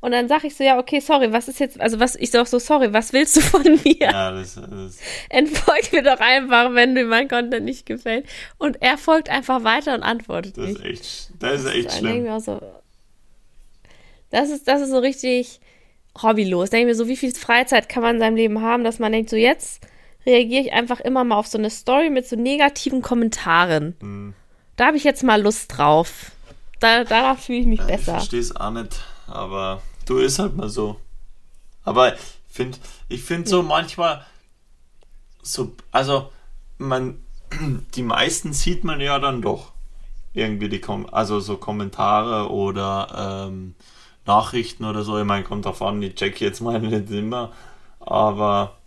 Und 0.00 0.10
dann 0.10 0.26
sage 0.26 0.48
ich 0.48 0.56
so, 0.56 0.64
ja, 0.64 0.80
okay, 0.80 0.98
sorry, 0.98 1.32
was 1.32 1.46
ist 1.46 1.60
jetzt, 1.60 1.80
also 1.80 2.00
was, 2.00 2.16
ich 2.16 2.32
sag 2.32 2.48
so, 2.48 2.58
sorry, 2.58 2.92
was 2.92 3.12
willst 3.12 3.36
du 3.36 3.40
von 3.40 3.62
mir? 3.84 3.96
Ja, 4.00 4.32
das, 4.32 4.54
das 4.56 4.98
Entfolg 5.28 5.92
mir 5.92 6.02
doch 6.02 6.18
einfach, 6.18 6.74
wenn 6.74 6.96
dir 6.96 7.04
mein 7.04 7.28
Content 7.28 7.64
nicht 7.64 7.86
gefällt. 7.86 8.26
Und 8.58 8.82
er 8.82 8.98
folgt 8.98 9.30
einfach 9.30 9.62
weiter 9.62 9.94
und 9.94 10.02
antwortet 10.02 10.58
das 10.58 10.66
nicht. 10.66 10.80
ist 10.80 10.84
echt, 10.84 11.30
das 11.38 11.60
ist 11.64 11.66
echt 11.72 11.92
Dann 11.92 11.98
schlimm. 11.98 12.40
so, 12.40 12.60
das 14.30 14.50
ist, 14.50 14.66
das 14.66 14.80
ist 14.80 14.90
so 14.90 14.98
richtig 14.98 15.60
hobbylos. 16.20 16.70
Denke 16.70 16.90
ich 16.90 16.92
mir 16.92 16.94
so, 16.96 17.06
wie 17.06 17.16
viel 17.16 17.32
Freizeit 17.32 17.88
kann 17.88 18.02
man 18.02 18.16
in 18.16 18.20
seinem 18.20 18.36
Leben 18.36 18.60
haben, 18.60 18.82
dass 18.82 18.98
man 18.98 19.12
denkt, 19.12 19.30
so 19.30 19.36
jetzt 19.36 19.86
reagiere 20.26 20.62
ich 20.62 20.72
einfach 20.72 21.00
immer 21.00 21.22
mal 21.22 21.36
auf 21.36 21.46
so 21.46 21.58
eine 21.58 21.70
Story 21.70 22.10
mit 22.10 22.26
so 22.26 22.34
negativen 22.34 23.02
Kommentaren. 23.02 23.94
Hm. 24.00 24.34
Da 24.82 24.88
habe 24.88 24.96
ich 24.96 25.04
jetzt 25.04 25.22
mal 25.22 25.40
Lust 25.40 25.78
drauf. 25.78 26.32
Da, 26.80 27.04
danach 27.04 27.38
fühle 27.38 27.60
ich 27.60 27.66
mich 27.66 27.78
Ich 27.78 27.86
besser. 27.86 28.14
verstehe 28.14 28.40
es 28.40 28.56
auch 28.56 28.72
nicht, 28.72 29.00
aber 29.28 29.80
du 30.06 30.16
ist 30.18 30.40
halt 30.40 30.56
mal 30.56 30.68
so. 30.68 30.96
Aber 31.84 32.14
ich 32.14 32.20
finde 32.48 32.78
ich 33.08 33.22
find 33.22 33.46
so 33.46 33.62
manchmal 33.62 34.26
so, 35.40 35.70
also 35.92 36.32
man, 36.78 37.22
die 37.94 38.02
meisten 38.02 38.52
sieht 38.52 38.82
man 38.82 39.00
ja 39.00 39.20
dann 39.20 39.40
doch 39.40 39.70
irgendwie 40.34 40.68
die, 40.68 40.80
Kom 40.80 41.06
also 41.12 41.38
so 41.38 41.58
Kommentare 41.58 42.50
oder 42.50 43.46
ähm, 43.46 43.76
Nachrichten 44.26 44.84
oder 44.84 45.04
so. 45.04 45.16
Ich 45.16 45.24
meine, 45.24 45.44
kommt 45.44 45.64
davon, 45.64 46.02
ich 46.02 46.16
check 46.16 46.40
jetzt 46.40 46.60
meine 46.60 46.88
nicht 46.88 47.08
immer, 47.08 47.52
aber 48.00 48.78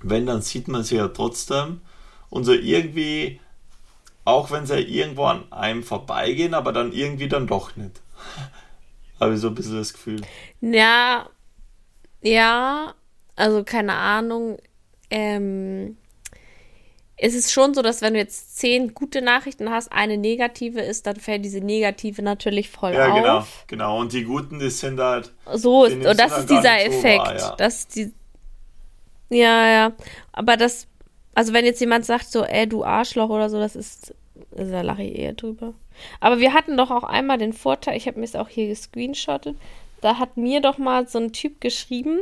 wenn, 0.00 0.24
dann 0.24 0.40
sieht 0.40 0.66
man 0.66 0.82
sie 0.82 0.96
ja 0.96 1.08
trotzdem 1.08 1.82
und 2.30 2.44
so 2.44 2.54
irgendwie, 2.54 3.38
auch 4.24 4.50
wenn 4.50 4.66
sie 4.66 4.80
irgendwo 4.80 5.24
an 5.24 5.50
einem 5.52 5.82
vorbeigehen, 5.82 6.54
aber 6.54 6.72
dann 6.72 6.92
irgendwie 6.92 7.28
dann 7.28 7.46
doch 7.46 7.76
nicht. 7.76 8.00
Habe 9.20 9.34
ich 9.34 9.40
so 9.40 9.48
ein 9.48 9.54
bisschen 9.54 9.76
das 9.76 9.92
Gefühl. 9.92 10.22
Ja, 10.60 11.28
ja, 12.22 12.94
also 13.36 13.64
keine 13.64 13.94
Ahnung. 13.94 14.58
Ähm, 15.10 15.96
es 17.22 17.34
ist 17.34 17.52
schon 17.52 17.74
so, 17.74 17.82
dass 17.82 18.00
wenn 18.00 18.14
du 18.14 18.18
jetzt 18.18 18.58
zehn 18.58 18.94
gute 18.94 19.20
Nachrichten 19.20 19.70
hast, 19.70 19.92
eine 19.92 20.16
negative 20.16 20.80
ist, 20.80 21.06
dann 21.06 21.16
fällt 21.16 21.44
diese 21.44 21.60
negative 21.60 22.22
natürlich 22.22 22.70
voll 22.70 22.94
Ja, 22.94 23.08
auf. 23.08 23.14
genau, 23.14 23.46
genau. 23.66 24.00
Und 24.00 24.12
die 24.14 24.24
Guten, 24.24 24.58
die 24.58 24.70
sind 24.70 24.98
halt. 25.00 25.32
So 25.52 25.84
ist, 25.84 25.94
und 25.96 26.18
das 26.18 26.38
ist 26.38 26.48
dieser 26.50 26.76
nicht 26.76 26.92
so 26.92 26.98
Effekt. 26.98 27.18
wahr, 27.18 27.38
ja. 27.38 27.54
Das 27.56 27.88
die, 27.88 28.12
ja, 29.28 29.68
ja. 29.68 29.92
Aber 30.32 30.56
das, 30.56 30.86
also 31.34 31.52
wenn 31.52 31.64
jetzt 31.64 31.80
jemand 31.80 32.04
sagt 32.04 32.30
so, 32.30 32.44
ey, 32.44 32.68
du 32.68 32.84
Arschloch 32.84 33.30
oder 33.30 33.48
so, 33.48 33.58
das 33.58 33.76
ist, 33.76 34.14
also 34.56 34.72
da 34.72 34.82
lache 34.82 35.02
ich 35.02 35.18
eher 35.18 35.32
drüber. 35.32 35.74
Aber 36.20 36.40
wir 36.40 36.52
hatten 36.52 36.76
doch 36.76 36.90
auch 36.90 37.04
einmal 37.04 37.38
den 37.38 37.52
Vorteil, 37.52 37.96
ich 37.96 38.06
habe 38.06 38.18
mir 38.18 38.24
es 38.24 38.36
auch 38.36 38.48
hier 38.48 38.68
gescreenshottet, 38.68 39.56
da 40.00 40.18
hat 40.18 40.36
mir 40.36 40.60
doch 40.60 40.78
mal 40.78 41.06
so 41.06 41.18
ein 41.18 41.32
Typ 41.32 41.60
geschrieben 41.60 42.20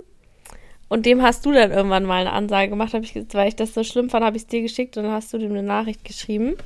und 0.88 1.06
dem 1.06 1.22
hast 1.22 1.44
du 1.44 1.52
dann 1.52 1.70
irgendwann 1.70 2.04
mal 2.04 2.20
eine 2.20 2.32
Ansage 2.32 2.70
gemacht, 2.70 2.94
ich, 2.94 3.14
weil 3.32 3.48
ich 3.48 3.56
das 3.56 3.74
so 3.74 3.84
schlimm 3.84 4.10
fand, 4.10 4.24
habe 4.24 4.36
ich 4.36 4.44
es 4.44 4.48
dir 4.48 4.62
geschickt 4.62 4.96
und 4.96 5.04
dann 5.04 5.12
hast 5.12 5.32
du 5.32 5.38
dem 5.38 5.50
eine 5.50 5.62
Nachricht 5.62 6.04
geschrieben. 6.04 6.56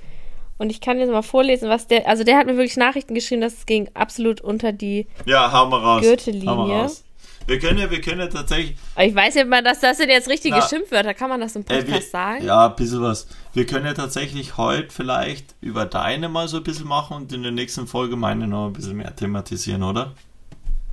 Und 0.59 0.71
ich 0.71 0.81
kann 0.81 1.01
jetzt 1.01 1.11
mal 1.11 1.23
vorlesen, 1.23 1.69
was 1.69 1.89
der, 1.89 2.09
also 2.09 2.23
der 2.23 2.37
hat 2.37 2.47
mir 2.47 2.57
wirklich 2.57 2.77
Nachrichten 2.77 3.15
geschrieben, 3.15 3.41
das 3.41 3.67
ging 3.67 3.91
absolut 3.95 4.41
unter 4.41 4.71
die 4.71 5.09
Ja, 5.27 5.51
hau 5.53 5.67
mal 5.67 5.81
raus. 5.81 6.03
Gürtellinie. 6.03 6.49
Hau 6.49 6.57
mal 6.57 6.83
raus. 6.83 7.05
Wir 7.47 7.59
können 7.59 7.79
ja, 7.79 7.91
wir 7.91 8.01
können 8.01 8.21
ja 8.21 8.29
tatsächlich. 8.29 8.77
Ich 8.99 9.15
weiß 9.15 9.35
ja 9.35 9.45
mal, 9.45 9.63
dass 9.63 9.81
das 9.81 9.97
sind 9.99 10.09
jetzt 10.09 10.29
richtige 10.29 10.57
Na, 10.57 10.67
Schimpfwörter. 10.69 11.13
Kann 11.15 11.29
man 11.29 11.41
das 11.41 11.57
im 11.57 11.63
Äh, 11.63 11.65
Podcast 11.65 11.89
wir, 11.89 12.03
sagen? 12.03 12.45
Ja, 12.45 12.69
ein 12.69 12.77
bisschen 12.77 13.03
was. 13.03 13.27
Wir 13.53 13.67
können 13.67 13.85
ja 13.87 13.95
tatsächlich 13.95 14.57
heute 14.57 14.91
vielleicht 14.91 15.55
über 15.61 15.85
deine 15.85 16.29
mal 16.29 16.47
so 16.49 16.59
ein 16.59 16.63
bisschen 16.63 16.87
machen 16.87 17.17
und 17.17 17.33
in 17.33 17.43
der 17.43 17.53
nächsten 17.53 17.87
Folge 17.87 18.17
meine 18.17 18.47
noch 18.47 18.67
ein 18.69 18.73
bisschen 18.73 18.97
mehr 18.97 19.15
thematisieren, 19.15 19.83
oder? 19.83 20.15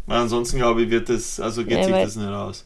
Weil 0.08 0.20
ansonsten 0.22 0.58
glaube 0.58 0.84
ich, 0.84 0.90
wird 0.90 1.10
das, 1.10 1.40
also 1.40 1.64
geht 1.64 1.78
Nee, 1.78 1.84
sich 1.86 1.94
das 1.94 2.16
nicht 2.16 2.28
aus. 2.30 2.66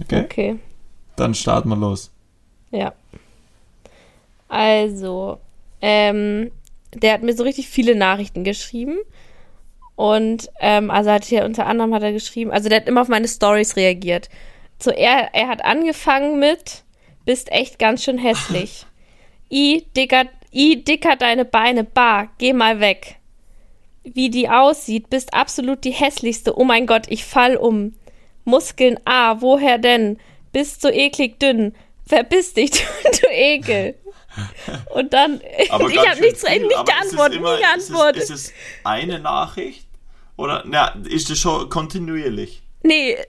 Okay, 0.00 0.24
Okay, 0.24 0.58
dann 1.16 1.34
starten 1.34 1.68
wir 1.70 1.76
los. 1.76 2.10
ja. 2.70 2.92
Also, 4.48 5.40
ähm, 5.82 6.52
der 6.94 7.14
hat 7.14 7.22
mir 7.22 7.34
so 7.34 7.42
richtig 7.42 7.68
viele 7.68 7.96
Nachrichten 7.96 8.44
geschrieben. 8.44 8.96
Und, 9.96 10.50
ähm, 10.60 10.90
also 10.90 11.10
hat 11.10 11.24
hier 11.24 11.44
unter 11.44 11.66
anderem 11.66 11.94
hat 11.94 12.02
er 12.02 12.12
geschrieben, 12.12 12.50
also 12.52 12.68
der 12.68 12.80
hat 12.80 12.88
immer 12.88 13.00
auf 13.00 13.08
meine 13.08 13.28
Stories 13.28 13.76
reagiert. 13.76 14.28
So, 14.78 14.90
er, 14.90 15.30
er 15.34 15.48
hat 15.48 15.64
angefangen 15.64 16.38
mit, 16.38 16.84
bist 17.24 17.50
echt 17.50 17.78
ganz 17.78 18.04
schön 18.04 18.18
hässlich. 18.18 18.84
I, 19.50 19.86
dicker, 19.96 20.24
I, 20.52 20.84
dicker 20.84 21.16
deine 21.16 21.46
Beine, 21.46 21.82
bar, 21.84 22.28
geh 22.38 22.52
mal 22.52 22.80
weg. 22.80 23.16
Wie 24.04 24.28
die 24.28 24.48
aussieht, 24.50 25.08
bist 25.10 25.32
absolut 25.34 25.82
die 25.84 25.90
hässlichste. 25.92 26.56
Oh 26.58 26.64
mein 26.64 26.86
Gott, 26.86 27.06
ich 27.08 27.24
fall 27.24 27.56
um. 27.56 27.94
Muskeln, 28.44 29.00
ah, 29.04 29.36
woher 29.40 29.78
denn? 29.78 30.18
Bist 30.52 30.82
so 30.82 30.88
eklig 30.88 31.40
dünn. 31.40 31.74
Verbiss 32.06 32.52
dich, 32.54 32.70
du, 32.70 32.78
du 33.20 33.26
Ekel. 33.28 33.94
Und 34.94 35.12
dann, 35.12 35.40
Aber 35.70 35.88
ich 35.90 35.98
habe 36.08 36.20
nichts, 36.20 36.46
viel. 36.46 36.60
nicht 36.66 36.86
geantwortet, 36.86 37.38
immer- 37.38 37.56
nie 37.56 37.62
geantwortet. 37.62 38.22
Ist 38.22 38.30
es, 38.30 38.40
ist 38.42 38.48
es 38.48 38.52
eine 38.84 39.18
Nachricht? 39.18 39.85
Oder, 40.36 40.64
na, 40.66 40.88
ist 41.08 41.30
das 41.30 41.38
schon 41.38 41.68
kontinuierlich? 41.68 42.62
Nee, 42.82 43.12
äh, 43.12 43.24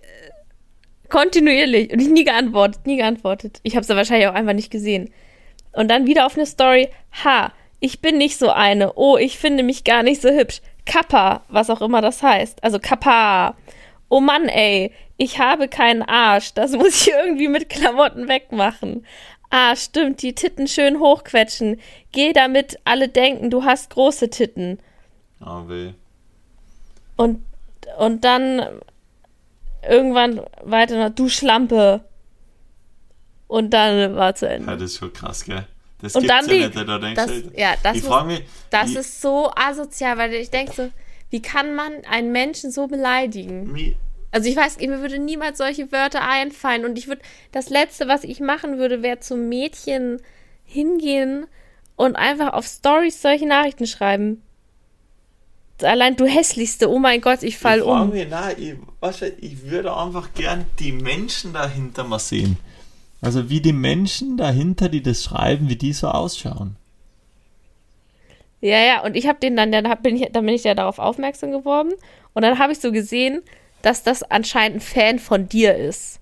kontinuierlich. 1.10 1.92
Und 1.92 2.02
ich 2.02 2.10
nie 2.10 2.26
geantwortet, 2.26 2.86
nie 2.86 2.98
geantwortet. 2.98 3.60
Ich 3.64 3.76
habe 3.76 3.84
es 3.84 3.90
wahrscheinlich 3.90 4.28
auch 4.28 4.34
einfach 4.34 4.54
nicht 4.54 4.72
gesehen. 4.72 5.10
Und 5.72 5.90
dann 5.90 6.08
wieder 6.08 6.26
auf 6.26 6.36
eine 6.36 6.46
Story. 6.46 6.90
Ha, 7.24 7.54
ich 7.80 8.02
bin 8.02 8.18
nicht 8.18 8.38
so 8.38 8.50
eine. 8.50 8.94
Oh, 8.94 9.18
ich 9.18 9.38
finde 9.38 9.64
mich 9.64 9.84
gar 9.84 10.04
nicht 10.04 10.22
so 10.22 10.30
hübsch. 10.30 10.62
Kappa, 10.86 11.44
was 11.50 11.70
auch 11.70 11.82
immer 11.82 12.02
das 12.02 12.24
heißt. 12.24 12.64
Also 12.64 12.80
Kappa. 12.80 13.56
Oh 14.10 14.22
Mann, 14.22 14.48
ey, 14.48 14.92
ich 15.18 15.40
habe 15.40 15.68
keinen 15.68 16.02
Arsch. 16.02 16.54
Das 16.54 16.72
muss 16.74 17.08
ich 17.08 17.14
irgendwie 17.14 17.48
mit 17.48 17.70
Klamotten 17.70 18.28
wegmachen. 18.28 19.06
Ah, 19.50 19.76
stimmt, 19.76 20.22
die 20.24 20.36
Titten 20.36 20.68
schön 20.68 21.00
hochquetschen. 21.00 21.80
Geh 22.12 22.34
damit 22.34 22.80
alle 22.84 23.08
denken, 23.08 23.50
du 23.50 23.64
hast 23.64 23.92
große 23.92 24.30
Titten. 24.30 24.80
Ah, 25.40 25.64
weh. 25.68 25.94
Und, 27.18 27.44
und 27.98 28.24
dann 28.24 28.62
irgendwann 29.88 30.42
weiter 30.64 30.98
noch, 31.10 31.14
du 31.14 31.28
Schlampe. 31.30 32.02
Und 33.48 33.72
dann 33.72 34.16
war 34.16 34.36
zu 34.36 34.46
Ja, 34.46 34.52
Ende. 34.54 34.74
das 34.78 34.92
ist 34.92 34.98
schon 34.98 35.14
krass, 35.14 35.46
gell? 35.46 35.66
Das 36.02 36.16
Und 36.16 36.24
gibt's 36.24 36.38
dann 36.48 36.50
ja 36.50 36.68
die- 36.70 36.76
nicht, 36.78 36.90
da 36.90 37.00
denkst 37.00 37.16
Das, 37.26 37.60
ja, 37.60 37.74
das, 37.82 37.98
ich 37.98 38.04
muss, 38.04 38.24
mich, 38.26 38.44
das 38.70 38.90
wie- 38.92 38.98
ist 38.98 39.22
so 39.22 39.52
asozial, 39.56 40.18
weil 40.18 40.34
ich 40.34 40.50
denke 40.50 40.74
so, 40.74 40.90
Wie 41.30 41.42
kann 41.42 41.76
man 41.76 41.92
einen 42.10 42.32
Menschen 42.32 42.72
so 42.72 42.88
beleidigen? 42.88 43.76
Wie, 43.76 43.98
Also 44.32 44.48
ich 44.50 44.56
weiß, 44.56 44.78
mir 44.80 45.02
würde 45.02 45.20
niemals 45.20 45.58
solche 45.58 45.92
Wörter 45.92 46.22
einfallen 46.26 46.86
und 46.86 46.98
ich 46.98 47.08
würde, 47.10 47.22
das 47.52 47.70
Letzte, 47.70 48.08
was 48.08 48.24
ich 48.24 48.40
machen 48.40 48.78
würde, 48.78 49.02
wäre 49.02 49.20
zum 49.20 49.50
Mädchen 49.50 50.22
hingehen 50.64 51.46
und 51.98 52.16
einfach 52.16 52.54
auf 52.54 52.66
Stories 52.66 53.22
solche 53.22 53.46
Nachrichten 53.46 53.88
schreiben. 53.88 54.42
Allein 55.82 56.16
du 56.16 56.26
hässlichste, 56.26 56.90
oh 56.90 57.00
mein 57.00 57.22
Gott, 57.22 57.44
ich 57.44 57.58
fall 57.58 57.80
ich 57.80 57.84
um. 57.84 58.10
mich, 58.10 58.28
nein, 58.28 58.56
ich, 58.58 58.74
weißt 59.00 59.22
du, 59.22 59.34
ich 59.40 59.64
würde 59.70 59.96
einfach 59.96 60.34
gern 60.34 60.66
die 60.80 60.92
Menschen 60.92 61.54
dahinter 61.54 62.04
mal 62.04 62.20
sehen. 62.20 62.58
Also 63.22 63.50
wie 63.50 63.62
die 63.62 63.74
Menschen 63.74 64.38
dahinter, 64.38 64.90
die 64.90 65.02
das 65.02 65.24
schreiben, 65.24 65.70
wie 65.70 65.76
die 65.76 65.94
so 65.94 66.08
ausschauen. 66.08 66.76
Ja, 68.62 68.80
ja, 68.80 69.04
und 69.04 69.16
ich 69.16 69.28
habe 69.28 69.40
den 69.40 69.56
dann, 69.56 69.72
dann 69.72 69.86
bin 70.02 70.16
ich, 70.16 70.32
dann 70.32 70.46
bin 70.46 70.56
ich 70.56 70.64
ja 70.64 70.74
darauf 70.74 70.98
aufmerksam 70.98 71.52
geworden 71.52 71.94
und 72.34 72.42
dann 72.42 72.58
habe 72.58 72.74
ich 72.74 72.80
so 72.80 72.92
gesehen, 72.92 73.44
dass 73.82 74.04
das 74.04 74.24
anscheinend 74.24 74.78
ein 74.78 74.82
Fan 74.82 75.20
von 75.20 75.48
dir 75.48 75.76
ist. 75.76 76.20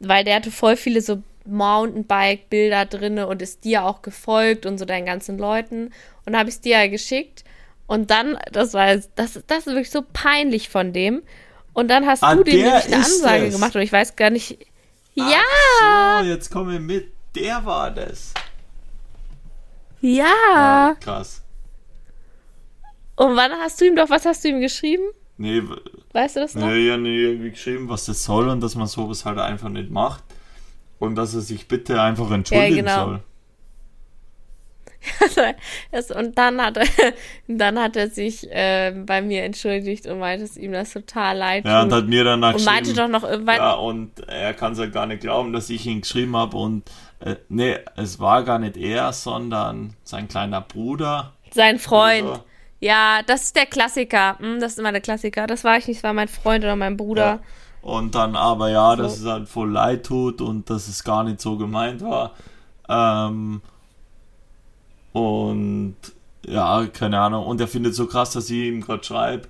Weil 0.00 0.24
der 0.24 0.36
hatte 0.36 0.50
voll 0.50 0.76
viele 0.76 1.00
so 1.00 1.22
Mountainbike-Bilder 1.44 2.86
drinne 2.86 3.26
und 3.26 3.42
ist 3.42 3.64
dir 3.64 3.84
auch 3.84 4.02
gefolgt 4.02 4.66
und 4.66 4.78
so 4.78 4.84
deinen 4.84 5.06
ganzen 5.06 5.38
Leuten. 5.38 5.90
Und 6.24 6.36
habe 6.36 6.48
ich 6.48 6.56
es 6.56 6.60
dir 6.60 6.78
ja 6.78 6.86
geschickt. 6.86 7.44
Und 7.88 8.10
dann, 8.12 8.38
das 8.52 8.74
war, 8.74 8.94
das, 8.94 9.40
das 9.46 9.58
ist 9.58 9.66
wirklich 9.66 9.90
so 9.90 10.04
peinlich 10.12 10.68
von 10.68 10.92
dem. 10.92 11.22
Und 11.72 11.88
dann 11.88 12.06
hast 12.06 12.22
Ah, 12.22 12.34
du 12.36 12.44
dem 12.44 12.56
nämlich 12.62 12.84
eine 12.86 12.96
Ansage 12.96 13.46
es. 13.46 13.54
gemacht 13.54 13.74
und 13.74 13.82
ich 13.82 13.90
weiß 13.92 14.14
gar 14.14 14.30
nicht. 14.30 14.58
Ja, 15.14 15.24
Ach 15.82 16.20
so, 16.22 16.28
jetzt 16.28 16.50
komme 16.52 16.74
ich 16.74 16.80
mit. 16.80 17.12
Der 17.34 17.64
war 17.64 17.90
das. 17.90 18.32
ja. 20.00 20.94
krass. 21.00 21.42
Und 23.16 23.34
wann 23.36 23.50
hast 23.52 23.80
du 23.80 23.86
ihm 23.86 23.96
doch, 23.96 24.10
was 24.10 24.24
hast 24.26 24.44
du 24.44 24.48
ihm 24.48 24.60
geschrieben? 24.60 25.02
Nee, 25.38 25.62
Weißt 26.12 26.36
du 26.36 26.40
das 26.40 26.54
noch? 26.54 26.66
nee, 26.66 26.86
ich 26.86 26.92
habe 26.92 27.08
irgendwie 27.08 27.50
geschrieben, 27.50 27.88
was 27.88 28.04
das 28.06 28.22
soll 28.24 28.48
und 28.48 28.60
dass 28.60 28.74
man 28.76 28.86
sowas 28.86 29.24
halt 29.24 29.38
einfach 29.38 29.68
nicht 29.68 29.90
macht. 29.90 30.22
Und 31.00 31.14
dass 31.16 31.34
er 31.34 31.40
sich 31.40 31.68
bitte 31.68 32.00
einfach 32.02 32.30
entschuldigen 32.30 32.76
genau. 32.86 33.04
soll. 33.06 33.22
Also, 35.92 36.14
und 36.16 36.36
dann 36.36 36.60
hat 36.60 36.76
er, 36.76 36.86
dann 37.48 37.78
hat 37.78 37.96
er 37.96 38.08
sich 38.10 38.46
ähm, 38.50 39.06
bei 39.06 39.22
mir 39.22 39.44
entschuldigt 39.44 40.06
und 40.06 40.18
meinte, 40.18 40.44
dass 40.44 40.56
ihm 40.56 40.72
das 40.72 40.92
total 40.92 41.36
leid 41.36 41.64
Ja, 41.64 41.82
und 41.82 41.90
tut. 41.90 41.98
hat 41.98 42.06
mir 42.08 42.24
dann 42.24 42.42
und 42.42 42.64
meinte 42.64 42.92
doch 42.94 43.08
noch 43.08 43.24
irgendwann, 43.24 43.56
Ja, 43.56 43.72
und 43.74 44.20
er 44.28 44.54
kann 44.54 44.72
es 44.72 44.78
ja 44.78 44.86
gar 44.86 45.06
nicht 45.06 45.20
glauben, 45.20 45.52
dass 45.52 45.70
ich 45.70 45.86
ihn 45.86 46.00
geschrieben 46.02 46.36
habe. 46.36 46.56
Und 46.56 46.84
äh, 47.20 47.36
nee, 47.48 47.76
es 47.96 48.18
war 48.20 48.42
gar 48.44 48.58
nicht 48.58 48.76
er, 48.76 49.12
sondern 49.12 49.94
sein 50.04 50.28
kleiner 50.28 50.60
Bruder. 50.60 51.32
sein 51.52 51.78
Freund. 51.78 52.28
Also, 52.28 52.44
Ja, 52.80 53.20
das 53.26 53.44
ist 53.44 53.56
der 53.56 53.66
Klassiker. 53.66 54.38
Hm, 54.38 54.60
das 54.60 54.72
ist 54.72 54.78
immer 54.78 54.92
der 54.92 55.00
Klassiker. 55.00 55.46
Das 55.46 55.64
war 55.64 55.78
ich 55.78 55.86
nicht, 55.88 55.98
das 55.98 56.04
war 56.04 56.12
mein 56.12 56.28
Freund 56.28 56.64
oder 56.64 56.76
mein 56.76 56.96
Bruder. 56.96 57.24
Ja. 57.24 57.40
Und 57.80 58.14
dann 58.14 58.34
aber 58.36 58.70
ja, 58.70 58.96
So. 58.96 59.02
dass 59.02 59.18
es 59.20 59.24
halt 59.26 59.48
voll 59.48 59.70
leid 59.70 60.04
tut 60.04 60.40
und 60.40 60.68
dass 60.68 60.88
es 60.88 61.02
gar 61.04 61.24
nicht 61.24 61.40
so 61.40 61.56
gemeint 61.56 62.02
war. 62.02 62.32
Ähm, 62.88 63.62
und 65.18 65.96
ja, 66.46 66.86
keine 66.92 67.18
Ahnung. 67.20 67.46
Und 67.46 67.60
er 67.60 67.68
findet 67.68 67.94
so 67.94 68.06
krass, 68.06 68.32
dass 68.32 68.50
ich 68.50 68.56
ihm 68.56 68.80
gerade 68.80 69.04
schreibe. 69.04 69.48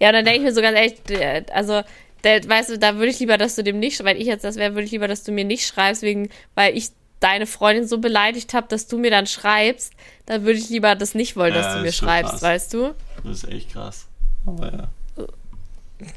Ja, 0.00 0.08
und 0.08 0.14
dann 0.14 0.24
denke 0.24 0.38
ich 0.40 0.44
mir 0.44 0.52
so 0.52 0.60
ganz 0.60 0.76
ehrlich, 0.76 1.52
also, 1.52 1.82
der, 2.24 2.46
weißt 2.46 2.70
du, 2.70 2.78
da 2.78 2.96
würde 2.96 3.08
ich 3.10 3.18
lieber, 3.20 3.38
dass 3.38 3.54
du 3.56 3.62
dem 3.64 3.78
nicht, 3.78 4.02
weil 4.04 4.20
ich 4.20 4.26
jetzt 4.26 4.44
das 4.44 4.56
wäre, 4.56 4.74
würde 4.74 4.84
ich 4.84 4.90
lieber, 4.90 5.08
dass 5.08 5.24
du 5.24 5.32
mir 5.32 5.44
nicht 5.44 5.66
schreibst, 5.66 6.02
wegen, 6.02 6.28
weil 6.54 6.76
ich 6.76 6.88
deine 7.20 7.46
Freundin 7.46 7.86
so 7.88 7.98
beleidigt 7.98 8.52
habe, 8.52 8.66
dass 8.68 8.88
du 8.88 8.98
mir 8.98 9.10
dann 9.10 9.26
schreibst, 9.26 9.92
dann 10.26 10.44
würde 10.44 10.58
ich 10.58 10.68
lieber 10.68 10.94
das 10.94 11.14
nicht 11.14 11.36
wollen, 11.36 11.54
dass 11.54 11.66
Ja, 11.66 11.76
du 11.76 11.80
mir 11.82 11.92
schreibst, 11.92 12.32
krass. 12.32 12.42
weißt 12.42 12.74
du? 12.74 12.94
Das 13.24 13.42
ist 13.44 13.48
echt 13.48 13.72
krass. 13.72 14.06
Aber 14.44 14.70
ja. 14.72 14.88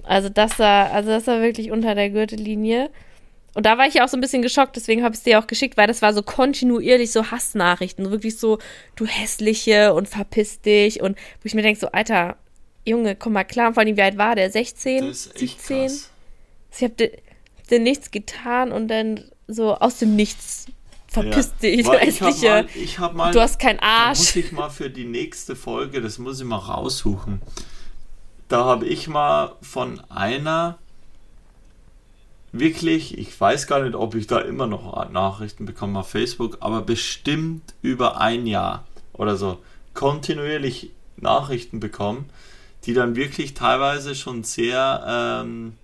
Also 0.03 0.27
das 0.29 0.59
war, 0.59 0.91
also 0.91 1.09
das 1.09 1.25
war 1.27 1.41
wirklich 1.41 1.71
unter 1.71 1.95
der 1.95 2.09
Gürtellinie. 2.09 2.89
Und 3.55 3.65
da 3.65 3.77
war 3.77 3.87
ich 3.87 3.95
ja 3.95 4.05
auch 4.05 4.09
so 4.09 4.15
ein 4.17 4.21
bisschen 4.21 4.41
geschockt, 4.41 4.75
deswegen 4.75 5.03
habe 5.03 5.13
ich 5.13 5.19
es 5.19 5.23
dir 5.23 5.39
auch 5.39 5.47
geschickt, 5.47 5.75
weil 5.77 5.87
das 5.87 6.01
war 6.01 6.13
so 6.13 6.21
kontinuierlich 6.21 7.11
so 7.11 7.31
Hassnachrichten, 7.31 8.11
wirklich 8.11 8.37
so, 8.37 8.59
du 8.95 9.05
hässliche 9.05 9.93
und 9.93 10.07
verpiss 10.07 10.61
dich 10.61 11.01
und 11.01 11.17
wo 11.17 11.45
ich 11.45 11.53
mir 11.55 11.61
denke, 11.63 11.79
so, 11.79 11.87
Alter, 11.91 12.37
Junge, 12.85 13.15
komm 13.15 13.33
mal 13.33 13.43
klar, 13.43 13.73
vor 13.73 13.81
allem, 13.83 13.97
wie 13.97 14.01
alt 14.01 14.17
war 14.17 14.35
der? 14.35 14.51
16? 14.51 15.07
Das 15.07 15.25
ist 15.25 15.41
echt 15.41 15.61
17? 15.61 15.77
krass. 15.87 16.09
Ich 16.77 16.83
hab 16.83 16.97
dir, 16.97 17.79
nichts 17.79 18.11
getan 18.11 18.71
und 18.71 18.87
dann 18.87 19.29
so 19.47 19.75
aus 19.75 19.97
dem 19.99 20.15
Nichts 20.15 20.67
verpiss 21.07 21.55
dich, 21.57 21.83
du 21.83 21.89
Weil 21.89 22.07
ich 22.07 22.21
hab 22.21 22.29
hässliche. 22.29 22.49
mal, 22.49 22.67
ich 22.75 22.99
hab 22.99 23.13
mal, 23.15 23.31
Du 23.31 23.41
hast 23.41 23.59
keinen 23.59 23.79
Da 23.79 24.09
muss 24.09 24.19
Arsch. 24.27 24.35
ich 24.35 24.51
mal 24.51 24.69
für 24.69 24.89
die 24.89 25.05
nächste 25.05 25.55
Folge, 25.55 26.01
das 26.01 26.19
muss 26.19 26.39
ich 26.39 26.45
mal 26.45 26.57
raussuchen. 26.57 27.41
Da 28.47 28.63
habe 28.65 28.85
ich 28.87 29.07
mal 29.07 29.55
von 29.61 29.99
einer 30.09 30.77
wirklich, 32.51 33.17
ich 33.17 33.39
weiß 33.39 33.67
gar 33.67 33.81
nicht, 33.81 33.95
ob 33.95 34.15
ich 34.15 34.27
da 34.27 34.39
immer 34.39 34.67
noch 34.67 35.09
Nachrichten 35.09 35.65
bekomme 35.65 35.99
auf 35.99 36.09
Facebook, 36.09 36.57
aber 36.61 36.81
bestimmt 36.81 37.73
über 37.81 38.19
ein 38.19 38.47
Jahr 38.47 38.85
oder 39.13 39.35
so 39.37 39.59
kontinuierlich 39.93 40.91
Nachrichten 41.17 41.79
bekommen, 41.79 42.29
die 42.85 42.93
dann 42.93 43.15
wirklich 43.15 43.53
teilweise 43.53 44.15
schon 44.15 44.43
sehr, 44.43 45.03
ähm, 45.07 45.77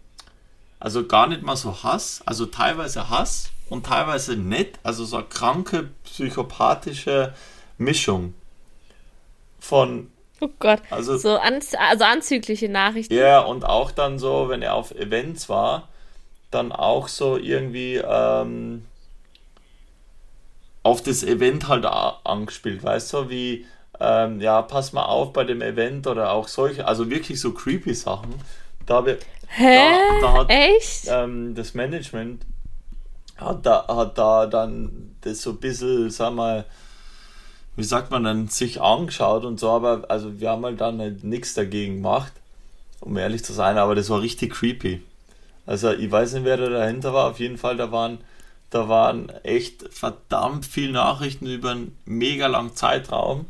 also 0.80 1.05
gar 1.05 1.28
nicht 1.28 1.43
mal 1.43 1.55
so 1.57 1.84
Hass, 1.84 2.22
also 2.26 2.45
teilweise 2.45 3.09
Hass 3.09 3.51
und 3.70 3.86
teilweise 3.88 4.36
nett, 4.38 4.80
also 4.84 5.05
so 5.05 5.18
eine 5.18 5.26
kranke 5.26 5.89
psychopathische 6.03 7.34
Mischung 7.78 8.34
von, 9.59 10.09
Oh 10.41 10.49
Gott. 10.59 10.82
also 10.89 11.18
So 11.18 11.38
an, 11.38 11.59
also 11.78 12.03
anzügliche 12.03 12.70
Nachrichten. 12.70 13.13
ja, 13.13 13.39
und 13.39 13.66
auch 13.66 13.91
dann 13.91 14.20
so, 14.20 14.49
wenn 14.49 14.61
er 14.61 14.76
auf 14.76 14.91
Events 14.91 15.49
war, 15.49 15.89
dann 16.55 16.71
auch 16.71 17.07
so 17.07 17.37
irgendwie 17.37 17.97
ähm, 17.97 18.85
auf 20.83 21.01
das 21.01 21.23
Event 21.23 21.67
halt 21.67 21.85
angespielt, 21.85 22.83
weißt 22.83 23.13
du, 23.13 23.29
wie, 23.29 23.65
ähm, 23.99 24.39
ja, 24.39 24.61
pass 24.61 24.93
mal 24.93 25.05
auf 25.05 25.33
bei 25.33 25.43
dem 25.43 25.61
Event 25.61 26.05
oder 26.07 26.31
auch 26.31 26.47
solche, 26.47 26.87
also 26.87 27.09
wirklich 27.09 27.39
so 27.41 27.53
creepy 27.53 27.93
Sachen. 27.93 28.33
Da 28.85 29.05
wir, 29.05 29.17
Hä? 29.47 29.97
Da- 30.19 30.21
da 30.21 30.33
hat- 30.33 30.49
Echt? 30.51 31.05
ähm, 31.07 31.55
das 31.55 31.73
Management 31.73 32.45
hat 33.37 33.65
da, 33.65 33.87
hat 33.87 34.17
da 34.17 34.45
dann 34.45 35.15
das 35.21 35.41
so 35.41 35.51
ein 35.51 35.57
bisschen, 35.57 36.09
sag 36.11 36.33
mal, 36.33 36.65
wie 37.75 37.83
sagt 37.83 38.11
man 38.11 38.23
dann, 38.23 38.47
sich 38.47 38.79
angeschaut 38.79 39.43
und 39.43 39.59
so, 39.59 39.69
aber 39.71 40.05
also 40.09 40.39
wir 40.39 40.51
haben 40.51 40.63
halt 40.65 40.79
dann 40.79 40.99
halt 40.99 41.23
nichts 41.23 41.55
dagegen 41.55 41.95
gemacht, 41.95 42.31
um 43.01 43.17
ehrlich 43.17 43.43
zu 43.43 43.53
sein, 43.53 43.77
aber 43.77 43.95
das 43.95 44.09
war 44.09 44.21
richtig 44.21 44.53
creepy. 44.53 45.01
Also 45.66 45.91
ich 45.91 46.11
weiß 46.11 46.34
nicht, 46.34 46.43
wer 46.45 46.57
da 46.57 46.70
dahinter 46.70 47.13
war, 47.13 47.30
auf 47.32 47.39
jeden 47.39 47.57
Fall, 47.57 47.78
da 47.78 47.91
waren, 47.91 48.20
da 48.70 48.88
waren 48.88 49.30
echt 49.43 49.86
verdammt 49.91 50.66
viele 50.66 50.91
Nachrichten 50.93 51.47
über 51.47 51.72
einen 51.72 51.97
mega 52.05 52.47
langen 52.47 52.76
Zeitraum 52.76 53.45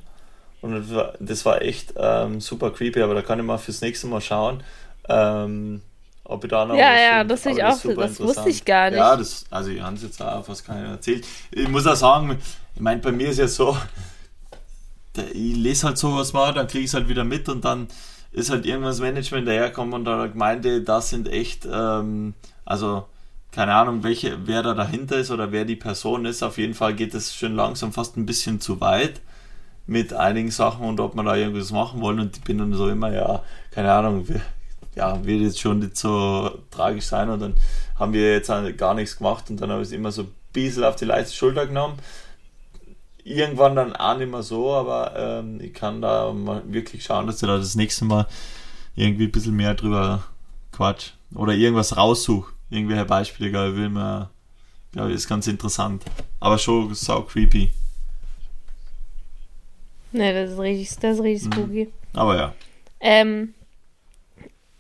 und 0.62 0.72
das 0.80 0.96
war, 0.96 1.14
das 1.20 1.46
war 1.46 1.62
echt 1.62 1.94
ähm, 1.98 2.40
super 2.42 2.72
creepy, 2.72 3.02
aber 3.02 3.16
da 3.16 3.22
kann 3.22 3.40
ich 3.40 3.46
mal 3.46 3.58
fürs 3.58 3.82
nächste 3.82 4.08
Mal 4.08 4.22
schauen, 4.22 4.64
ähm, 5.10 5.82
ob 6.24 6.44
ich 6.44 6.50
da 6.50 6.66
noch 6.66 6.76
Ja, 6.76 6.98
ja, 6.98 7.20
finde. 7.20 7.28
das 7.36 7.46
ich 7.46 7.64
auch- 7.64 7.96
das 7.96 8.20
wusste 8.20 8.50
ich 8.50 8.66
gar 8.66 8.90
nicht. 8.90 8.98
Ja, 8.98 9.16
das, 9.16 9.46
also 9.52 9.70
ich 9.70 9.82
habe 9.82 9.96
es 9.96 10.04
jetzt 10.04 10.22
auch 10.22 10.46
fast 10.46 10.66
keiner 10.66 10.88
erzählt. 10.90 11.26
Ich 11.52 11.68
muss 11.68 11.86
auch 11.86 11.96
sagen, 11.96 12.38
ich 12.76 12.82
meine, 12.82 13.02
bei 13.02 13.12
mir 13.12 13.30
ist 13.30 13.38
ja 13.40 13.48
so, 13.48 13.78
ich 15.34 15.56
lese 15.56 15.88
halt 15.88 15.98
sowas 15.98 16.34
mal, 16.34 16.54
dann 16.54 16.68
kriege 16.68 16.84
ich 16.84 16.90
es 16.90 16.94
halt 16.94 17.08
wieder 17.08 17.24
mit 17.24 17.48
und 17.50 17.64
dann 17.64 17.88
ist 18.36 18.50
halt 18.50 18.66
irgendwann 18.66 18.92
das 18.92 19.00
Management 19.00 19.48
daherkommen 19.48 19.94
und 19.94 20.06
da 20.06 20.30
meinte, 20.34 20.82
das 20.82 21.10
sind 21.10 21.30
echt, 21.30 21.68
ähm, 21.72 22.34
also 22.66 23.06
keine 23.52 23.74
Ahnung, 23.74 24.04
welche, 24.04 24.46
wer 24.46 24.62
da 24.62 24.74
dahinter 24.74 25.18
ist 25.18 25.32
oder 25.32 25.54
wer 25.54 25.64
die 25.64 25.78
Person 25.78 26.26
ist. 26.26 26.44
Auf 26.44 26.58
jeden 26.58 26.74
Fall 26.74 26.94
geht 26.94 27.14
es 27.14 27.34
schon 27.34 27.56
langsam 27.56 27.94
fast 27.94 28.18
ein 28.18 28.26
bisschen 28.26 28.60
zu 28.60 28.82
weit 28.82 29.22
mit 29.88 30.14
einigen 30.14 30.52
Sachen 30.52 30.86
und 30.86 31.00
ob 31.00 31.16
man 31.16 31.26
da 31.26 31.36
irgendwas 31.36 31.72
machen 31.72 32.02
wollen 32.02 32.20
und 32.20 32.36
ich 32.36 32.44
bin 32.44 32.58
dann 32.58 32.74
so 32.74 32.90
immer, 32.90 33.14
ja, 33.14 33.44
keine 33.72 33.94
Ahnung, 33.94 34.28
wir, 34.28 34.42
ja, 34.96 35.24
wird 35.24 35.42
jetzt 35.42 35.60
schon 35.62 35.80
nicht 35.80 35.96
so 35.96 36.60
tragisch 36.72 37.06
sein 37.06 37.30
und 37.30 37.40
dann 37.40 37.54
haben 37.98 38.12
wir 38.12 38.34
jetzt 38.34 38.52
gar 38.78 38.94
nichts 38.94 39.18
gemacht 39.18 39.50
und 39.50 39.62
dann 39.62 39.72
habe 39.72 39.82
ich 39.82 39.88
es 39.88 39.94
immer 39.94 40.12
so 40.12 40.24
ein 40.24 40.32
bisschen 40.52 40.84
auf 40.84 40.98
die 40.98 41.06
leichte 41.06 41.34
Schulter 41.34 41.68
genommen. 41.68 41.98
Irgendwann 43.28 43.76
dann 43.76 43.96
auch 43.96 44.18
nicht 44.18 44.30
mehr 44.32 44.44
so, 44.44 44.72
aber 44.72 45.14
ähm, 45.18 45.60
ich 45.60 45.74
kann 45.74 46.00
da 46.00 46.32
mal 46.32 46.62
wirklich 46.72 47.04
schauen, 47.04 47.26
dass 47.26 47.42
ich 47.42 47.48
da 47.48 47.58
das 47.58 47.74
nächste 47.76 48.06
Mal 48.06 48.28
irgendwie 48.96 49.24
ein 49.26 49.32
bisschen 49.32 49.56
mehr 49.56 49.74
drüber 49.74 50.24
quatsch 50.72 51.14
oder 51.34 51.54
irgendwas 51.54 51.98
raussuche. 51.98 52.54
Irgendwelche 52.70 53.06
Beispiele, 53.06 53.50
glaube 53.50 53.70
ich, 53.72 53.76
will 53.78 53.90
mir, 53.90 54.30
glaube 54.92 55.10
ich, 55.10 55.16
ist 55.16 55.28
ganz 55.28 55.48
interessant. 55.48 56.06
Aber 56.40 56.60
schon 56.60 56.94
sau 56.94 57.24
creepy. 57.24 57.72
Ne, 60.12 60.34
das 60.34 60.52
ist 60.52 60.60
richtig, 60.60 60.98
das 61.00 61.18
ist 61.18 61.24
richtig 61.24 61.50
Mhm. 61.50 61.54
spooky. 61.54 61.90
Aber 62.14 62.38
ja. 62.38 62.54
Ähm, 63.00 63.54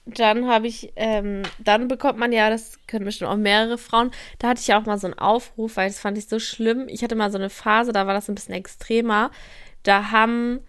dann 0.06 0.48
habe 0.48 0.68
ich, 0.68 0.94
ähm, 0.96 1.44
dann 1.60 1.88
bekommt 1.88 2.20
man 2.20 2.32
ja, 2.32 2.50
das 2.50 2.80
können 2.88 3.06
bestimmt 3.06 3.32
auch 3.32 3.38
mehrere 3.38 3.78
Frauen, 3.78 4.12
da 4.40 4.50
hatte 4.50 4.62
ich 4.62 4.68
ja 4.68 4.80
auch 4.80 4.86
mal 4.86 5.00
so 5.00 5.08
einen 5.08 5.18
Aufruf, 5.18 5.78
weil 5.78 5.88
das 5.88 6.00
fand 6.00 6.18
ich 6.18 6.28
so 6.28 6.40
schlimm. 6.40 6.88
Ich 6.88 7.04
hatte 7.04 7.16
mal 7.16 7.32
so 7.32 7.38
eine 7.38 7.50
Phase, 7.50 7.92
da 7.92 8.06
war 8.06 8.14
das 8.14 8.30
ein 8.30 8.36
bisschen 8.36 8.54
extremer. 8.54 9.32
Da 9.84 10.12
haben 10.12 10.62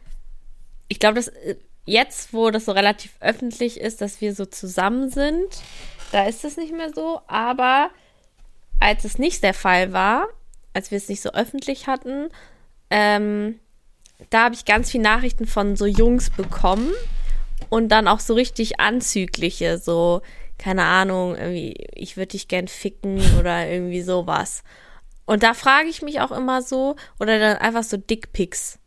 ich 0.89 0.99
glaube, 0.99 1.16
dass 1.16 1.28
äh, 1.28 1.57
jetzt, 1.84 2.32
wo 2.32 2.51
das 2.51 2.66
so 2.66 2.72
relativ 2.72 3.14
öffentlich 3.20 3.80
ist, 3.80 4.01
dass 4.01 4.20
wir 4.20 4.34
so 4.34 4.47
zusammen 4.47 5.11
sind, 5.11 5.62
da 6.12 6.26
ist 6.26 6.45
es 6.45 6.57
nicht 6.57 6.72
mehr 6.72 6.93
so. 6.95 7.20
Aber 7.26 7.91
als 8.80 9.05
es 9.05 9.18
nicht 9.18 9.43
der 9.43 9.55
Fall 9.55 9.93
war, 9.93 10.26
als 10.72 10.91
wir 10.91 10.99
es 10.99 11.09
nicht 11.09 11.22
so 11.22 11.30
öffentlich 11.30 11.87
hatten, 11.87 12.28
ähm, 12.91 13.59
da 14.30 14.45
habe 14.45 14.55
ich 14.55 14.64
ganz 14.64 14.91
viele 14.91 15.05
Nachrichten 15.05 15.47
von 15.47 15.76
so 15.76 15.87
Jungs 15.87 16.30
bekommen 16.30 16.91
und 17.69 17.89
dann 17.89 18.09
auch 18.09 18.21
so 18.21 18.35
richtig 18.35 18.81
anzügliche, 18.81 19.79
so, 19.79 20.23
keine 20.59 20.85
Ahnung, 20.85 21.37
irgendwie, 21.37 21.75
ich 21.95 22.17
würde 22.17 22.29
dich 22.29 22.49
gern 22.49 22.69
ficken 22.69 23.21
oder 23.39 23.69
irgendwie 23.69 24.03
sowas. 24.03 24.62
Und 25.27 25.43
da 25.43 25.55
frage 25.55 25.89
ich 25.89 26.03
mich 26.03 26.21
auch 26.21 26.33
immer 26.33 26.62
so, 26.62 26.97
oder 27.19 27.39
dann 27.39 27.57
einfach 27.59 27.83
so 27.83 27.97
Dickpics. 27.97 28.79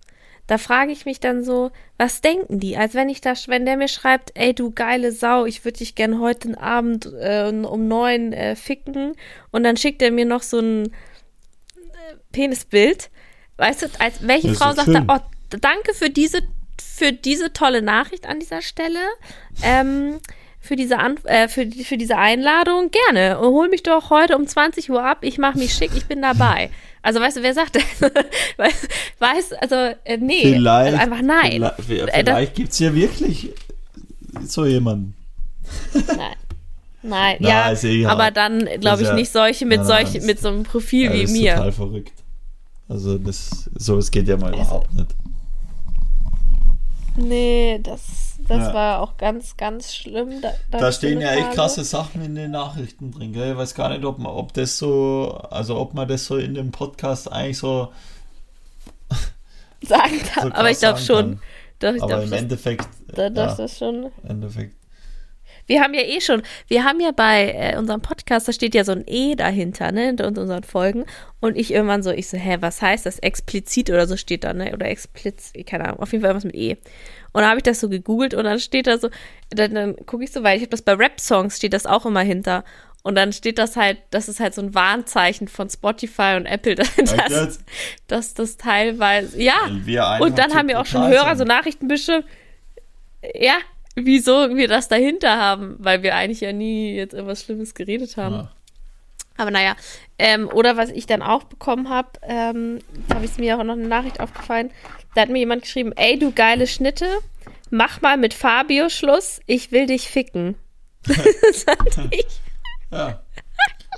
Da 0.48 0.58
frage 0.58 0.92
ich 0.92 1.06
mich 1.06 1.20
dann 1.20 1.44
so, 1.44 1.70
was 2.00 2.22
denken 2.22 2.60
die? 2.60 2.76
Als 2.76 2.96
wenn 2.96 3.08
ich 3.08 3.22
da, 3.22 3.34
wenn 3.46 3.68
der 3.68 3.78
mir 3.78 3.88
schreibt, 3.88 4.32
ey 4.34 4.56
du 4.56 4.72
geile 4.72 5.12
Sau, 5.12 5.46
ich 5.46 5.64
würde 5.64 5.78
dich 5.78 5.94
gern 5.94 6.20
heute 6.20 6.60
Abend 6.60 7.06
äh, 7.06 7.50
um 7.50 7.88
neun 7.88 8.34
äh, 8.34 8.56
ficken 8.56 9.14
und 9.52 9.64
dann 9.64 9.78
schickt 9.78 10.02
er 10.02 10.10
mir 10.10 10.26
noch 10.26 10.42
so 10.42 10.58
ein 10.60 10.88
äh, 10.88 10.90
Penisbild. 12.32 13.12
Weißt 13.58 13.84
du, 13.84 13.88
als 14.00 14.26
welche 14.26 14.56
Frau 14.56 14.74
sagt 14.74 14.88
da, 14.88 15.04
oh, 15.08 15.20
danke 15.60 15.94
für 15.94 16.10
diese, 16.10 16.42
für 16.82 17.12
diese 17.12 17.54
tolle 17.54 17.82
Nachricht 17.82 18.28
an 18.28 18.40
dieser 18.40 18.62
Stelle. 18.62 19.00
Ähm, 19.64 20.20
für 20.62 20.76
diese, 20.76 21.00
An 21.00 21.18
äh, 21.24 21.48
für, 21.48 21.66
für 21.72 21.98
diese 21.98 22.18
Einladung 22.18 22.92
gerne. 22.92 23.40
Hol 23.40 23.70
mich 23.70 23.82
doch 23.82 24.10
heute 24.10 24.36
um 24.36 24.46
20 24.46 24.92
Uhr 24.92 25.04
ab. 25.04 25.20
Ich 25.22 25.38
mache 25.38 25.58
mich 25.58 25.74
schick, 25.74 25.92
ich 25.96 26.06
bin 26.06 26.22
dabei. 26.22 26.70
Also 27.02 27.22
weißt 27.22 27.38
du, 27.38 27.44
wer 27.44 27.54
sagt 27.54 27.78
das? 27.78 28.12
weiß, 29.20 29.54
also 29.54 29.76
äh, 30.04 30.18
nee, 30.18 30.42
vielleicht, 30.42 30.94
also 30.94 30.98
einfach 30.98 31.22
nein. 31.22 31.72
Vielleicht, 31.80 32.14
vielleicht 32.14 32.56
gibt 32.56 32.72
es 32.74 32.80
ja 32.80 32.94
wirklich 32.94 33.52
so 34.46 34.66
jemanden. 34.66 35.16
Nein. 35.94 36.36
Nein, 37.02 37.38
Na, 37.40 37.72
ja, 37.72 37.84
eh 37.84 38.06
aber 38.06 38.30
dann 38.30 38.66
glaube 38.82 39.04
ich 39.04 39.08
ja, 39.08 39.14
nicht 39.14 39.32
solche 39.32 39.66
mit 39.66 39.80
na, 39.80 39.86
solch, 39.86 40.22
mit 40.22 40.42
so 40.42 40.50
einem 40.50 40.64
Profil 40.64 41.06
ja, 41.06 41.14
wie 41.14 41.22
das 41.22 41.32
mir. 41.32 41.52
Ist 41.52 41.58
total 41.58 41.72
verrückt. 41.72 42.14
Also 42.90 43.18
das, 43.18 43.70
so 43.76 43.98
es 43.98 44.12
geht 44.12 44.28
ja 44.28 44.36
mal 44.36 44.48
also, 44.48 44.62
überhaupt 44.62 44.94
nicht. 44.94 45.16
Nee, 47.16 47.80
das, 47.84 48.38
das 48.48 48.68
ja. 48.68 48.74
war 48.74 49.00
auch 49.02 49.18
ganz, 49.18 49.58
ganz 49.58 49.94
schlimm. 49.94 50.42
Da, 50.42 50.54
da 50.72 50.92
stehen 50.92 51.22
ja 51.22 51.32
echt 51.32 51.52
krasse 51.52 51.84
Sachen 51.84 52.22
in 52.24 52.36
den 52.36 52.52
Nachrichten 52.52 53.12
drin, 53.12 53.34
gell? 53.34 53.52
Ich 53.52 53.58
weiß 53.58 53.76
gar 53.76 53.90
nicht, 53.90 54.04
ob 54.06 54.20
man, 54.20 54.32
ob 54.32 54.54
das 54.54 54.78
so, 54.78 55.38
also 55.50 55.78
ob 55.78 55.94
man 55.94 56.08
das 56.08 56.26
so 56.26 56.38
in 56.38 56.54
dem 56.54 56.72
Podcast 56.72 57.32
eigentlich 57.32 57.58
so 57.58 57.92
sagen 59.82 60.20
kann. 60.34 60.50
So 60.50 60.56
aber 60.56 60.72
ich 60.72 60.80
glaube 60.80 61.00
schon. 61.00 61.40
Doch, 61.80 61.94
ich 61.94 62.02
aber 62.02 62.08
glaub, 62.10 62.24
im 62.24 62.30
das, 62.30 62.40
Endeffekt. 62.40 62.88
Da, 63.08 63.24
ja, 63.24 63.30
das 63.30 63.78
schon. 63.78 64.12
Endeffekt. 64.28 64.76
Wir 65.70 65.82
haben 65.82 65.94
ja 65.94 66.02
eh 66.02 66.20
schon, 66.20 66.42
wir 66.68 66.84
haben 66.84 67.00
ja 67.00 67.12
bei 67.12 67.54
äh, 67.54 67.78
unserem 67.78 68.02
Podcast, 68.02 68.48
da 68.48 68.54
steht 68.54 68.74
ja 68.74 68.84
so 68.84 68.92
ein 68.92 69.04
E 69.06 69.36
dahinter, 69.36 69.92
ne, 69.92 70.08
hinter 70.08 70.28
unseren 70.28 70.64
Folgen. 70.64 71.06
Und 71.42 71.56
ich 71.56 71.72
irgendwann 71.72 72.02
so, 72.02 72.10
ich 72.10 72.28
so, 72.28 72.38
hä, 72.38 72.58
was 72.60 72.82
heißt 72.82 73.06
das? 73.06 73.20
Explizit 73.20 73.92
oder 73.92 74.08
so 74.08 74.18
steht 74.18 74.44
da, 74.44 74.54
ne? 74.54 74.74
Oder 74.74 74.88
explizit, 74.88 75.68
keine 75.68 75.86
Ahnung, 75.86 76.00
auf 76.00 76.12
jeden 76.12 76.24
Fall 76.24 76.32
irgendwas 76.32 76.52
mit 76.52 76.56
E. 76.56 76.72
Und 77.34 77.42
dann 77.42 77.50
habe 77.52 77.58
ich 77.58 77.64
das 77.64 77.80
so 77.80 77.88
gegoogelt 77.88 78.34
und 78.34 78.46
dann 78.46 78.60
steht 78.60 78.88
da 78.88 78.98
so, 78.98 79.12
dann, 79.52 79.76
dann 79.76 79.96
gucke 80.08 80.24
ich 80.24 80.32
so, 80.32 80.42
weil 80.42 80.58
ich 80.58 80.64
habe 80.64 80.72
das 80.72 80.82
bei 80.82 80.94
Rap-Songs 80.94 81.58
steht 81.58 81.74
das 81.74 81.86
auch 81.86 82.08
immer 82.08 82.22
hinter. 82.22 82.64
Und 83.04 83.14
dann 83.14 83.32
steht 83.32 83.60
das 83.60 83.76
halt, 83.76 84.00
das 84.10 84.28
ist 84.28 84.40
halt 84.40 84.56
so 84.56 84.64
ein 84.64 84.74
Warnzeichen 84.74 85.48
von 85.48 85.70
Spotify 85.70 86.34
und 86.36 86.48
Apple, 86.48 86.76
dass, 87.28 87.60
dass 88.08 88.34
das 88.34 88.58
teilweise, 88.58 89.40
ja. 89.40 89.68
Und 90.20 90.40
dann 90.40 90.56
haben 90.56 90.68
wir 90.68 90.80
auch 90.80 90.88
schon 90.88 91.08
Hörer 91.08 91.36
so 91.36 91.44
Nachrichtenbüsche, 91.44 92.24
ja, 93.36 93.58
wieso 94.06 94.56
wir 94.56 94.68
das 94.68 94.88
dahinter 94.88 95.38
haben, 95.38 95.76
weil 95.80 96.04
wir 96.04 96.16
eigentlich 96.16 96.42
ja 96.42 96.54
nie 96.54 96.96
jetzt 96.96 97.14
irgendwas 97.14 97.44
Schlimmes 97.44 97.74
geredet 97.74 98.18
haben. 98.18 98.36
Ja. 98.36 98.52
Aber 99.38 99.52
naja, 99.52 99.76
ähm, 100.18 100.50
oder 100.52 100.76
was 100.76 100.90
ich 100.90 101.06
dann 101.06 101.22
auch 101.22 101.44
bekommen 101.46 101.90
habe, 101.90 102.10
ähm, 102.24 102.80
habe 103.14 103.24
ich 103.24 103.38
mir 103.38 103.58
auch 103.58 103.64
noch 103.64 103.74
eine 103.74 103.88
Nachricht 103.88 104.20
aufgefallen. 104.20 104.72
Da 105.16 105.22
hat 105.22 105.30
mir 105.30 105.40
jemand 105.40 105.62
geschrieben, 105.62 105.94
ey 105.96 106.20
du 106.20 106.34
geile 106.34 106.68
Schnitte, 106.68 107.08
mach 107.70 108.02
mal 108.02 108.18
mit 108.18 108.34
Fabio 108.34 108.90
Schluss, 108.90 109.40
ich 109.46 109.72
will 109.72 109.86
dich 109.86 110.10
ficken. 110.10 110.56
das 111.04 111.66
hatte 111.68 112.10
ich. 112.12 112.42
Ja. 112.92 113.24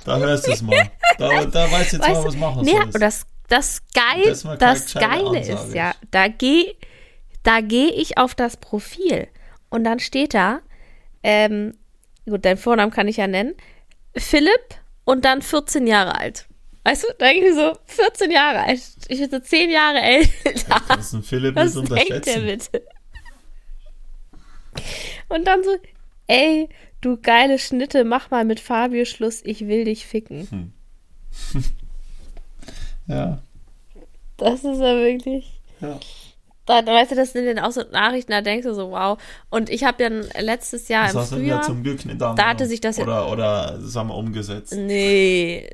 Da 0.04 0.18
hörst 0.18 0.46
du 0.46 0.52
es 0.52 0.62
mal. 0.62 0.90
Da, 1.18 1.44
da 1.44 1.70
weißt 1.70 1.92
du 1.92 1.96
jetzt 1.96 2.08
weißt 2.08 2.20
mal, 2.20 2.24
was 2.24 2.36
machen 2.36 2.64
nee, 2.64 2.72
sollst. 2.72 3.02
Das, 3.02 3.26
das, 3.48 3.82
Geil, 3.92 4.22
das, 4.24 4.42
das 4.58 4.94
Geile 4.94 5.40
ist 5.40 5.74
ja, 5.74 5.92
da 6.10 6.28
gehe 6.28 6.74
da 7.42 7.60
geh 7.60 7.86
ich 7.86 8.18
auf 8.18 8.34
das 8.34 8.56
Profil 8.56 9.28
und 9.72 9.84
dann 9.84 10.00
steht 10.00 10.34
da, 10.34 10.60
ähm, 11.22 11.72
gut, 12.26 12.44
deinen 12.44 12.58
Vornamen 12.58 12.92
kann 12.92 13.08
ich 13.08 13.16
ja 13.16 13.26
nennen, 13.26 13.54
Philipp 14.14 14.76
und 15.04 15.24
dann 15.24 15.40
14 15.40 15.86
Jahre 15.86 16.14
alt. 16.14 16.46
Weißt 16.84 17.04
du, 17.04 17.08
da 17.18 17.26
denke 17.26 17.48
ich 17.48 17.54
so, 17.54 17.72
14 17.86 18.30
Jahre 18.30 18.64
alt. 18.64 18.80
Ich 19.08 19.18
bin 19.18 19.30
so 19.30 19.38
10 19.38 19.70
Jahre 19.70 20.00
älter. 20.00 20.82
Das 20.88 21.06
ist 21.06 21.12
ein 21.14 21.22
Philipp 21.22 21.56
Was 21.56 21.74
nicht 21.74 21.90
unterschätzen. 21.90 22.44
Der 22.46 22.52
bitte? 22.52 22.82
Und 25.30 25.46
dann 25.46 25.64
so, 25.64 25.70
ey, 26.26 26.68
du 27.00 27.16
geile 27.16 27.58
Schnitte, 27.58 28.04
mach 28.04 28.30
mal 28.30 28.44
mit 28.44 28.60
Fabio 28.60 29.06
Schluss, 29.06 29.40
ich 29.42 29.66
will 29.68 29.86
dich 29.86 30.06
ficken. 30.06 30.48
Hm. 30.50 30.72
ja. 33.06 33.42
Das 34.36 34.64
ist 34.64 34.80
ja 34.80 34.96
wirklich. 34.96 35.62
Ja 35.80 35.98
da, 36.66 36.84
weißt 36.86 37.12
du, 37.12 37.14
das 37.16 37.32
sind 37.32 37.46
dann 37.46 37.58
auch 37.58 37.72
so 37.72 37.82
Nachrichten, 37.90 38.32
da 38.32 38.40
denkst 38.40 38.66
du 38.66 38.74
so, 38.74 38.90
wow. 38.90 39.18
Und 39.50 39.68
ich 39.68 39.84
habe 39.84 40.02
dann 40.02 40.26
letztes 40.40 40.88
Jahr 40.88 41.12
das 41.12 41.32
im 41.32 41.38
Frühjahr, 41.38 41.60
ja 41.60 41.62
zum 41.62 41.82
Glück 41.82 42.04
nicht 42.04 42.20
da 42.20 42.36
hatte 42.36 42.66
sich 42.66 42.80
das 42.80 42.98
oder, 42.98 43.30
oder 43.30 43.80
sagen 43.80 44.08
wir 44.08 44.14
umgesetzt. 44.14 44.74
Nee, 44.76 45.68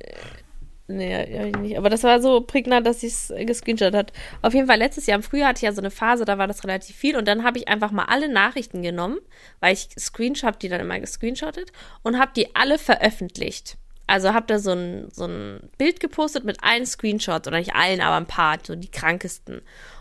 nee, 0.87 1.49
ich 1.49 1.57
nicht. 1.59 1.79
Aber 1.79 1.91
das 1.91 2.05
war 2.05 2.23
so 2.23 2.41
prägnant, 2.41 2.87
dass 2.87 3.03
ich 3.03 3.13
es 3.13 3.33
gescreenshot 3.47 3.95
hat. 3.95 4.13
Auf 4.41 4.55
jeden 4.55 4.67
Fall 4.67 4.79
letztes 4.79 5.07
Jahr 5.07 5.17
im 5.17 5.23
Frühjahr 5.23 5.51
hatte 5.51 5.59
ich 5.59 5.63
ja 5.63 5.73
so 5.73 5.83
eine 5.83 5.91
Phase, 5.91 6.25
da 6.25 6.39
war 6.39 6.47
das 6.47 6.65
relativ 6.65 6.97
viel 6.97 7.17
und 7.17 7.29
dann 7.29 7.45
habe 7.45 7.59
ich 7.59 7.69
einfach 7.69 7.91
mal 7.91 8.05
alle 8.05 8.33
Nachrichten 8.33 8.83
genommen, 8.83 9.19
weil 9.61 9.75
ich 9.75 9.89
Screenshot 9.99 10.63
die 10.63 10.71
dann 10.71 10.81
immer 10.81 10.99
gescreenshottet 10.99 11.71
und 12.03 12.19
habe 12.19 12.33
die 12.35 12.55
alle 12.57 12.79
veröffentlicht. 12.79 13.77
Also 14.09 14.33
habe 14.33 14.47
da 14.47 14.59
so 14.59 14.73
ein, 14.73 15.09
so 15.13 15.27
ein 15.27 15.61
Bild 15.77 16.01
gepostet 16.01 16.43
mit 16.43 16.65
allen 16.65 16.87
Screenshots, 16.87 17.47
oder 17.47 17.59
nicht 17.59 17.75
allen, 17.75 18.01
aber 18.01 18.17
ein 18.17 18.27
paar, 18.27 18.57
so 18.67 18.75
die 18.75 18.91
krankesten. 18.91 19.61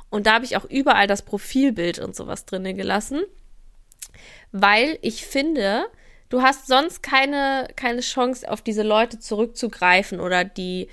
Und 0.10 0.28
da 0.28 0.34
habe 0.34 0.46
ich 0.46 0.58
auch 0.58 0.66
überall 0.66 1.08
das 1.08 1.22
Profilbild 1.22 2.00
und 2.00 2.16
sowas 2.16 2.46
drinne 2.46 2.74
gelassen, 2.74 3.22
weil 4.52 4.98
ich 5.02 5.26
finde, 5.26 5.86
du 6.30 6.42
hast 6.42 6.68
sonst 6.68 7.04
keine, 7.04 7.68
keine 7.76 8.02
Chance, 8.02 8.50
auf 8.50 8.62
diese 8.62 8.84
Leute 8.84 9.20
zurückzugreifen 9.20 10.20
oder 10.20 10.44
die, 10.44 10.88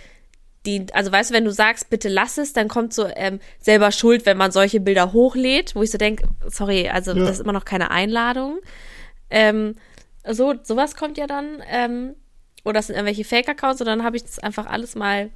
die, 0.67 0.87
also 0.93 1.12
weißt 1.12 1.31
du, 1.31 1.35
wenn 1.35 1.45
du 1.45 1.53
sagst, 1.53 1.91
bitte 1.91 2.09
lass 2.09 2.39
es, 2.39 2.53
dann 2.53 2.69
kommt 2.69 2.95
so 2.95 3.07
ähm, 3.15 3.39
selber 3.61 3.93
Schuld, 3.93 4.27
wenn 4.27 4.37
man 4.37 4.51
solche 4.51 4.81
Bilder 4.81 5.12
hochlädt, 5.12 5.75
wo 5.75 5.83
ich 5.83 5.91
so 5.91 5.99
denke, 5.99 6.27
sorry, 6.47 6.89
also 6.89 7.12
ja. 7.12 7.21
das 7.21 7.37
ist 7.37 7.41
immer 7.41 7.53
noch 7.53 7.65
keine 7.65 7.91
Einladung. 7.91 8.59
Ähm, 9.31 9.77
so, 10.29 10.55
sowas 10.62 10.97
kommt 10.97 11.19
ja 11.19 11.27
dann, 11.27 11.62
ähm, 11.69 12.15
oder 12.65 12.75
das 12.75 12.87
sind 12.87 12.97
irgendwelche 12.97 13.25
Fake-Accounts, 13.25 13.81
und 13.81 13.87
dann 13.87 14.05
habe 14.05 14.17
ich 14.17 14.25
das 14.25 14.39
einfach 14.39 14.67
alles 14.67 14.95
mal 14.95 15.31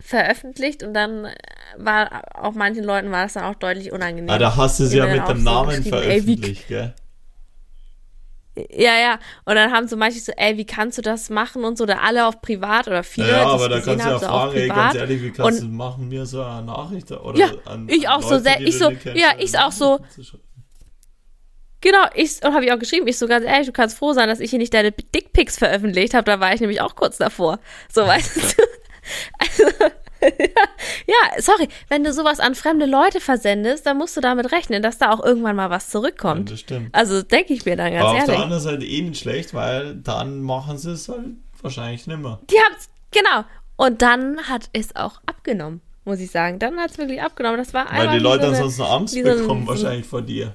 veröffentlicht 0.00 0.82
und 0.82 0.94
dann 0.94 1.28
war 1.76 2.22
auch 2.34 2.52
manchen 2.52 2.84
Leuten 2.84 3.10
war 3.10 3.24
das 3.24 3.34
dann 3.34 3.44
auch 3.44 3.54
deutlich 3.54 3.92
unangenehm. 3.92 4.30
Ah, 4.30 4.38
da 4.38 4.56
hast 4.56 4.80
du 4.80 4.84
es 4.84 4.92
ja 4.92 5.06
mit 5.06 5.26
dem 5.28 5.42
Namen 5.42 5.82
veröffentlicht, 5.82 6.68
gell? 6.68 6.94
Ja, 8.70 8.98
ja. 8.98 9.18
Und 9.44 9.54
dann 9.54 9.70
haben 9.70 9.86
so 9.86 9.96
manche 9.96 10.18
so, 10.18 10.32
ey, 10.34 10.56
wie 10.56 10.64
kannst 10.64 10.96
du 10.96 11.02
das 11.02 11.28
machen 11.28 11.64
und 11.64 11.76
so, 11.76 11.84
da 11.84 11.98
alle 11.98 12.26
auf 12.26 12.40
privat 12.40 12.86
oder 12.88 13.02
viele. 13.02 13.28
Ja, 13.28 13.48
aber 13.48 13.68
da 13.68 13.80
kannst 13.80 14.04
du 14.04 14.10
ja 14.10 14.18
so 14.18 14.26
fragen, 14.26 14.56
ey, 14.56 14.68
ganz 14.68 14.94
ehrlich, 14.94 15.22
wie 15.22 15.30
kannst 15.30 15.60
und, 15.60 15.68
du 15.68 15.74
machen 15.74 16.08
mir 16.08 16.24
so 16.24 16.42
eine 16.42 16.66
Nachricht 16.66 17.10
oder 17.12 17.38
ja, 17.38 17.50
an, 17.66 17.86
ich 17.90 18.08
auch 18.08 18.22
Leute, 18.22 18.44
so, 18.44 18.64
ich 18.64 18.78
so, 18.78 18.90
ja, 19.12 19.34
ich 19.38 19.58
auch 19.58 19.72
so. 19.72 20.00
Genau, 21.82 22.06
ich 22.14 22.42
und 22.42 22.54
habe 22.54 22.64
ich 22.64 22.72
auch 22.72 22.78
geschrieben, 22.78 23.06
ich 23.06 23.18
so 23.18 23.28
ganz 23.28 23.44
ehrlich, 23.44 23.66
du 23.66 23.72
kannst 23.72 23.98
froh 23.98 24.14
sein, 24.14 24.28
dass 24.28 24.40
ich 24.40 24.50
hier 24.50 24.58
nicht 24.58 24.72
deine 24.72 24.90
Dickpics 24.90 25.58
veröffentlicht 25.58 26.14
habe, 26.14 26.24
da 26.24 26.40
war 26.40 26.54
ich 26.54 26.60
nämlich 26.60 26.80
auch 26.80 26.96
kurz 26.96 27.18
davor. 27.18 27.58
So, 27.92 28.06
weißt 28.06 28.36
du. 28.36 28.62
Also, 29.38 29.64
ja, 31.06 31.40
sorry, 31.40 31.68
wenn 31.88 32.04
du 32.04 32.12
sowas 32.12 32.40
an 32.40 32.54
fremde 32.54 32.86
Leute 32.86 33.20
versendest, 33.20 33.86
dann 33.86 33.98
musst 33.98 34.16
du 34.16 34.20
damit 34.20 34.52
rechnen, 34.52 34.82
dass 34.82 34.98
da 34.98 35.12
auch 35.12 35.24
irgendwann 35.24 35.56
mal 35.56 35.70
was 35.70 35.90
zurückkommt. 35.90 36.50
Ja, 36.50 36.54
das 36.54 36.60
stimmt. 36.60 36.94
Also 36.94 37.22
denke 37.22 37.52
ich 37.52 37.64
mir 37.64 37.76
dann 37.76 37.92
ganz 37.92 38.04
Aber 38.04 38.18
ehrlich. 38.18 38.30
Auf 38.30 38.34
der 38.34 38.44
anderen 38.44 38.62
Seite 38.62 38.84
eh 38.84 39.02
nicht 39.02 39.20
schlecht, 39.20 39.54
weil 39.54 39.96
dann 39.96 40.40
machen 40.40 40.78
sie 40.78 40.92
es 40.92 41.08
halt 41.08 41.24
wahrscheinlich 41.62 42.06
nimmer. 42.06 42.40
Die 42.50 42.56
haben 42.56 42.74
es, 42.78 42.88
genau. 43.10 43.44
Und 43.76 44.02
dann 44.02 44.38
hat 44.48 44.70
es 44.72 44.96
auch 44.96 45.20
abgenommen, 45.26 45.82
muss 46.04 46.20
ich 46.20 46.30
sagen. 46.30 46.58
Dann 46.58 46.78
hat 46.78 46.92
es 46.92 46.98
wirklich 46.98 47.20
abgenommen. 47.20 47.58
Das 47.58 47.74
war 47.74 47.86
Weil 47.92 48.10
die 48.10 48.18
Leute 48.18 48.44
so 48.44 48.48
ansonsten 48.52 48.82
Angst 48.82 49.14
bekommen, 49.14 49.66
so 49.66 49.72
wahrscheinlich 49.72 50.06
vor 50.06 50.22
dir. 50.22 50.54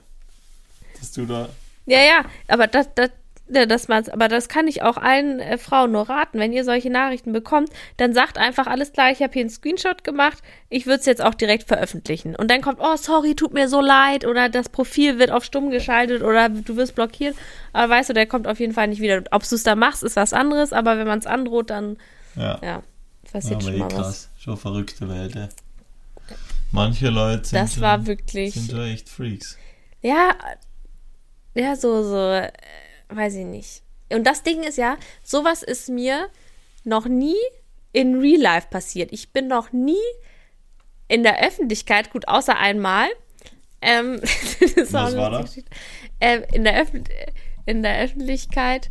Dass 1.00 1.12
du 1.12 1.26
da. 1.26 1.50
Ja, 1.86 2.00
ja, 2.00 2.26
aber 2.48 2.68
das, 2.68 2.88
das, 2.96 3.10
Ja, 3.54 3.66
das 3.66 3.90
man's, 3.90 4.08
aber 4.08 4.30
das 4.30 4.48
kann 4.48 4.66
ich 4.70 4.82
auch 4.82 4.96
allen 4.96 5.42
äh, 5.42 5.58
Frauen 5.58 5.92
nur 5.92 6.08
raten. 6.08 6.40
Wenn 6.40 6.54
ihr 6.54 6.64
solche 6.64 6.90
Nachrichten 6.90 7.34
bekommt, 7.34 7.70
dann 7.98 8.14
sagt 8.14 8.38
einfach 8.38 8.66
alles 8.66 8.94
klar, 8.94 9.12
ich 9.12 9.22
habe 9.22 9.34
hier 9.34 9.42
einen 9.42 9.50
Screenshot 9.50 10.06
gemacht, 10.06 10.42
ich 10.70 10.86
würde 10.86 11.02
es 11.02 11.06
jetzt 11.06 11.22
auch 11.22 11.34
direkt 11.34 11.68
veröffentlichen. 11.68 12.34
Und 12.36 12.50
dann 12.50 12.62
kommt, 12.62 12.80
oh, 12.82 12.96
sorry, 12.96 13.36
tut 13.36 13.54
mir 13.54 13.68
so 13.68 13.82
leid, 13.82 14.26
oder 14.26 14.48
das 14.48 14.70
Profil 14.70 15.20
wird 15.20 15.32
auf 15.32 15.44
stumm 15.44 15.70
geschaltet 15.70 16.22
oder 16.24 16.48
du 16.48 16.78
wirst 16.78 16.96
blockiert. 16.96 17.36
Aber 17.74 17.92
weißt 17.92 18.10
du, 18.12 18.14
der 18.14 18.26
kommt 18.26 18.48
auf 18.48 18.60
jeden 18.62 18.74
Fall 18.74 18.88
nicht 18.88 19.02
wieder. 19.02 19.22
Ob 19.32 19.48
du 19.48 19.56
es 19.56 19.64
da 19.64 19.76
machst, 19.76 20.02
ist 20.04 20.16
was 20.16 20.32
anderes, 20.32 20.72
aber 20.72 20.98
wenn 20.98 21.08
man 21.08 21.20
es 21.20 21.26
androht, 21.28 21.70
dann 21.72 21.98
Ja, 22.38 22.58
ja, 22.64 22.84
passiert 23.34 23.62
ja 23.64 23.70
schon 23.70 23.80
mal 23.80 23.92
was. 23.92 23.96
krass. 23.96 24.30
Schon 24.40 24.56
verrückte 24.56 25.10
Welt, 25.10 25.36
ey. 25.36 25.50
Manche 26.72 27.10
Leute 27.10 27.44
sind, 27.50 27.60
Das 27.60 27.74
schon, 27.74 27.84
war 27.84 28.06
wirklich. 28.08 28.54
sind 28.54 28.80
echt 28.80 29.10
Freaks. 29.10 29.58
Ja, 30.02 30.36
ja, 31.54 31.76
so, 31.76 32.02
so, 32.02 32.16
äh, 32.32 32.50
weiß 33.16 33.36
ich 33.36 33.46
nicht. 33.46 33.84
Und 34.12 34.26
das 34.26 34.44
Ding 34.44 34.64
ist 34.64 34.78
ja, 34.78 34.98
sowas 35.24 35.64
ist 35.64 35.90
mir 35.90 36.30
noch 36.84 37.06
nie 37.06 37.38
in 37.94 38.20
Real 38.20 38.42
Life 38.42 38.68
passiert. 38.70 39.12
Ich 39.12 39.32
bin 39.32 39.48
noch 39.48 39.72
nie 39.72 39.96
in 41.08 41.24
der 41.24 41.46
Öffentlichkeit, 41.46 42.12
gut, 42.12 42.28
außer 42.28 42.58
einmal. 42.58 43.10
Ähm, 43.82 44.22
das 44.76 44.94
war 44.94 45.12
lustige 45.12 45.32
da? 45.32 45.42
Geschichte. 45.42 45.72
Ähm, 46.20 46.44
in, 46.54 46.64
der 46.64 46.82
Öff 46.82 46.90
in 47.66 47.84
der 47.84 48.00
Öffentlichkeit. 48.00 48.90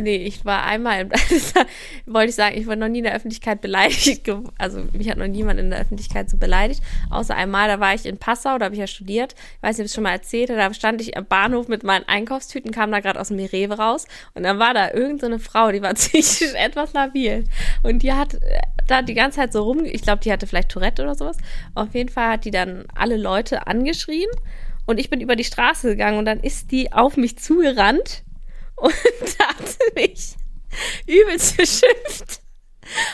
Nee, 0.00 0.16
ich 0.16 0.44
war 0.44 0.64
einmal, 0.64 1.08
wollte 2.06 2.30
ich 2.30 2.34
sagen, 2.34 2.56
ich 2.56 2.66
war 2.66 2.76
noch 2.76 2.88
nie 2.88 2.98
in 2.98 3.04
der 3.04 3.14
Öffentlichkeit 3.14 3.60
beleidigt. 3.60 4.30
Also 4.58 4.82
mich 4.92 5.10
hat 5.10 5.18
noch 5.18 5.26
niemand 5.26 5.60
in 5.60 5.70
der 5.70 5.80
Öffentlichkeit 5.80 6.30
so 6.30 6.36
beleidigt. 6.36 6.82
Außer 7.10 7.34
einmal, 7.34 7.68
da 7.68 7.80
war 7.80 7.94
ich 7.94 8.06
in 8.06 8.18
Passau, 8.18 8.58
da 8.58 8.66
habe 8.66 8.74
ich 8.74 8.80
ja 8.80 8.86
studiert. 8.86 9.34
Ich 9.56 9.62
weiß 9.62 9.76
nicht, 9.76 9.84
ob 9.84 9.86
ich 9.86 9.90
es 9.90 9.94
schon 9.94 10.04
mal 10.04 10.12
erzählt 10.12 10.50
habe. 10.50 10.58
Da 10.60 10.72
stand 10.74 11.00
ich 11.00 11.16
am 11.16 11.26
Bahnhof 11.26 11.68
mit 11.68 11.82
meinen 11.82 12.06
Einkaufstüten, 12.06 12.70
kam 12.70 12.90
da 12.92 13.00
gerade 13.00 13.20
aus 13.20 13.28
dem 13.28 13.38
Rewe 13.38 13.78
raus. 13.78 14.06
Und 14.34 14.44
dann 14.44 14.58
war 14.58 14.74
da 14.74 14.92
irgendeine 14.92 15.38
so 15.38 15.44
Frau, 15.44 15.72
die 15.72 15.82
war 15.82 15.94
psychisch 15.94 16.54
etwas 16.54 16.92
labil. 16.92 17.44
Und 17.82 18.02
die 18.02 18.12
hat 18.12 18.34
äh, 18.34 18.38
da 18.86 19.02
die 19.02 19.14
ganze 19.14 19.36
Zeit 19.36 19.52
so 19.52 19.62
rum, 19.62 19.84
ich 19.84 20.02
glaube, 20.02 20.22
die 20.22 20.32
hatte 20.32 20.46
vielleicht 20.46 20.70
Tourette 20.70 21.02
oder 21.02 21.14
sowas. 21.14 21.36
Auf 21.74 21.94
jeden 21.94 22.08
Fall 22.08 22.32
hat 22.32 22.44
die 22.44 22.50
dann 22.50 22.84
alle 22.94 23.16
Leute 23.16 23.66
angeschrien. 23.66 24.30
Und 24.86 24.98
ich 24.98 25.10
bin 25.10 25.20
über 25.20 25.36
die 25.36 25.44
Straße 25.44 25.88
gegangen 25.88 26.18
und 26.18 26.24
dann 26.24 26.40
ist 26.40 26.72
die 26.72 26.92
auf 26.92 27.16
mich 27.16 27.38
zugerannt 27.38 28.24
und 28.82 28.92
hat 29.38 29.94
mich 29.94 30.34
übelst 31.06 31.56
beschimpft 31.56 32.40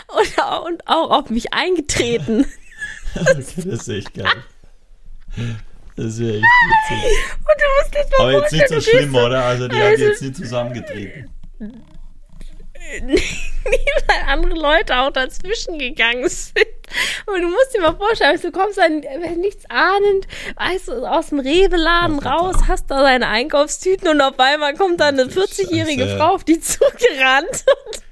und, 0.09 0.39
au- 0.43 0.65
und 0.67 0.87
auch 0.87 1.11
auf 1.11 1.31
mich 1.31 1.53
eingetreten. 1.53 2.47
Okay, 3.15 3.35
das 3.57 3.57
ist 3.65 3.89
echt 3.89 4.15
geil. 4.15 4.27
Das 5.97 6.07
ist 6.07 6.21
ja 6.21 6.29
echt 6.29 6.43
witzig. 6.45 7.25
Und 7.39 7.57
du 7.59 7.65
musst 7.83 7.95
jetzt 7.95 8.13
mal 8.13 8.21
Aber 8.21 8.33
jetzt 8.33 8.53
nicht 8.53 8.69
so 8.69 8.81
schlimm, 8.81 9.15
oder? 9.15 9.45
Also 9.45 9.69
die 9.69 9.77
hat 9.77 9.83
Also- 9.83 10.05
jetzt 10.05 10.23
nicht 10.23 10.37
zusammengetreten. 10.37 11.31
weil 13.69 14.23
andere 14.27 14.55
Leute 14.55 14.97
auch 14.97 15.11
dazwischen 15.11 15.79
gegangen 15.79 16.29
sind. 16.29 16.67
Und 17.27 17.43
du 17.43 17.49
musst 17.49 17.75
dir 17.75 17.81
mal 17.81 17.97
vorstellen, 17.97 18.41
du 18.41 18.51
kommst 18.51 18.79
dann 18.79 19.03
äh, 19.03 19.37
nichts 19.37 19.69
ahnend, 19.69 20.27
weißt 20.57 20.89
du, 20.89 21.07
aus 21.07 21.29
dem 21.29 21.41
Rewe-Laden 21.41 22.19
raus, 22.19 22.57
hast 22.67 22.91
da 22.91 23.03
deine 23.03 23.29
Einkaufstüten 23.29 24.09
und 24.09 24.21
auf 24.21 24.39
einmal 24.39 24.75
kommt 24.75 25.01
da 25.01 25.09
eine 25.09 25.27
Ach 25.29 25.35
du 25.35 25.41
40-jährige 25.41 26.05
Scheiße. 26.05 26.17
Frau 26.17 26.35
auf 26.35 26.45
die 26.45 26.61
zugerannt 26.61 27.65
und, 27.67 28.03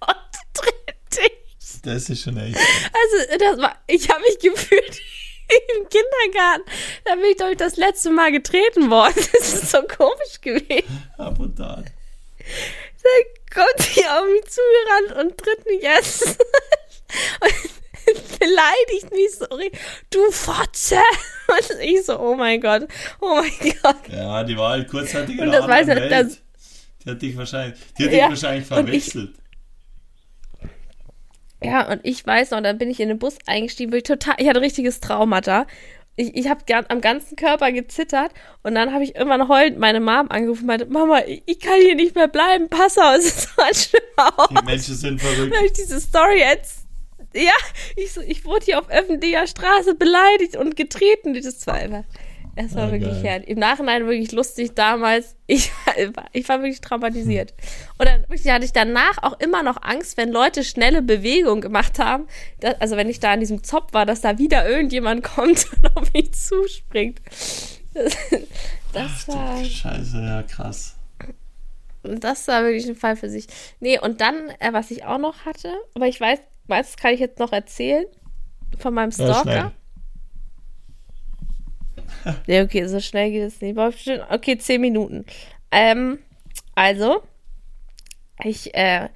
und 0.08 0.16
tritt 0.54 1.22
dich. 1.22 1.82
Das 1.82 2.08
ist 2.08 2.22
schon 2.22 2.36
echt. 2.38 2.56
Also, 2.56 3.38
das 3.38 3.58
war, 3.58 3.76
ich 3.86 4.08
habe 4.08 4.20
mich 4.22 4.38
gefühlt 4.38 5.00
im 5.76 5.88
Kindergarten. 5.88 6.64
Da 7.04 7.14
bin 7.14 7.24
ich, 7.30 7.36
glaube 7.36 7.52
ich, 7.52 7.58
das 7.58 7.76
letzte 7.76 8.10
Mal 8.10 8.32
getreten 8.32 8.90
worden. 8.90 9.14
Das 9.32 9.54
ist 9.54 9.70
so 9.70 9.82
komisch 9.82 10.40
gewesen. 10.40 11.06
Dann 13.02 13.37
kommt 13.50 13.78
sie 13.80 14.04
auf 14.04 14.24
mich 14.26 14.44
zugerannt 14.50 15.26
und 15.28 15.38
tritt 15.38 15.64
mich 15.66 15.82
erst 15.82 16.22
und 17.40 18.38
beleidigt 18.38 19.10
mich 19.12 19.30
so. 19.38 19.46
Du 20.10 20.30
Fotze! 20.30 20.96
Und 21.48 21.80
ich 21.80 22.04
so, 22.04 22.18
oh 22.20 22.34
mein 22.34 22.60
Gott, 22.60 22.86
oh 23.22 23.36
mein 23.36 23.72
Gott. 23.82 23.96
Ja, 24.12 24.44
die 24.44 24.54
war 24.58 24.72
halt 24.72 24.86
kurzzeitig 24.88 25.38
in 25.38 25.44
Und 25.44 25.50
der 25.52 25.66
das 25.66 25.86
Welt. 25.86 26.12
das- 26.12 26.38
die 27.04 27.10
hat 27.10 27.22
dich 27.22 27.36
wahrscheinlich, 27.38 27.78
die 27.98 28.04
hat 28.04 28.12
Ja, 28.12 28.18
dich 28.28 28.28
wahrscheinlich 28.42 28.62
ich- 28.64 28.68
verwechselt. 28.68 29.34
Ja, 31.62 31.90
und 31.90 32.00
ich 32.04 32.24
weiß 32.24 32.50
noch, 32.52 32.62
dann 32.62 32.78
bin 32.78 32.90
ich 32.90 33.00
in 33.00 33.08
den 33.08 33.18
Bus 33.18 33.36
eingestiegen, 33.46 33.90
wirklich 33.92 34.18
total, 34.18 34.36
ich 34.38 34.48
hatte 34.48 34.60
richtiges 34.60 35.00
Traumata. 35.00 35.66
Ich, 36.18 36.34
ich 36.34 36.48
habe 36.48 36.60
am 36.88 37.00
ganzen 37.00 37.36
Körper 37.36 37.70
gezittert 37.70 38.32
und 38.64 38.74
dann 38.74 38.92
habe 38.92 39.04
ich 39.04 39.14
irgendwann 39.14 39.48
heulend 39.48 39.78
meine 39.78 40.00
Mom 40.00 40.28
angerufen 40.30 40.62
und 40.62 40.66
meinte, 40.66 40.86
Mama, 40.86 41.20
ich, 41.24 41.42
ich 41.46 41.60
kann 41.60 41.80
hier 41.80 41.94
nicht 41.94 42.16
mehr 42.16 42.26
bleiben, 42.26 42.68
pass 42.68 42.98
auf, 42.98 43.14
es 43.18 43.26
ist 43.26 43.42
so 43.42 43.62
ein 43.62 43.74
schlimmer 43.74 44.38
Ort. 44.38 44.50
Die 44.50 44.64
Menschen 44.64 44.94
sind 44.96 45.20
verrückt. 45.20 45.52
Dann 45.52 45.58
habe 45.58 45.66
ich 45.66 45.72
diese 45.74 46.00
Story 46.00 46.40
jetzt. 46.40 46.86
Ja, 47.34 47.52
ich, 47.94 48.12
so, 48.12 48.20
ich 48.20 48.44
wurde 48.44 48.64
hier 48.64 48.80
auf 48.80 48.90
öffentlicher 48.90 49.46
Straße 49.46 49.94
beleidigt 49.94 50.56
und 50.56 50.74
getreten. 50.74 51.34
Das 51.34 51.66
war 51.66 51.74
einfach. 51.74 52.04
Es 52.60 52.74
war 52.74 52.86
Ja, 52.86 52.92
wirklich 52.92 53.12
geil. 53.12 53.22
herrlich. 53.22 53.48
Im 53.50 53.58
Nachhinein 53.60 54.06
wirklich 54.06 54.32
lustig 54.32 54.72
damals. 54.74 55.36
Ich, 55.50 55.70
war- 56.14 56.26
ich 56.32 56.46
war 56.48 56.58
wirklich 56.60 56.80
traumatisiert. 56.80 57.54
Und 57.98 58.06
dann 58.06 58.24
hatte 58.52 58.64
ich 58.64 58.72
danach 58.72 59.22
auch 59.22 59.38
immer 59.40 59.62
noch 59.62 59.80
Angst, 59.82 60.16
wenn 60.18 60.30
Leute 60.30 60.62
schnelle 60.64 61.00
Bewegungen 61.00 61.60
gemacht 61.62 61.98
haben. 61.98 62.26
Dass, 62.60 62.78
also 62.80 62.96
wenn 62.96 63.08
ich 63.08 63.18
da 63.20 63.32
an 63.32 63.40
diesem 63.40 63.62
Zopf 63.64 63.92
war, 63.94 64.04
dass 64.04 64.20
da 64.20 64.38
wieder 64.38 64.68
irgendjemand 64.68 65.22
kommt 65.34 65.66
und 65.72 65.96
auf 65.96 66.12
mich 66.12 66.32
zuspringt. 66.34 67.20
Das, 68.92 69.26
das 69.26 69.28
war. 69.28 69.64
Scheiße, 69.64 70.16
ja, 70.20 70.42
krass. 70.42 70.96
Das 72.02 72.46
war 72.48 72.62
wirklich 72.64 72.86
ein 72.88 72.94
Fall 72.96 73.16
für 73.16 73.28
sich. 73.28 73.46
Nee, 73.80 73.98
und 74.00 74.20
dann, 74.20 74.50
äh, 74.60 74.72
was 74.72 74.90
ich 74.90 75.04
auch 75.04 75.18
noch 75.18 75.44
hatte, 75.44 75.72
aber 75.94 76.06
ich 76.06 76.20
weiß, 76.20 76.38
das 76.68 76.96
kann 76.96 77.12
ich 77.14 77.20
jetzt 77.20 77.38
noch 77.38 77.52
erzählen 77.52 78.04
von 78.78 78.94
meinem 78.94 79.10
Ja, 79.10 79.14
Stalker. 79.34 79.42
schnell. 79.42 79.70
Nee, 82.46 82.60
okay, 82.62 82.86
so 82.86 83.00
schnell 83.00 83.30
geht 83.30 83.42
es 83.42 83.60
nicht. 83.60 83.78
Okay, 84.30 84.58
zehn 84.58 84.80
Minuten. 84.80 85.24
Ähm, 85.70 86.18
also, 86.74 87.22
ich, 88.42 88.74
äh, 88.74 89.08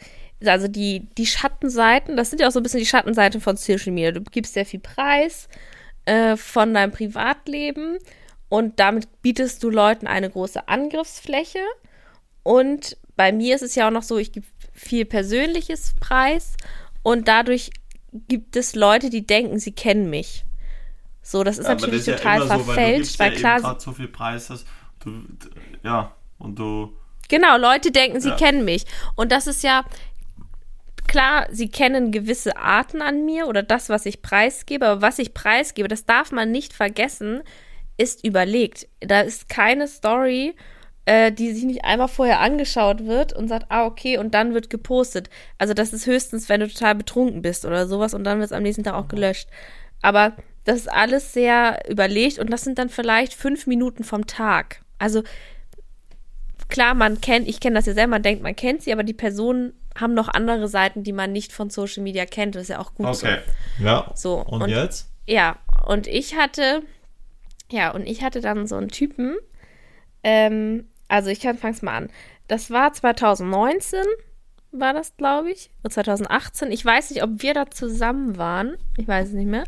also 0.45 0.68
die, 0.68 1.09
die 1.16 1.26
Schattenseiten, 1.26 2.16
das 2.16 2.30
sind 2.30 2.40
ja 2.40 2.49
auch 2.49 2.53
so 2.53 2.61
ein 2.61 2.62
bisschen 2.62 2.80
die 2.80 2.86
Schattenseiten 2.86 3.40
von 3.40 3.57
Social 3.57 3.93
Media. 3.93 4.12
Du 4.12 4.22
gibst 4.22 4.55
sehr 4.55 4.66
viel 4.66 4.80
Preis 4.80 5.49
äh, 6.05 6.36
von 6.36 6.74
deinem 6.74 6.93
Privatleben 6.93 7.99
und 8.49 8.80
damit 8.80 9.09
bietest 9.22 9.62
du 9.62 9.70
Leuten 9.70 10.07
eine 10.07 10.28
große 10.28 10.68
Angriffsfläche. 10.68 11.61
Und 12.43 12.97
bei 13.16 13.32
mir 13.32 13.55
ist 13.55 13.62
es 13.62 13.74
ja 13.74 13.86
auch 13.86 13.93
noch 13.93 14.03
so, 14.03 14.18
ich 14.18 14.32
gebe 14.32 14.47
viel 14.72 15.05
persönliches 15.05 15.95
Preis 16.01 16.57
und 17.03 17.28
dadurch 17.28 17.70
gibt 18.28 18.57
es 18.57 18.74
Leute, 18.74 19.11
die 19.11 19.26
denken, 19.26 19.59
sie 19.59 19.72
kennen 19.72 20.11
mich. 20.11 20.45
So, 21.23 21.45
das 21.45 21.59
ist 21.59 21.66
Ja, 21.66 21.75
natürlich 21.75 22.05
das 22.05 22.14
ist 22.14 22.20
ja 22.25 22.31
total 22.31 22.43
so, 22.43 22.49
weil 22.49 22.59
du 22.59 22.64
verfälscht, 22.64 22.97
gibst 22.99 23.18
weil 23.20 23.33
ja 23.41 23.59
klar, 23.59 23.81
so 23.81 23.93
viel 23.93 24.09
Preis 24.09 24.51
hast. 24.51 24.66
Du, 25.05 25.23
ja, 25.83 26.12
und 26.39 26.59
du. 26.59 26.97
Genau, 27.29 27.57
Leute 27.57 27.91
denken, 27.93 28.20
sie 28.20 28.31
Ja. 28.31 28.37
kennen 28.37 28.64
mich. 28.64 28.85
Und 29.14 29.33
das 29.33 29.47
ist 29.47 29.62
ja 29.62 29.85
klar, 31.07 31.47
sie 31.51 31.68
kennen 31.68 32.11
gewisse 32.12 32.57
Arten 32.57 33.03
an 33.03 33.25
mir 33.25 33.47
oder 33.47 33.62
das, 33.62 33.89
was 33.89 34.07
ich 34.07 34.23
preisgebe, 34.23 34.87
aber 34.87 35.03
was 35.03 35.18
ich 35.18 35.35
preisgebe, 35.35 35.89
das 35.89 36.05
darf 36.07 36.33
man 36.33 36.51
nicht 36.51 36.73
vergessen, 36.73 37.43
ist 37.97 38.25
überlegt. 38.25 38.89
Da 39.01 39.20
ist 39.20 39.49
keine 39.49 39.89
Story, 39.89 40.55
äh, 41.05 41.33
die 41.33 41.53
sich 41.53 41.64
nicht 41.64 41.85
einmal 41.85 42.09
vorher 42.09 42.41
angeschaut 42.41 43.05
wird 43.07 43.33
und 43.33 43.49
sagt, 43.49 43.66
ah, 43.70 43.85
okay, 43.87 44.18
und 44.18 44.35
dann 44.35 44.55
wird 44.55 44.70
gepostet. 44.70 45.29
Also 45.59 45.75
das 45.75 45.93
ist 45.93 46.07
höchstens, 46.07 46.49
wenn 46.49 46.61
du 46.61 46.68
total 46.68 46.95
betrunken 46.95 47.43
bist 47.43 47.64
oder 47.64 47.87
sowas 47.87 48.14
und 48.14 48.25
dann 48.25 48.39
wird 48.39 48.47
es 48.51 48.57
am 48.57 48.62
nächsten 48.62 48.85
Tag 48.85 48.95
auch 48.95 49.09
gelöscht. 49.09 49.49
Aber 50.01 50.35
das 50.65 50.77
ist 50.77 50.93
alles 50.93 51.33
sehr 51.33 51.81
überlegt 51.89 52.39
und 52.39 52.51
das 52.51 52.63
sind 52.63 52.79
dann 52.79 52.89
vielleicht 52.89 53.35
fünf 53.35 53.67
Minuten 53.67 54.05
vom 54.05 54.27
Tag. 54.27 54.81
Also 54.99 55.23
klar, 56.69 56.95
man 56.95 57.21
kennt, 57.21 57.49
ich 57.49 57.61
kenne 57.61 57.77
das 57.77 57.87
ja 57.87 57.95
selber, 57.95 58.13
man 58.13 58.23
denkt, 58.23 58.43
man 58.43 58.57
kennt 58.57 58.83
sie, 58.83 58.93
aber 58.93 59.03
die 59.03 59.13
Personen 59.13 59.75
haben 59.99 60.15
noch 60.15 60.29
andere 60.29 60.69
Seiten, 60.69 61.03
die 61.03 61.13
man 61.13 61.33
nicht 61.33 61.53
von 61.53 61.69
Social 61.69 62.03
Media 62.03 62.25
kennt. 62.25 62.55
Das 62.55 62.63
ist 62.63 62.69
ja 62.69 62.79
auch 62.79 62.95
gut 62.95 63.07
Okay. 63.07 63.39
Ja. 63.79 64.11
so. 64.15 64.45
So, 64.49 64.55
Und, 64.55 64.69
jetzt? 64.71 65.09
ja, 65.27 65.59
und 65.87 66.07
ich 66.07 66.37
hatte, 66.37 66.83
ja, 67.71 67.91
und 67.91 68.07
ich 68.07 68.23
hatte 68.23 68.41
dann 68.41 68.67
so 68.67 68.77
einen 68.77 68.89
Typen, 68.89 69.37
ähm, 70.23 70.89
also 71.09 71.29
ich 71.29 71.41
kann, 71.41 71.59
fang's 71.59 71.83
mal 71.83 71.97
an. 71.97 72.11
Das 72.49 72.71
war 72.71 72.93
2019, 72.93 74.01
war 74.73 74.95
das, 74.95 75.16
glaube 75.16 75.51
ich, 75.51 75.70
oder 75.83 75.91
2018. 75.91 76.73
Ich 76.73 76.85
weiß 76.85 77.11
nicht, 77.11 77.23
ob 77.23 77.43
wir 77.43 77.55
da 77.55 77.70
zusammen 77.70 78.39
waren. 78.39 78.77
Ich 78.97 79.07
weiß 79.07 79.29
es 79.29 79.35
nicht 79.35 79.49
mehr. 79.49 79.64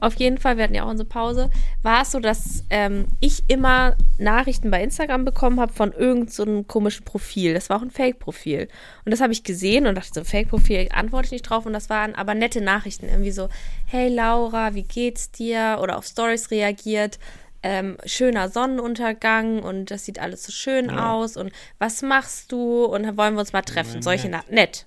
Auf 0.00 0.14
jeden 0.14 0.38
Fall, 0.38 0.56
wir 0.56 0.64
hatten 0.64 0.74
ja 0.74 0.84
auch 0.84 0.90
unsere 0.90 1.08
Pause. 1.08 1.50
War 1.82 2.02
es 2.02 2.10
so, 2.10 2.20
dass 2.20 2.64
ähm, 2.70 3.06
ich 3.20 3.44
immer 3.48 3.96
Nachrichten 4.18 4.70
bei 4.70 4.82
Instagram 4.82 5.24
bekommen 5.24 5.60
habe 5.60 5.72
von 5.72 5.92
irgendeinem 5.92 6.28
so 6.28 6.62
komischen 6.64 7.04
Profil. 7.04 7.54
Das 7.54 7.70
war 7.70 7.78
auch 7.78 7.82
ein 7.82 7.90
Fake-Profil. 7.90 8.68
Und 9.04 9.12
das 9.12 9.20
habe 9.20 9.32
ich 9.32 9.44
gesehen 9.44 9.86
und 9.86 9.94
dachte 9.94 10.10
so, 10.14 10.24
Fake-Profil 10.24 10.88
antworte 10.92 11.26
ich 11.26 11.32
nicht 11.32 11.42
drauf. 11.42 11.66
Und 11.66 11.72
das 11.72 11.88
waren 11.88 12.14
aber 12.14 12.34
nette 12.34 12.60
Nachrichten. 12.60 13.06
Irgendwie 13.06 13.32
so, 13.32 13.48
hey 13.86 14.08
Laura, 14.08 14.74
wie 14.74 14.84
geht's 14.84 15.30
dir? 15.30 15.78
Oder 15.80 15.96
auf 15.96 16.06
Stories 16.06 16.50
reagiert. 16.50 17.18
Ähm, 17.62 17.96
schöner 18.04 18.48
Sonnenuntergang 18.48 19.62
und 19.62 19.90
das 19.90 20.04
sieht 20.04 20.18
alles 20.18 20.44
so 20.44 20.52
schön 20.52 20.86
Ja. 20.90 21.12
aus 21.12 21.36
und 21.36 21.52
was 21.78 22.02
machst 22.02 22.52
du 22.52 22.84
und 22.84 23.04
wollen 23.16 23.34
wir 23.34 23.40
uns 23.40 23.52
mal 23.52 23.62
treffen? 23.62 23.96
Ja, 23.96 24.02
Solche 24.02 24.28
nett. 24.28 24.50
Nett. 24.50 24.86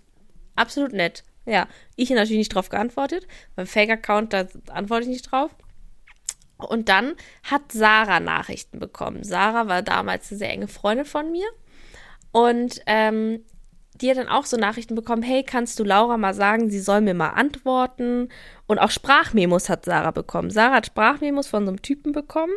Absolut 0.56 0.94
nett. 0.94 1.24
Ja, 1.46 1.68
ich 1.96 2.10
habe 2.10 2.20
natürlich 2.20 2.38
nicht 2.40 2.56
drauf 2.56 2.70
geantwortet. 2.70 3.28
Beim 3.56 3.68
Fake-Account, 3.68 4.34
da 4.34 4.48
antworte 4.70 5.04
ich 5.04 5.10
nicht 5.10 5.32
drauf. 5.32 5.52
Und 6.58 6.88
dann 6.88 7.16
hat 7.44 7.72
Sarah 7.74 8.20
Nachrichten 8.22 8.80
bekommen. 8.80 9.24
Sarah 9.24 9.68
war 9.68 9.82
damals 9.82 10.32
eine 10.32 10.38
sehr 10.38 10.50
enge 10.52 10.68
Freundin 10.70 11.06
von 11.06 11.32
mir. 11.32 11.46
Und 12.32 12.82
ähm, 12.86 13.44
hat 14.10 14.18
dann 14.18 14.28
auch 14.28 14.46
so 14.46 14.58
Nachrichten 14.58 14.96
bekommen, 14.96 15.24
hey, 15.24 15.44
kannst 15.44 15.80
du 15.80 15.84
Laura 15.84 16.18
mal 16.18 16.34
sagen, 16.34 16.70
sie 16.70 16.80
soll 16.80 17.02
mir 17.02 17.14
mal 17.14 17.30
antworten? 17.30 18.30
Und 18.68 18.80
auch 18.80 18.92
Sprachmemos 18.92 19.70
hat 19.70 19.86
Sarah 19.86 20.12
bekommen. 20.12 20.50
Sarah 20.50 20.76
hat 20.76 20.88
Sprachmemos 20.88 21.48
von 21.48 21.66
so 21.66 21.72
einem 21.72 21.82
Typen 21.82 22.12
bekommen, 22.12 22.54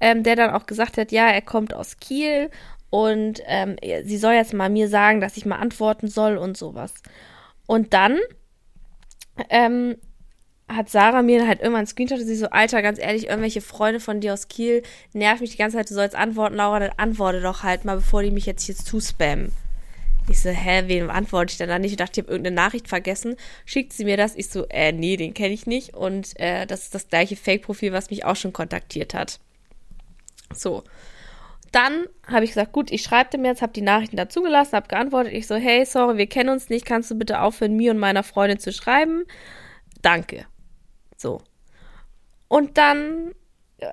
ähm, 0.00 0.22
der 0.22 0.36
dann 0.36 0.50
auch 0.50 0.66
gesagt 0.66 0.96
hat, 0.98 1.12
ja, 1.12 1.28
er 1.28 1.42
kommt 1.42 1.74
aus 1.74 1.98
Kiel 1.98 2.50
und 2.90 3.40
ähm, 3.46 3.76
sie 4.04 4.18
soll 4.18 4.34
jetzt 4.34 4.52
mal 4.52 4.68
mir 4.68 4.88
sagen, 4.88 5.20
dass 5.20 5.36
ich 5.36 5.46
mal 5.46 5.56
antworten 5.56 6.08
soll 6.08 6.36
und 6.36 6.56
sowas. 6.56 6.94
Und 7.66 7.94
dann 7.94 8.18
ähm, 9.48 9.96
hat 10.68 10.88
Sarah 10.88 11.22
mir 11.22 11.46
halt 11.46 11.60
irgendwann 11.60 11.80
einen 11.80 11.86
Screenshot, 11.86 12.18
sie 12.20 12.36
so, 12.36 12.46
Alter, 12.50 12.82
ganz 12.82 12.98
ehrlich, 12.98 13.28
irgendwelche 13.28 13.60
Freunde 13.60 14.00
von 14.00 14.20
dir 14.20 14.32
aus 14.32 14.48
Kiel 14.48 14.82
nerven 15.12 15.42
mich 15.42 15.52
die 15.52 15.56
ganze 15.56 15.76
Zeit, 15.76 15.90
du 15.90 15.94
sollst 15.94 16.16
antworten, 16.16 16.56
Laura, 16.56 16.80
dann 16.80 16.92
antworte 16.96 17.40
doch 17.40 17.62
halt 17.62 17.84
mal, 17.84 17.96
bevor 17.96 18.22
die 18.22 18.30
mich 18.30 18.46
jetzt 18.46 18.64
hier 18.64 18.76
zuspammen. 18.76 19.52
Ich 20.30 20.42
so, 20.42 20.50
hä, 20.50 20.84
wem 20.86 21.10
antworte 21.10 21.50
ich 21.50 21.58
denn 21.58 21.68
da 21.68 21.80
nicht? 21.80 21.90
Ich 21.90 21.96
dachte, 21.96 22.20
ich 22.20 22.24
habe 22.24 22.30
irgendeine 22.30 22.54
Nachricht 22.54 22.86
vergessen. 22.86 23.34
Schickt 23.64 23.92
sie 23.92 24.04
mir 24.04 24.16
das? 24.16 24.36
Ich 24.36 24.48
so, 24.48 24.64
äh, 24.68 24.92
nee, 24.92 25.16
den 25.16 25.34
kenne 25.34 25.52
ich 25.52 25.66
nicht. 25.66 25.94
Und 25.94 26.38
äh, 26.38 26.66
das 26.66 26.84
ist 26.84 26.94
das 26.94 27.08
gleiche 27.08 27.34
Fake-Profil, 27.34 27.92
was 27.92 28.10
mich 28.10 28.24
auch 28.24 28.36
schon 28.36 28.52
kontaktiert 28.52 29.12
hat. 29.12 29.40
So. 30.54 30.84
Dann 31.72 32.06
habe 32.28 32.44
ich 32.44 32.52
gesagt, 32.52 32.70
gut, 32.70 32.92
ich 32.92 33.02
schreibe 33.02 33.30
dem 33.30 33.44
jetzt, 33.44 33.60
habe 33.60 33.72
die 33.72 33.82
Nachrichten 33.82 34.16
dazugelassen, 34.16 34.74
habe 34.74 34.86
geantwortet. 34.86 35.32
Ich 35.32 35.48
so, 35.48 35.56
hey, 35.56 35.84
sorry, 35.84 36.16
wir 36.16 36.28
kennen 36.28 36.50
uns 36.50 36.68
nicht. 36.68 36.86
Kannst 36.86 37.10
du 37.10 37.16
bitte 37.16 37.40
aufhören, 37.40 37.74
mir 37.74 37.90
und 37.90 37.98
meiner 37.98 38.22
Freundin 38.22 38.60
zu 38.60 38.72
schreiben? 38.72 39.24
Danke. 40.00 40.46
So. 41.16 41.42
Und 42.46 42.78
dann, 42.78 43.32
äh, 43.78 43.88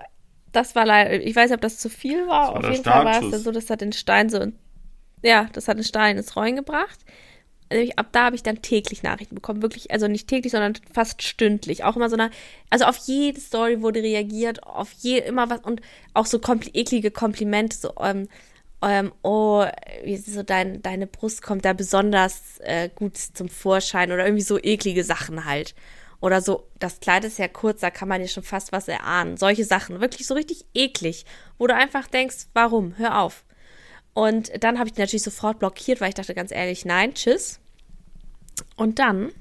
das 0.51 0.75
war 0.75 0.85
leider, 0.85 1.13
ich 1.13 1.35
weiß 1.35 1.49
nicht, 1.49 1.57
ob 1.57 1.61
das 1.61 1.79
zu 1.79 1.89
viel 1.89 2.27
war. 2.27 2.53
war 2.53 2.57
Auf 2.57 2.69
jeden 2.69 2.83
Fall 2.83 3.05
war 3.05 3.23
es 3.23 3.31
dann 3.31 3.41
so, 3.41 3.51
das 3.51 3.71
hat 3.71 3.81
den 3.81 3.91
Stein 3.91 4.29
so, 4.29 4.51
ja, 5.27 5.49
das 5.53 5.67
hat 5.67 5.77
den 5.77 5.83
Stein 5.83 6.17
ins 6.17 6.35
Rollen 6.35 6.55
gebracht. 6.55 6.99
Nämlich 7.69 7.99
Ab 7.99 8.07
da 8.13 8.25
habe 8.25 8.35
ich 8.35 8.43
dann 8.43 8.61
täglich 8.61 9.03
Nachrichten 9.03 9.35
bekommen. 9.35 9.61
Wirklich, 9.61 9.91
also 9.91 10.07
nicht 10.07 10.27
täglich, 10.27 10.51
sondern 10.51 10.73
fast 10.93 11.21
stündlich. 11.21 11.83
Auch 11.83 11.97
immer 11.97 12.09
so 12.09 12.15
eine, 12.15 12.31
also 12.69 12.85
auf 12.85 12.97
jede 13.05 13.41
Story 13.41 13.81
wurde 13.81 14.01
reagiert, 14.01 14.63
auf 14.63 14.91
je, 14.93 15.19
immer 15.19 15.49
was 15.49 15.59
und 15.61 15.81
auch 16.13 16.25
so 16.25 16.39
kompli 16.39 16.71
eklige 16.73 17.11
Komplimente, 17.11 17.75
so, 17.75 17.93
ähm, 17.99 18.29
ähm, 18.81 19.11
oh, 19.21 19.65
wie 20.03 20.17
so 20.17 20.43
dein, 20.43 20.81
deine 20.81 21.07
Brust 21.07 21.41
kommt 21.41 21.65
da 21.65 21.73
besonders 21.73 22.59
äh, 22.59 22.89
gut 22.93 23.17
zum 23.17 23.49
Vorschein 23.49 24.11
oder 24.11 24.25
irgendwie 24.25 24.43
so 24.43 24.57
eklige 24.59 25.03
Sachen 25.03 25.45
halt. 25.45 25.75
Oder 26.21 26.41
so, 26.41 26.67
das 26.79 26.99
Kleid 26.99 27.25
ist 27.25 27.37
ja 27.37 27.47
kurz, 27.47 27.81
da 27.81 27.91
kann 27.91 28.07
man 28.07 28.21
ja 28.21 28.27
schon 28.27 28.43
fast 28.43 28.71
was 28.71 28.87
erahnen. 28.87 29.37
Solche 29.37 29.65
Sachen, 29.65 29.99
wirklich 29.99 30.25
so 30.25 30.35
richtig 30.35 30.65
eklig, 30.73 31.25
wo 31.57 31.67
du 31.67 31.75
einfach 31.75 32.07
denkst, 32.07 32.47
warum? 32.53 32.97
Hör 32.97 33.19
auf. 33.21 33.43
Und 34.17 34.51
dann 34.63 34.79
habe 34.79 34.87
ich 34.89 34.93
die 34.93 35.01
natürlich 35.01 35.21
sofort 35.21 35.59
blockiert, 35.59 36.01
weil 36.01 36.09
ich 36.09 36.15
dachte 36.15 36.33
ganz 36.33 36.51
ehrlich, 36.51 36.85
nein, 36.85 37.13
tschüss. 37.13 37.59
Und 38.75 38.97
dann 38.97 39.31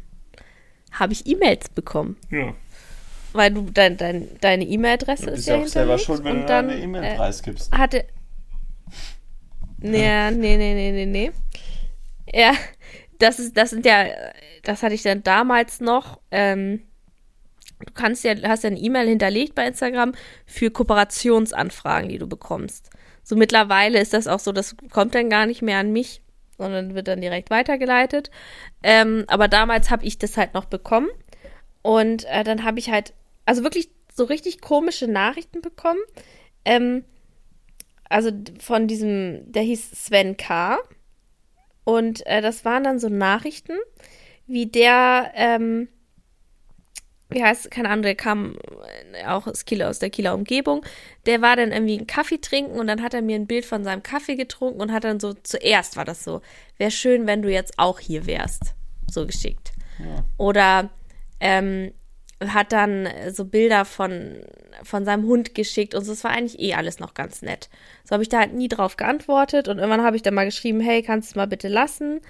habe 0.93 1.14
ich 1.14 1.27
E-Mails 1.27 1.70
bekommen, 1.70 2.16
Ja. 2.31 2.55
weil 3.33 3.53
du 3.53 3.70
dein, 3.70 3.97
dein, 3.97 4.29
deine 4.41 4.64
E-Mail-Adresse 4.64 5.24
Du 5.27 5.31
ist 5.31 5.37
bist 5.37 5.49
ja 5.49 5.57
auch 5.57 5.66
selber 5.66 5.97
schuld, 5.99 6.24
wenn 6.24 6.33
und 6.37 6.41
du 6.43 6.47
dann 6.47 6.68
deine 6.68 6.81
E-Mail 6.83 7.05
äh, 7.05 7.16
preisgibst. 7.16 7.72
hatte. 7.72 8.05
Nee, 9.79 10.31
nee, 10.33 10.57
nee, 10.57 10.74
nee, 10.74 10.93
nee, 10.93 11.07
nee. 11.07 11.33
Ja, 12.33 12.53
das 13.18 13.39
ist, 13.39 13.57
das 13.57 13.70
sind 13.70 13.87
ja, 13.87 14.07
das 14.62 14.83
hatte 14.83 14.95
ich 14.95 15.03
dann 15.03 15.22
damals 15.22 15.81
noch. 15.81 16.20
Ähm, 16.31 16.83
du 17.81 17.93
kannst 17.95 18.24
ja, 18.24 18.35
hast 18.47 18.64
ja 18.64 18.68
eine 18.70 18.79
E-Mail 18.79 19.09
hinterlegt 19.09 19.55
bei 19.55 19.66
Instagram 19.66 20.12
für 20.45 20.70
Kooperationsanfragen, 20.70 22.11
die 22.11 22.18
du 22.18 22.27
bekommst. 22.27 22.91
So 23.29 23.35
mittlerweile 23.35 23.99
ist 24.01 24.12
das 24.12 24.29
auch 24.29 24.39
so, 24.39 24.53
das 24.53 24.77
kommt 24.93 25.16
dann 25.16 25.29
gar 25.29 25.47
nicht 25.47 25.61
mehr 25.61 25.79
an 25.79 25.93
mich, 25.93 26.22
sondern 26.59 26.95
wird 26.95 27.09
dann 27.09 27.20
direkt 27.20 27.51
weitergeleitet. 27.51 28.31
Ähm, 28.85 29.24
aber 29.27 29.49
damals 29.49 29.91
habe 29.91 30.05
ich 30.05 30.16
das 30.16 30.37
halt 30.37 30.55
noch 30.55 30.66
bekommen. 30.66 31.09
Und 31.83 32.24
äh, 32.27 32.45
dann 32.45 32.62
habe 32.62 32.79
ich 32.79 32.89
halt, 32.89 33.14
also 33.45 33.64
wirklich 33.64 33.91
so 34.14 34.22
richtig 34.22 34.61
komische 34.61 35.09
Nachrichten 35.09 35.61
bekommen. 35.61 35.99
Ähm, 36.64 37.05
also 38.09 38.31
von 38.61 38.87
diesem, 38.87 39.51
der 39.51 39.62
hieß 39.62 40.07
Sven 40.07 40.37
K. 40.37 40.79
Und 41.83 42.24
äh, 42.27 42.41
das 42.41 42.64
waren 42.64 42.85
dann 42.85 43.01
so 43.01 43.09
Nachrichten, 43.09 43.77
wie 44.47 44.66
der, 44.66 45.33
ähm, 45.35 45.89
wie 47.29 47.43
heißt, 47.43 47.70
keine 47.70 47.91
Ahnung, 47.91 48.03
der 48.03 48.14
kam 48.14 48.57
äh, 49.12 49.27
auch 49.27 49.47
aus, 49.47 49.64
Kieler, 49.64 49.91
aus 49.91 49.99
der 49.99 50.11
Kieler 50.11 50.35
Umgebung. 50.35 50.85
Der 51.27 51.43
war 51.43 51.57
dann 51.57 51.72
irgendwie 51.72 51.99
einen 51.99 52.07
Kaffee 52.07 52.39
trinken 52.39 52.79
und 52.79 52.87
dann 52.87 53.03
hat 53.03 53.14
er 53.14 53.22
mir 53.22 53.37
ein 53.37 53.47
Bild 53.47 53.64
von 53.64 53.85
seinem 53.85 54.03
Kaffee 54.03 54.37
getrunken 54.37 54.81
und 54.81 54.93
hat 54.93 55.05
dann 55.05 55.18
so, 55.18 55.35
zuerst 55.35 55.97
war 55.97 56.05
das 56.05 56.22
so, 56.22 56.41
wäre 56.79 56.91
schön, 56.91 57.27
wenn 57.27 57.43
du 57.43 57.51
jetzt 57.51 57.79
auch 57.79 57.99
hier 57.99 58.27
wärst. 58.27 58.74
So 59.11 59.27
geschickt. 59.27 59.72
Ja. 59.99 60.24
Oder 60.37 60.91
ähm, 61.41 61.93
hat 62.45 62.72
dann 62.72 63.09
so 63.33 63.45
Bilder 63.45 63.85
von, 63.85 64.43
von 64.83 65.05
seinem 65.05 65.27
Hund 65.27 65.55
geschickt 65.55 65.95
und 65.95 66.05
so. 66.05 66.12
Das 66.12 66.22
war 66.22 66.33
eigentlich 66.33 66.61
eh 66.61 66.74
alles 66.74 67.01
noch 67.01 67.14
ganz 67.14 67.43
nett. 67.43 67.70
So 68.05 68.12
habe 68.12 68.22
ich 68.22 68.29
da 68.29 68.41
halt 68.41 68.53
nie 68.53 68.68
drauf 68.68 68.97
geantwortet 68.97 69.68
und 69.68 69.79
irgendwann 69.79 70.05
habe 70.05 70.16
ich 70.16 70.22
dann 70.22 70.35
mal 70.35 70.45
geschrieben, 70.45 70.81
hey, 70.81 71.03
kannst 71.03 71.31
du 71.31 71.33
es 71.33 71.37
mal 71.37 71.47
bitte 71.47 71.68
lassen? 71.68 72.20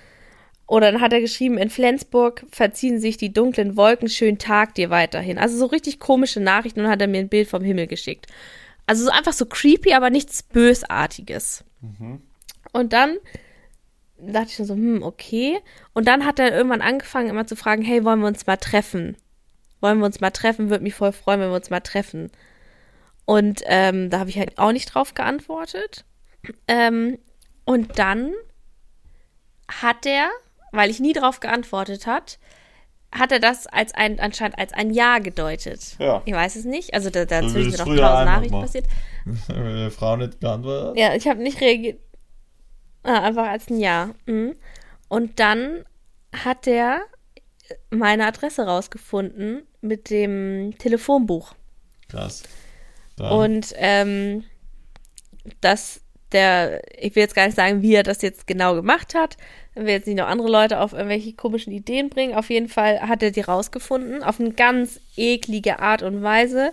Oder 0.66 0.90
dann 0.90 1.00
hat 1.00 1.12
er 1.12 1.20
geschrieben, 1.20 1.58
in 1.58 1.70
Flensburg 1.70 2.44
verziehen 2.50 2.98
sich 2.98 3.16
die 3.16 3.32
dunklen 3.32 3.76
Wolken, 3.76 4.08
schönen 4.08 4.38
Tag 4.38 4.74
dir 4.74 4.90
weiterhin. 4.90 5.38
Also 5.38 5.56
so 5.56 5.66
richtig 5.66 6.00
komische 6.00 6.40
Nachrichten 6.40 6.80
und 6.80 6.88
hat 6.88 7.00
er 7.00 7.06
mir 7.06 7.20
ein 7.20 7.28
Bild 7.28 7.48
vom 7.48 7.62
Himmel 7.62 7.86
geschickt. 7.86 8.26
Also 8.86 9.04
so 9.04 9.10
einfach 9.10 9.32
so 9.32 9.46
creepy, 9.46 9.94
aber 9.94 10.10
nichts 10.10 10.42
Bösartiges. 10.42 11.64
Und 12.72 12.92
dann 12.92 13.16
dachte 14.18 14.48
ich 14.48 14.56
so, 14.56 14.74
hm, 14.74 15.02
okay. 15.02 15.58
Und 15.92 16.08
dann 16.08 16.24
hat 16.24 16.38
er 16.38 16.54
irgendwann 16.54 16.82
angefangen, 16.82 17.28
immer 17.28 17.46
zu 17.46 17.56
fragen, 17.56 17.82
hey, 17.82 18.04
wollen 18.04 18.20
wir 18.20 18.28
uns 18.28 18.46
mal 18.46 18.56
treffen? 18.56 19.16
Wollen 19.80 19.98
wir 19.98 20.06
uns 20.06 20.20
mal 20.20 20.30
treffen? 20.30 20.70
Würde 20.70 20.84
mich 20.84 20.94
voll 20.94 21.12
freuen, 21.12 21.40
wenn 21.40 21.50
wir 21.50 21.56
uns 21.56 21.70
mal 21.70 21.80
treffen. 21.80 22.30
Und 23.24 23.62
ähm, 23.66 24.10
da 24.10 24.20
habe 24.20 24.30
ich 24.30 24.38
halt 24.38 24.58
auch 24.58 24.72
nicht 24.72 24.86
drauf 24.86 25.14
geantwortet. 25.14 26.04
Ähm, 26.68 27.18
und 27.64 27.98
dann 27.98 28.32
hat 29.68 30.06
er, 30.06 30.30
weil 30.72 30.90
ich 30.90 31.00
nie 31.00 31.12
drauf 31.12 31.40
geantwortet 31.40 32.06
hat, 32.06 32.38
hat 33.12 33.32
er 33.32 33.40
das 33.40 33.66
als 33.66 33.94
ein, 33.94 34.20
anscheinend 34.20 34.58
als 34.58 34.72
ein 34.72 34.92
Ja 34.92 35.18
gedeutet. 35.18 35.96
Ja. 35.98 36.22
Ich 36.24 36.34
weiß 36.34 36.56
es 36.56 36.64
nicht. 36.64 36.94
Also 36.94 37.10
da, 37.10 37.26
wie 37.42 37.48
sind 37.48 37.78
noch 37.78 37.86
tausend 37.86 37.98
Nachrichten 37.98 38.60
passiert. 38.60 38.86
Wenn 39.48 39.56
eine 39.56 39.90
Frau 39.90 40.16
nicht 40.16 40.40
geantwortet 40.40 40.90
hat. 40.90 40.96
Ja, 40.98 41.14
ich 41.14 41.26
habe 41.28 41.42
nicht 41.42 41.60
reagiert. 41.60 42.00
Ah, 43.02 43.22
einfach 43.22 43.48
als 43.48 43.70
ein 43.70 43.78
Ja. 43.78 44.10
Mhm. 44.26 44.56
Und 45.08 45.38
dann 45.38 45.84
hat 46.32 46.66
er 46.66 47.02
meine 47.90 48.26
Adresse 48.26 48.66
rausgefunden 48.66 49.62
mit 49.80 50.10
dem 50.10 50.74
Telefonbuch. 50.78 51.54
Krass. 52.08 52.42
Dann, 53.16 53.32
Und 53.32 53.72
ähm, 53.76 54.44
dass 55.60 56.00
der, 56.32 56.82
ich 56.98 57.14
will 57.14 57.22
jetzt 57.22 57.34
gar 57.34 57.46
nicht 57.46 57.56
sagen, 57.56 57.82
wie 57.82 57.94
er 57.94 58.02
das 58.02 58.22
jetzt 58.22 58.46
genau 58.46 58.74
gemacht 58.74 59.14
hat. 59.14 59.36
Wenn 59.74 59.86
wir 59.86 59.92
jetzt 59.92 60.06
nicht 60.06 60.16
noch 60.16 60.26
andere 60.26 60.48
Leute 60.48 60.80
auf 60.80 60.92
irgendwelche 60.92 61.34
komischen 61.34 61.72
Ideen 61.72 62.08
bringen. 62.08 62.34
Auf 62.34 62.50
jeden 62.50 62.68
Fall 62.68 63.00
hat 63.00 63.22
er 63.22 63.30
die 63.30 63.42
rausgefunden. 63.42 64.22
Auf 64.22 64.40
eine 64.40 64.52
ganz 64.52 65.00
eklige 65.16 65.78
Art 65.78 66.02
und 66.02 66.22
Weise. 66.22 66.72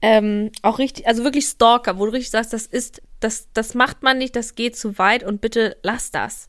Ähm, 0.00 0.52
auch 0.62 0.78
richtig, 0.78 1.06
also 1.06 1.24
wirklich 1.24 1.46
Stalker, 1.46 1.98
wo 1.98 2.06
du 2.06 2.12
richtig 2.12 2.30
sagst, 2.30 2.52
das 2.52 2.66
ist, 2.66 3.02
das, 3.20 3.48
das 3.52 3.74
macht 3.74 4.02
man 4.02 4.18
nicht, 4.18 4.36
das 4.36 4.54
geht 4.54 4.76
zu 4.76 4.96
weit 4.96 5.24
und 5.24 5.40
bitte 5.40 5.76
lass 5.82 6.12
das. 6.12 6.48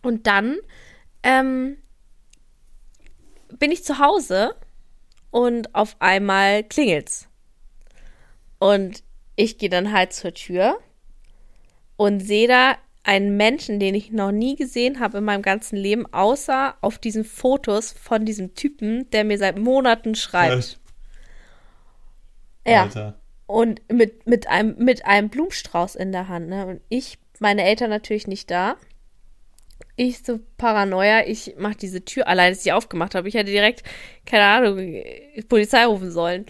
Und 0.00 0.26
dann 0.26 0.56
ähm, 1.22 1.76
bin 3.58 3.70
ich 3.70 3.84
zu 3.84 3.98
Hause 3.98 4.54
und 5.30 5.74
auf 5.74 5.96
einmal 5.98 6.64
klingelt's. 6.64 7.28
Und 8.58 9.02
ich 9.34 9.58
gehe 9.58 9.68
dann 9.68 9.92
halt 9.92 10.14
zur 10.14 10.32
Tür 10.32 10.78
und 11.96 12.20
sehe 12.20 12.48
da 12.48 12.76
einen 13.04 13.36
Menschen, 13.36 13.78
den 13.78 13.94
ich 13.94 14.10
noch 14.10 14.32
nie 14.32 14.56
gesehen 14.56 14.98
habe 14.98 15.18
in 15.18 15.24
meinem 15.24 15.42
ganzen 15.42 15.76
Leben, 15.76 16.12
außer 16.12 16.74
auf 16.80 16.98
diesen 16.98 17.24
Fotos 17.24 17.92
von 17.92 18.24
diesem 18.24 18.54
Typen, 18.54 19.08
der 19.10 19.22
mir 19.24 19.38
seit 19.38 19.58
Monaten 19.58 20.16
schreibt. 20.16 20.80
Ja. 22.66 22.82
Alter. 22.82 23.20
Und 23.46 23.80
mit, 23.92 24.26
mit, 24.26 24.48
einem, 24.48 24.74
mit 24.76 25.06
einem 25.06 25.28
Blumenstrauß 25.28 25.94
in 25.94 26.10
der 26.10 26.26
Hand. 26.26 26.48
Ne? 26.48 26.66
Und 26.66 26.80
ich, 26.88 27.18
meine 27.38 27.62
Eltern 27.62 27.90
natürlich 27.90 28.26
nicht 28.26 28.50
da. 28.50 28.74
Ich 29.94 30.24
so 30.24 30.40
Paranoia, 30.58 31.26
ich 31.26 31.54
mach 31.58 31.76
diese 31.76 32.04
Tür 32.04 32.26
allein, 32.26 32.50
dass 32.50 32.58
ich 32.58 32.64
sie 32.64 32.72
aufgemacht 32.72 33.14
habe. 33.14 33.28
Ich 33.28 33.34
hätte 33.34 33.52
direkt, 33.52 33.84
keine 34.24 34.44
Ahnung, 34.44 35.02
Polizei 35.48 35.86
rufen 35.86 36.10
sollen. 36.10 36.46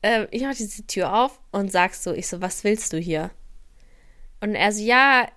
äh, 0.00 0.26
ich 0.30 0.42
mach 0.42 0.54
diese 0.54 0.86
Tür 0.86 1.14
auf 1.14 1.40
und 1.52 1.70
sag 1.70 1.94
so, 1.94 2.12
ich 2.12 2.28
so, 2.28 2.40
was 2.40 2.64
willst 2.64 2.92
du 2.94 2.98
hier? 2.98 3.30
Und 4.42 4.56
er 4.56 4.72
so, 4.72 4.82
ja, 4.82 5.28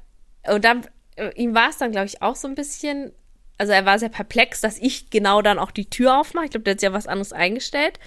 und 0.47 0.65
dann, 0.65 0.85
äh, 1.15 1.31
ihm 1.35 1.53
war 1.53 1.69
es 1.69 1.77
dann, 1.77 1.91
glaube 1.91 2.07
ich, 2.07 2.23
auch 2.23 2.35
so 2.35 2.47
ein 2.47 2.55
bisschen, 2.55 3.13
also 3.59 3.71
er 3.71 3.85
war 3.85 3.99
sehr 3.99 4.09
perplex, 4.09 4.61
dass 4.61 4.79
ich 4.79 5.11
genau 5.11 5.43
dann 5.43 5.59
auch 5.59 5.69
die 5.69 5.89
Tür 5.89 6.19
aufmache. 6.19 6.45
Ich 6.45 6.51
glaube, 6.51 6.63
der 6.63 6.73
hat 6.73 6.81
ja 6.81 6.91
was 6.91 7.05
anderes 7.05 7.31
eingestellt. 7.31 7.99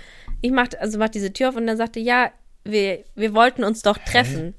Ich 0.42 0.50
mach, 0.50 0.66
also 0.80 0.98
mach 0.98 1.08
diese 1.08 1.32
Tür 1.32 1.50
auf 1.50 1.56
und 1.56 1.68
dann 1.68 1.76
sagte, 1.76 2.00
ja, 2.00 2.32
wir, 2.64 3.04
wir 3.14 3.32
wollten 3.32 3.62
uns 3.62 3.82
doch 3.82 3.96
treffen. 3.96 4.54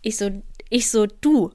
Ich 0.00 0.16
so, 0.16 0.30
ich 0.70 0.90
so, 0.90 1.06
du, 1.06 1.50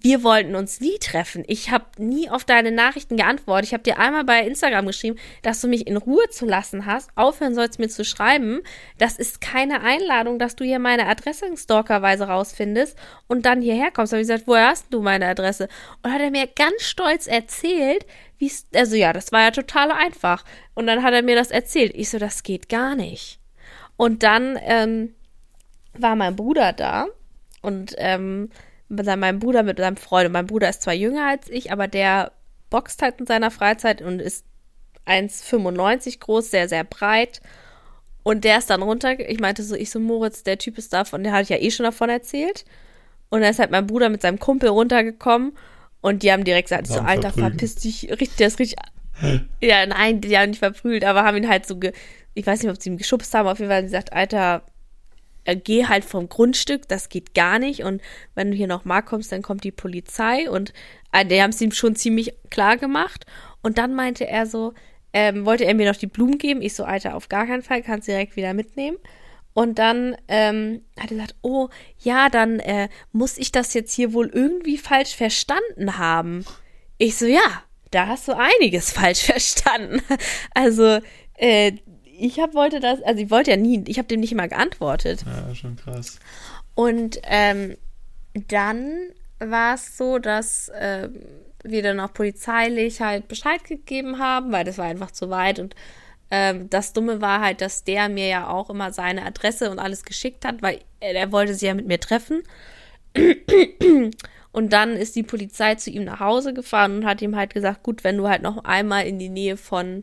wir 0.00 0.22
wollten 0.22 0.54
uns 0.54 0.80
nie 0.80 0.98
treffen. 0.98 1.44
Ich 1.46 1.70
habe 1.70 1.84
nie 1.98 2.28
auf 2.28 2.44
deine 2.44 2.70
Nachrichten 2.70 3.16
geantwortet. 3.16 3.66
Ich 3.66 3.72
habe 3.72 3.82
dir 3.82 3.98
einmal 3.98 4.24
bei 4.24 4.46
Instagram 4.46 4.86
geschrieben, 4.86 5.18
dass 5.42 5.60
du 5.60 5.68
mich 5.68 5.86
in 5.86 5.96
Ruhe 5.96 6.28
zu 6.30 6.46
lassen 6.46 6.86
hast. 6.86 7.10
Aufhören 7.14 7.54
sollst 7.54 7.78
mir 7.78 7.88
zu 7.88 8.04
schreiben. 8.04 8.62
Das 8.98 9.16
ist 9.16 9.40
keine 9.40 9.82
Einladung, 9.82 10.38
dass 10.38 10.56
du 10.56 10.64
hier 10.64 10.78
meine 10.78 11.06
Adresse 11.06 11.46
in 11.46 11.56
Stalkerweise 11.56 12.28
rausfindest 12.28 12.96
und 13.26 13.46
dann 13.46 13.62
hierher 13.62 13.90
kommst. 13.90 14.12
Da 14.12 14.16
habe 14.16 14.22
ich 14.22 14.28
gesagt, 14.28 14.46
woher 14.46 14.68
hast 14.68 14.86
du 14.90 15.00
meine 15.00 15.26
Adresse? 15.26 15.68
Und 16.02 16.12
hat 16.12 16.20
er 16.20 16.30
mir 16.30 16.46
ganz 16.46 16.82
stolz 16.82 17.26
erzählt, 17.26 18.06
wie 18.38 18.46
es, 18.46 18.66
also 18.74 18.96
ja, 18.96 19.12
das 19.12 19.32
war 19.32 19.42
ja 19.42 19.50
total 19.50 19.90
einfach. 19.90 20.44
Und 20.74 20.86
dann 20.86 21.02
hat 21.02 21.14
er 21.14 21.22
mir 21.22 21.36
das 21.36 21.50
erzählt. 21.50 21.92
Ich 21.94 22.10
so, 22.10 22.18
das 22.18 22.42
geht 22.42 22.68
gar 22.68 22.94
nicht. 22.94 23.38
Und 23.96 24.22
dann 24.22 24.58
ähm, 24.62 25.14
war 25.94 26.16
mein 26.16 26.36
Bruder 26.36 26.72
da 26.72 27.06
und 27.62 27.94
ähm, 27.96 28.50
mit 28.88 29.06
meinem 29.06 29.38
Bruder, 29.38 29.62
mit 29.62 29.78
seinem 29.78 29.96
Freund. 29.96 30.26
Und 30.26 30.32
mein 30.32 30.46
Bruder 30.46 30.68
ist 30.68 30.82
zwar 30.82 30.94
jünger 30.94 31.28
als 31.28 31.48
ich, 31.48 31.72
aber 31.72 31.88
der 31.88 32.32
boxt 32.70 33.02
halt 33.02 33.20
in 33.20 33.26
seiner 33.26 33.50
Freizeit 33.50 34.02
und 34.02 34.20
ist 34.20 34.44
1,95 35.06 36.20
groß, 36.20 36.50
sehr, 36.50 36.68
sehr 36.68 36.84
breit. 36.84 37.40
Und 38.22 38.44
der 38.44 38.58
ist 38.58 38.70
dann 38.70 38.82
runter, 38.82 39.18
ich 39.20 39.38
meinte 39.38 39.62
so, 39.62 39.76
ich 39.76 39.90
so, 39.90 40.00
Moritz, 40.00 40.42
der 40.42 40.58
Typ 40.58 40.78
ist 40.78 40.92
davon, 40.92 41.22
der 41.22 41.32
hatte 41.32 41.44
ich 41.44 41.48
ja 41.48 41.58
eh 41.58 41.70
schon 41.70 41.84
davon 41.84 42.10
erzählt. 42.10 42.64
Und 43.28 43.40
dann 43.40 43.50
ist 43.50 43.58
halt 43.58 43.70
mein 43.70 43.86
Bruder 43.86 44.08
mit 44.08 44.22
seinem 44.22 44.38
Kumpel 44.38 44.68
runtergekommen 44.68 45.52
und 46.00 46.22
die 46.22 46.32
haben 46.32 46.44
direkt 46.44 46.68
gesagt, 46.68 46.86
so, 46.86 47.00
Alter, 47.00 47.32
verpiss 47.32 47.76
dich, 47.76 48.08
richtig, 48.10 48.36
der 48.36 48.46
ist 48.48 48.58
richtig, 48.58 48.78
ja, 49.60 49.86
nein, 49.86 50.20
die 50.20 50.36
haben 50.36 50.50
nicht 50.50 50.60
verprügelt, 50.60 51.04
aber 51.04 51.24
haben 51.24 51.36
ihn 51.36 51.48
halt 51.48 51.66
so, 51.66 51.76
ge, 51.76 51.92
ich 52.34 52.46
weiß 52.46 52.62
nicht, 52.62 52.70
ob 52.70 52.80
sie 52.80 52.90
ihn 52.90 52.98
geschubst 52.98 53.34
haben, 53.34 53.48
auf 53.48 53.58
jeden 53.58 53.70
Fall 53.70 53.78
haben 53.78 53.88
sie 53.88 53.92
gesagt, 53.92 54.12
Alter, 54.12 54.62
äh, 55.46 55.56
geh 55.56 55.86
halt 55.86 56.04
vom 56.04 56.28
Grundstück, 56.28 56.88
das 56.88 57.08
geht 57.08 57.34
gar 57.34 57.58
nicht. 57.58 57.82
Und 57.82 58.02
wenn 58.34 58.50
du 58.50 58.56
hier 58.56 58.66
nochmal 58.66 59.02
kommst, 59.02 59.32
dann 59.32 59.42
kommt 59.42 59.64
die 59.64 59.72
Polizei. 59.72 60.50
Und 60.50 60.72
äh, 61.12 61.24
die 61.24 61.40
haben 61.40 61.50
es 61.50 61.60
ihm 61.60 61.72
schon 61.72 61.96
ziemlich 61.96 62.34
klar 62.50 62.76
gemacht. 62.76 63.26
Und 63.62 63.78
dann 63.78 63.94
meinte 63.94 64.26
er 64.26 64.46
so, 64.46 64.74
ähm, 65.12 65.46
wollte 65.46 65.64
er 65.64 65.74
mir 65.74 65.88
noch 65.90 65.98
die 65.98 66.06
Blumen 66.06 66.38
geben. 66.38 66.62
Ich 66.62 66.74
so, 66.74 66.84
Alter, 66.84 67.14
auf 67.14 67.28
gar 67.28 67.46
keinen 67.46 67.62
Fall, 67.62 67.82
kannst 67.82 68.08
direkt 68.08 68.36
wieder 68.36 68.52
mitnehmen. 68.52 68.98
Und 69.54 69.78
dann 69.78 70.16
ähm, 70.28 70.82
hat 71.00 71.10
er 71.10 71.16
gesagt, 71.16 71.36
oh, 71.40 71.68
ja, 71.98 72.28
dann 72.28 72.60
äh, 72.60 72.90
muss 73.12 73.38
ich 73.38 73.52
das 73.52 73.72
jetzt 73.72 73.94
hier 73.94 74.12
wohl 74.12 74.28
irgendwie 74.28 74.76
falsch 74.76 75.16
verstanden 75.16 75.96
haben. 75.96 76.44
Ich 76.98 77.16
so, 77.16 77.24
ja, 77.24 77.62
da 77.90 78.08
hast 78.08 78.28
du 78.28 78.36
einiges 78.36 78.92
falsch 78.92 79.22
verstanden. 79.24 80.02
Also, 80.52 80.98
äh, 81.38 81.72
ich 82.18 82.40
hab, 82.40 82.54
wollte 82.54 82.80
das, 82.80 83.02
also 83.02 83.22
ich 83.22 83.30
wollte 83.30 83.50
ja 83.50 83.56
nie, 83.56 83.84
ich 83.86 83.98
habe 83.98 84.08
dem 84.08 84.20
nicht 84.20 84.34
mal 84.34 84.48
geantwortet. 84.48 85.24
Ja, 85.26 85.54
schon 85.54 85.76
krass. 85.76 86.18
Und 86.74 87.20
ähm, 87.24 87.76
dann 88.48 89.10
war 89.38 89.74
es 89.74 89.96
so, 89.96 90.18
dass 90.18 90.68
äh, 90.70 91.08
wir 91.62 91.82
dann 91.82 92.00
auch 92.00 92.12
polizeilich 92.12 93.00
halt 93.00 93.28
Bescheid 93.28 93.64
gegeben 93.64 94.18
haben, 94.18 94.52
weil 94.52 94.64
das 94.64 94.78
war 94.78 94.86
einfach 94.86 95.10
zu 95.10 95.30
weit 95.30 95.58
und 95.58 95.74
ähm, 96.30 96.68
das 96.70 96.92
Dumme 96.92 97.20
war 97.20 97.40
halt, 97.40 97.60
dass 97.60 97.84
der 97.84 98.08
mir 98.08 98.26
ja 98.26 98.48
auch 98.48 98.68
immer 98.68 98.92
seine 98.92 99.24
Adresse 99.24 99.70
und 99.70 99.78
alles 99.78 100.04
geschickt 100.04 100.44
hat, 100.44 100.60
weil 100.60 100.80
er, 101.00 101.14
er 101.14 101.32
wollte 101.32 101.54
sie 101.54 101.66
ja 101.66 101.74
mit 101.74 101.86
mir 101.86 102.00
treffen. 102.00 102.42
Und 104.56 104.72
dann 104.72 104.96
ist 104.96 105.14
die 105.16 105.22
Polizei 105.22 105.74
zu 105.74 105.90
ihm 105.90 106.04
nach 106.04 106.18
Hause 106.18 106.54
gefahren 106.54 106.96
und 106.96 107.04
hat 107.04 107.20
ihm 107.20 107.36
halt 107.36 107.52
gesagt, 107.52 107.82
gut, 107.82 108.04
wenn 108.04 108.16
du 108.16 108.26
halt 108.26 108.40
noch 108.40 108.64
einmal 108.64 109.06
in 109.06 109.18
die 109.18 109.28
Nähe 109.28 109.58
von 109.58 110.02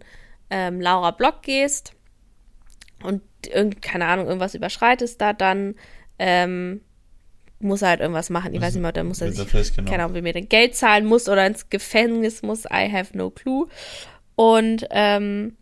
ähm, 0.52 0.80
Laura 0.80 1.10
Block 1.10 1.42
gehst, 1.42 1.94
und 3.04 3.22
irgend, 3.48 3.82
keine 3.82 4.06
Ahnung, 4.06 4.28
irgendwas 4.28 4.56
überschreitest 4.56 5.20
da, 5.20 5.34
dann 5.34 5.76
ähm, 6.20 6.82
muss 7.60 7.82
er 7.82 7.90
halt 7.90 8.02
irgendwas 8.02 8.30
machen. 8.30 8.54
Ich 8.54 8.62
weiß 8.62 8.74
nicht 8.74 8.82
mehr, 8.82 8.92
da 8.92 9.04
muss 9.04 9.22
er 9.22 9.32
sich, 9.32 9.76
keine 9.86 10.04
Ahnung, 10.04 10.16
wie 10.16 10.22
mir 10.22 10.34
denn 10.34 10.50
Geld 10.50 10.76
zahlen 10.76 11.06
muss 11.06 11.30
oder 11.30 11.46
ins 11.46 11.70
Gefängnis 11.70 12.42
muss. 12.42 12.66
I 12.66 12.92
have 12.92 13.18
no 13.18 13.30
clue. 13.30 13.68
Und 14.36 14.88
ähm, 14.92 15.58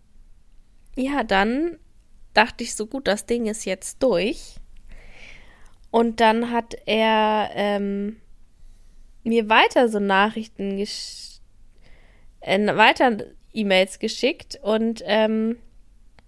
ja, 0.95 1.23
dann 1.23 1.77
dachte 2.33 2.63
ich 2.63 2.75
so 2.75 2.87
gut, 2.87 3.07
das 3.07 3.25
Ding 3.25 3.45
ist 3.45 3.65
jetzt 3.65 4.01
durch. 4.01 4.55
Und 5.91 6.21
dann 6.21 6.51
hat 6.51 6.75
er 6.85 7.49
ähm, 7.53 8.17
mir 9.23 9.49
weiter 9.49 9.89
so 9.89 9.99
Nachrichten 9.99 10.77
gesch 10.77 11.39
äh, 12.39 12.65
weiter 12.75 13.17
E-Mails 13.53 13.99
geschickt 13.99 14.59
und 14.63 15.03
ähm, 15.05 15.57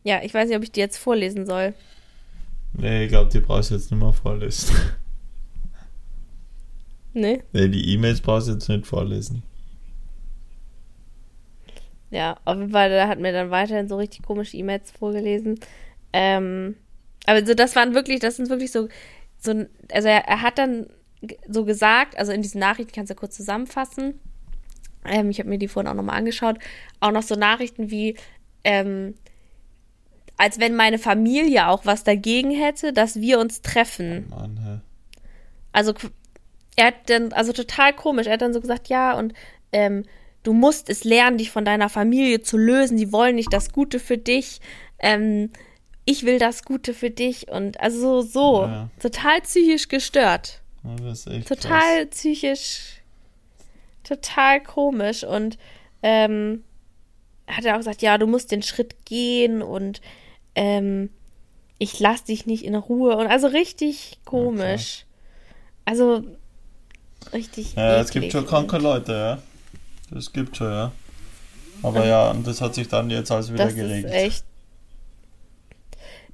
ja, 0.03 0.21
ich 0.23 0.33
weiß 0.33 0.47
nicht, 0.47 0.57
ob 0.57 0.63
ich 0.63 0.71
die 0.71 0.79
jetzt 0.79 0.97
vorlesen 0.97 1.45
soll. 1.45 1.73
Nee, 2.73 3.05
ich 3.05 3.09
glaube, 3.09 3.29
die 3.31 3.39
brauchst 3.39 3.71
du 3.71 3.75
jetzt 3.75 3.91
nicht 3.91 3.99
mehr 3.99 4.13
vorlesen. 4.13 4.75
Nee? 7.15 7.43
Nee, 7.51 7.67
die 7.67 7.93
E-Mails 7.93 8.21
brauchst 8.21 8.47
du 8.47 8.53
jetzt 8.53 8.67
nicht 8.67 8.87
vorlesen. 8.87 9.43
Ja, 12.09 12.37
auf 12.43 12.57
jeden 12.57 12.71
Fall, 12.71 12.89
da 12.89 13.07
hat 13.07 13.19
mir 13.19 13.31
dann 13.31 13.51
weiterhin 13.51 13.87
so 13.87 13.97
richtig 13.97 14.23
komische 14.23 14.57
E-Mails 14.57 14.91
vorgelesen. 14.91 15.59
Ähm, 16.11 16.75
aber 17.25 17.45
so, 17.45 17.53
das 17.53 17.75
waren 17.75 17.93
wirklich, 17.93 18.19
das 18.19 18.37
sind 18.37 18.49
wirklich 18.49 18.71
so, 18.71 18.87
so 19.37 19.65
also 19.91 20.07
er, 20.07 20.27
er 20.27 20.41
hat 20.41 20.57
dann 20.57 20.87
so 21.47 21.65
gesagt, 21.65 22.17
also 22.17 22.31
in 22.31 22.41
diesen 22.41 22.59
Nachrichten 22.59 22.93
kannst 22.93 23.11
du 23.11 23.15
kurz 23.15 23.35
zusammenfassen. 23.35 24.19
Ähm, 25.05 25.29
ich 25.29 25.39
habe 25.39 25.49
mir 25.49 25.57
die 25.57 25.67
vorhin 25.67 25.89
auch 25.89 25.95
nochmal 25.95 26.17
angeschaut. 26.17 26.57
Auch 26.99 27.11
noch 27.11 27.23
so 27.23 27.35
Nachrichten 27.35 27.91
wie, 27.91 28.17
ähm, 28.63 29.15
als 30.37 30.59
wenn 30.59 30.75
meine 30.75 30.99
Familie 30.99 31.67
auch 31.67 31.85
was 31.85 32.03
dagegen 32.03 32.51
hätte, 32.51 32.93
dass 32.93 33.21
wir 33.21 33.39
uns 33.39 33.61
treffen. 33.61 34.27
Oh 34.31 34.35
Mann, 34.35 34.59
hä? 34.63 34.79
Also 35.71 35.93
er 36.75 36.87
hat 36.87 37.09
dann, 37.09 37.33
also 37.33 37.53
total 37.53 37.93
komisch, 37.93 38.27
er 38.27 38.33
hat 38.33 38.41
dann 38.41 38.53
so 38.53 38.61
gesagt, 38.61 38.89
ja, 38.89 39.17
und 39.17 39.33
ähm, 39.71 40.05
du 40.43 40.53
musst 40.53 40.89
es 40.89 41.03
lernen, 41.03 41.37
dich 41.37 41.51
von 41.51 41.65
deiner 41.65 41.89
Familie 41.89 42.41
zu 42.41 42.57
lösen. 42.57 42.97
Sie 42.97 43.11
wollen 43.11 43.35
nicht 43.35 43.53
das 43.53 43.71
Gute 43.71 43.99
für 43.99 44.17
dich. 44.17 44.59
Ähm, 44.99 45.51
ich 46.05 46.25
will 46.25 46.39
das 46.39 46.63
Gute 46.63 46.93
für 46.93 47.09
dich. 47.09 47.49
Und 47.49 47.79
also 47.79 48.21
so, 48.21 48.27
so 48.27 48.65
ja. 48.65 48.89
total 48.99 49.41
psychisch 49.41 49.87
gestört. 49.87 50.61
Total 51.47 52.05
krass. 52.05 52.07
psychisch, 52.11 53.01
total 54.03 54.61
komisch. 54.61 55.23
Und 55.23 55.57
ähm, 56.01 56.63
hat 57.47 57.65
er 57.65 57.75
auch 57.75 57.79
gesagt, 57.79 58.01
ja, 58.01 58.17
du 58.17 58.27
musst 58.27 58.51
den 58.51 58.63
Schritt 58.63 59.05
gehen 59.05 59.61
und 59.61 60.01
ähm, 60.55 61.09
ich 61.77 61.99
lass 61.99 62.23
dich 62.23 62.45
nicht 62.45 62.63
in 62.63 62.75
Ruhe 62.75 63.17
und 63.17 63.27
also 63.27 63.47
richtig 63.47 64.19
komisch. 64.25 65.05
Okay. 65.05 65.09
Also 65.85 66.23
richtig. 67.33 67.75
Ja, 67.75 67.99
es 67.99 68.11
gibt 68.11 68.31
schon 68.31 68.45
kranke 68.45 68.77
Leute, 68.77 69.11
ja. 69.11 69.41
Das 70.11 70.31
gibt 70.31 70.57
schon, 70.57 70.71
ja. 70.71 70.91
Aber 71.81 72.05
ja, 72.05 72.31
und 72.31 72.47
das 72.47 72.61
hat 72.61 72.75
sich 72.75 72.87
dann 72.87 73.09
jetzt 73.09 73.31
alles 73.31 73.51
wieder 73.51 73.65
das 73.65 73.75
geregelt. 73.75 74.05
Ist 74.05 74.13
echt. 74.13 74.45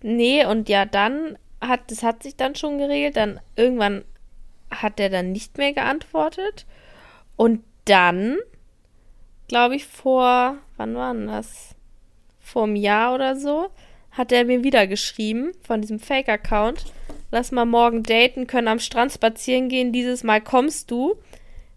Nee, 0.01 0.45
und 0.45 0.69
ja, 0.69 0.85
dann 0.85 1.37
hat, 1.61 1.91
das 1.91 2.03
hat 2.03 2.23
sich 2.23 2.35
dann 2.35 2.55
schon 2.55 2.77
geregelt. 2.77 3.17
Dann 3.17 3.39
irgendwann 3.55 4.03
hat 4.69 4.99
er 4.99 5.09
dann 5.09 5.31
nicht 5.31 5.57
mehr 5.57 5.73
geantwortet. 5.73 6.65
Und 7.35 7.63
dann, 7.85 8.37
glaube 9.47 9.75
ich, 9.75 9.85
vor, 9.85 10.57
wann 10.77 10.95
war 10.95 11.13
denn 11.13 11.27
das? 11.27 11.75
Vor 12.39 12.63
einem 12.63 12.75
Jahr 12.75 13.13
oder 13.15 13.35
so, 13.35 13.69
hat 14.11 14.31
er 14.31 14.45
mir 14.45 14.63
wieder 14.63 14.87
geschrieben 14.87 15.51
von 15.61 15.81
diesem 15.81 15.99
Fake-Account. 15.99 16.85
Lass 17.31 17.51
mal 17.51 17.65
morgen 17.65 18.03
daten, 18.03 18.47
können 18.47 18.67
am 18.67 18.79
Strand 18.79 19.11
spazieren 19.11 19.69
gehen. 19.69 19.93
Dieses 19.93 20.23
Mal 20.23 20.41
kommst 20.41 20.89
du. 20.89 21.15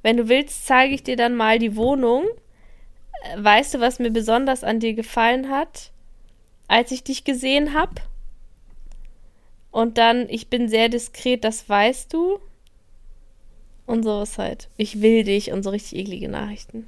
Wenn 0.03 0.17
du 0.17 0.29
willst, 0.29 0.67
zeige 0.67 0.95
ich 0.95 1.03
dir 1.03 1.17
dann 1.17 1.37
mal 1.37 1.59
die 1.59 1.77
Wohnung. 1.77 2.25
Äh, 3.23 3.43
weißt 3.43 3.75
du, 3.75 3.81
was 3.81 3.99
mir 3.99 4.11
besonders 4.11 4.65
an 4.65 4.81
dir 4.81 4.95
gefallen 4.95 5.51
hat, 5.51 5.93
als 6.69 6.91
ich 6.91 7.05
dich 7.05 7.25
gesehen 7.25 7.75
habe? 7.75 7.95
Und 9.71 9.99
dann, 9.99 10.29
ich 10.29 10.49
bin 10.49 10.69
sehr 10.69 10.89
diskret, 10.89 11.45
das 11.45 11.69
weißt 11.69 12.13
du. 12.13 12.39
Und 13.87 14.05
so 14.05 14.23
ist 14.23 14.39
halt. 14.39 14.69
Ich 14.77 15.03
will 15.03 15.25
dich 15.25 15.53
und 15.53 15.63
so 15.63 15.71
richtig 15.71 15.99
eklige 15.99 16.29
Nachrichten. 16.29 16.87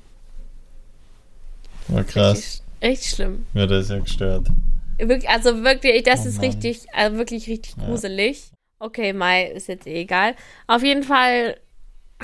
War 1.88 2.04
krass. 2.04 2.36
Richtig, 2.38 2.62
richtig 2.82 3.10
schlimm. 3.10 3.46
Ja, 3.52 3.66
das 3.66 3.84
ist 3.84 3.90
ja 3.90 3.98
gestört. 3.98 4.48
Wirklich, 4.98 5.28
also 5.28 5.62
wirklich, 5.64 6.02
das 6.04 6.24
oh 6.24 6.28
ist 6.28 6.42
richtig, 6.42 6.86
also 6.92 7.16
wirklich 7.16 7.48
richtig 7.48 7.76
gruselig. 7.76 8.50
Ja. 8.50 8.86
Okay, 8.86 9.12
Mai 9.12 9.44
ist 9.46 9.68
jetzt 9.68 9.86
eh 9.86 10.00
egal. 10.02 10.34
Auf 10.66 10.82
jeden 10.82 11.02
Fall 11.02 11.58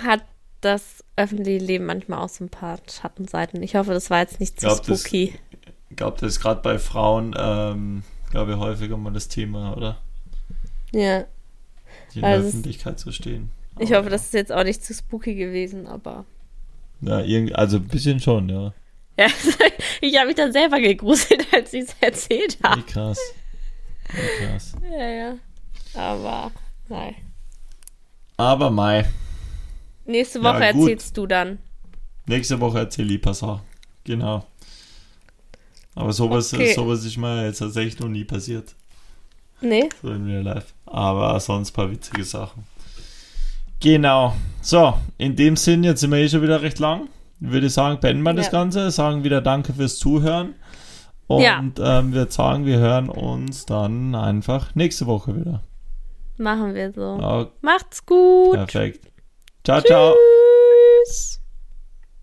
hat 0.01 0.23
das 0.61 1.03
öffentliche 1.17 1.65
Leben 1.65 1.87
manchmal 1.87 2.19
auch 2.21 2.29
so 2.29 2.45
ein 2.45 2.49
paar 2.51 2.79
Schattenseiten. 2.91 3.63
Ich 3.63 3.77
hoffe, 3.77 3.93
das 3.93 4.11
war 4.11 4.21
jetzt 4.21 4.41
nicht 4.41 4.61
zu 4.61 4.67
glaub, 4.67 4.85
spooky. 4.85 5.35
ich 5.89 5.97
glaube, 5.97 6.19
das 6.21 6.33
ist 6.35 6.41
gerade 6.41 6.61
bei 6.61 6.79
Frauen 6.79 7.35
ähm, 7.39 8.03
glaube 8.31 8.53
ich, 8.53 8.59
häufiger 8.59 8.97
mal 8.97 9.13
das 9.13 9.29
Thema, 9.29 9.77
oder? 9.77 9.99
Ja. 10.93 11.25
In 12.15 12.21
der 12.23 12.25
Also 12.31 12.43
es- 12.43 12.49
Öffentlichkeit 12.55 12.99
zu 12.99 13.13
stehen. 13.13 13.51
Ich 13.79 13.95
hoffe, 13.95 14.11
das 14.11 14.25
ist 14.25 14.35
jetzt 14.35 14.53
auch 14.53 14.65
nicht 14.65 14.85
zu 14.85 14.93
spooky 14.93 15.35
gewesen, 15.35 15.87
aber. 15.87 16.27
Ja, 17.01 17.21
irgend, 17.21 17.55
also 17.57 17.79
ein 17.79 17.89
bisschen 17.89 18.21
schon, 18.21 18.49
ja. 18.51 18.75
Ja, 19.21 19.27
ich 20.01 20.17
habe 20.17 20.27
mich 20.29 20.37
dann 20.37 20.53
selber 20.53 20.81
gegruselt, 20.81 21.47
als 21.53 21.73
ich 21.73 21.85
es 21.85 21.97
erzählt 22.01 22.59
Wie 22.61 22.65
habe. 22.69 22.83
krass. 22.83 23.19
Wie 24.09 24.45
krass. 24.47 24.73
Ja, 24.91 25.09
ja. 25.09 25.35
Aber, 25.95 26.53
nein. 26.89 27.15
Aber 28.37 28.71
Mai. 28.71 29.09
Nächste 30.07 30.39
Ja, 30.39 30.45
Woche 30.45 30.73
gut. 30.73 30.89
erzählst 30.91 31.17
du 31.17 31.27
dann. 31.27 31.59
Nächste 32.27 32.59
Woche 32.61 32.79
erzähle 32.79 33.15
ich 33.15 33.37
Sachen. 33.37 33.61
Genau. 34.05 34.45
Aber 35.95 36.13
sowas, 36.13 36.53
Okay. 36.55 36.73
sowas 36.75 37.05
ist 37.05 37.17
mir 37.17 37.45
jetzt 37.47 37.59
tatsächlich 37.59 37.99
noch 37.99 38.09
nie 38.09 38.25
passiert. 38.25 38.75
Nee? 39.61 39.89
So 40.01 40.11
in 40.11 40.25
Real 40.25 40.43
Life. 40.43 40.69
Aber 40.87 41.39
sonst 41.41 41.71
ein 41.71 41.75
paar 41.75 41.91
witzige 41.91 42.25
Sachen. 42.25 42.65
Genau. 43.81 44.35
So, 44.63 44.99
in 45.19 45.37
dem 45.37 45.57
Sinn, 45.57 45.85
jetzt 45.85 46.01
sind 46.01 46.11
wir 46.11 46.19
eh 46.19 46.29
schon 46.29 46.43
wieder 46.43 46.63
recht 46.63 46.79
lang. 46.79 47.09
Würde 47.41 47.67
ich 47.67 47.73
sagen, 47.73 47.99
beenden 48.01 48.23
wir 48.23 48.35
das 48.35 48.47
Ja. 48.47 48.53
Ganze. 48.53 48.91
Sagen 48.91 49.25
wieder 49.25 49.41
Danke 49.41 49.73
fürs 49.73 49.99
Zuhören. 49.99 50.55
Und 51.27 51.43
Ja. 51.43 51.63
ähm, 52.01 52.13
wir 52.13 52.27
sagen, 52.31 52.67
wir 52.67 52.79
hören 52.79 53.09
uns 53.09 53.65
dann 53.67 54.15
einfach 54.15 54.75
nächste 54.75 55.07
Woche 55.07 55.37
wieder. 55.37 55.63
Machen 56.39 56.75
wir 56.75 56.93
so. 56.93 57.19
Ja, 57.21 57.47
Macht's 57.61 58.05
gut. 58.05 58.55
perfekt. 58.55 59.11
Ciao, 59.65 59.81
ciao. 59.81 60.15
Tschüss. 61.07 61.40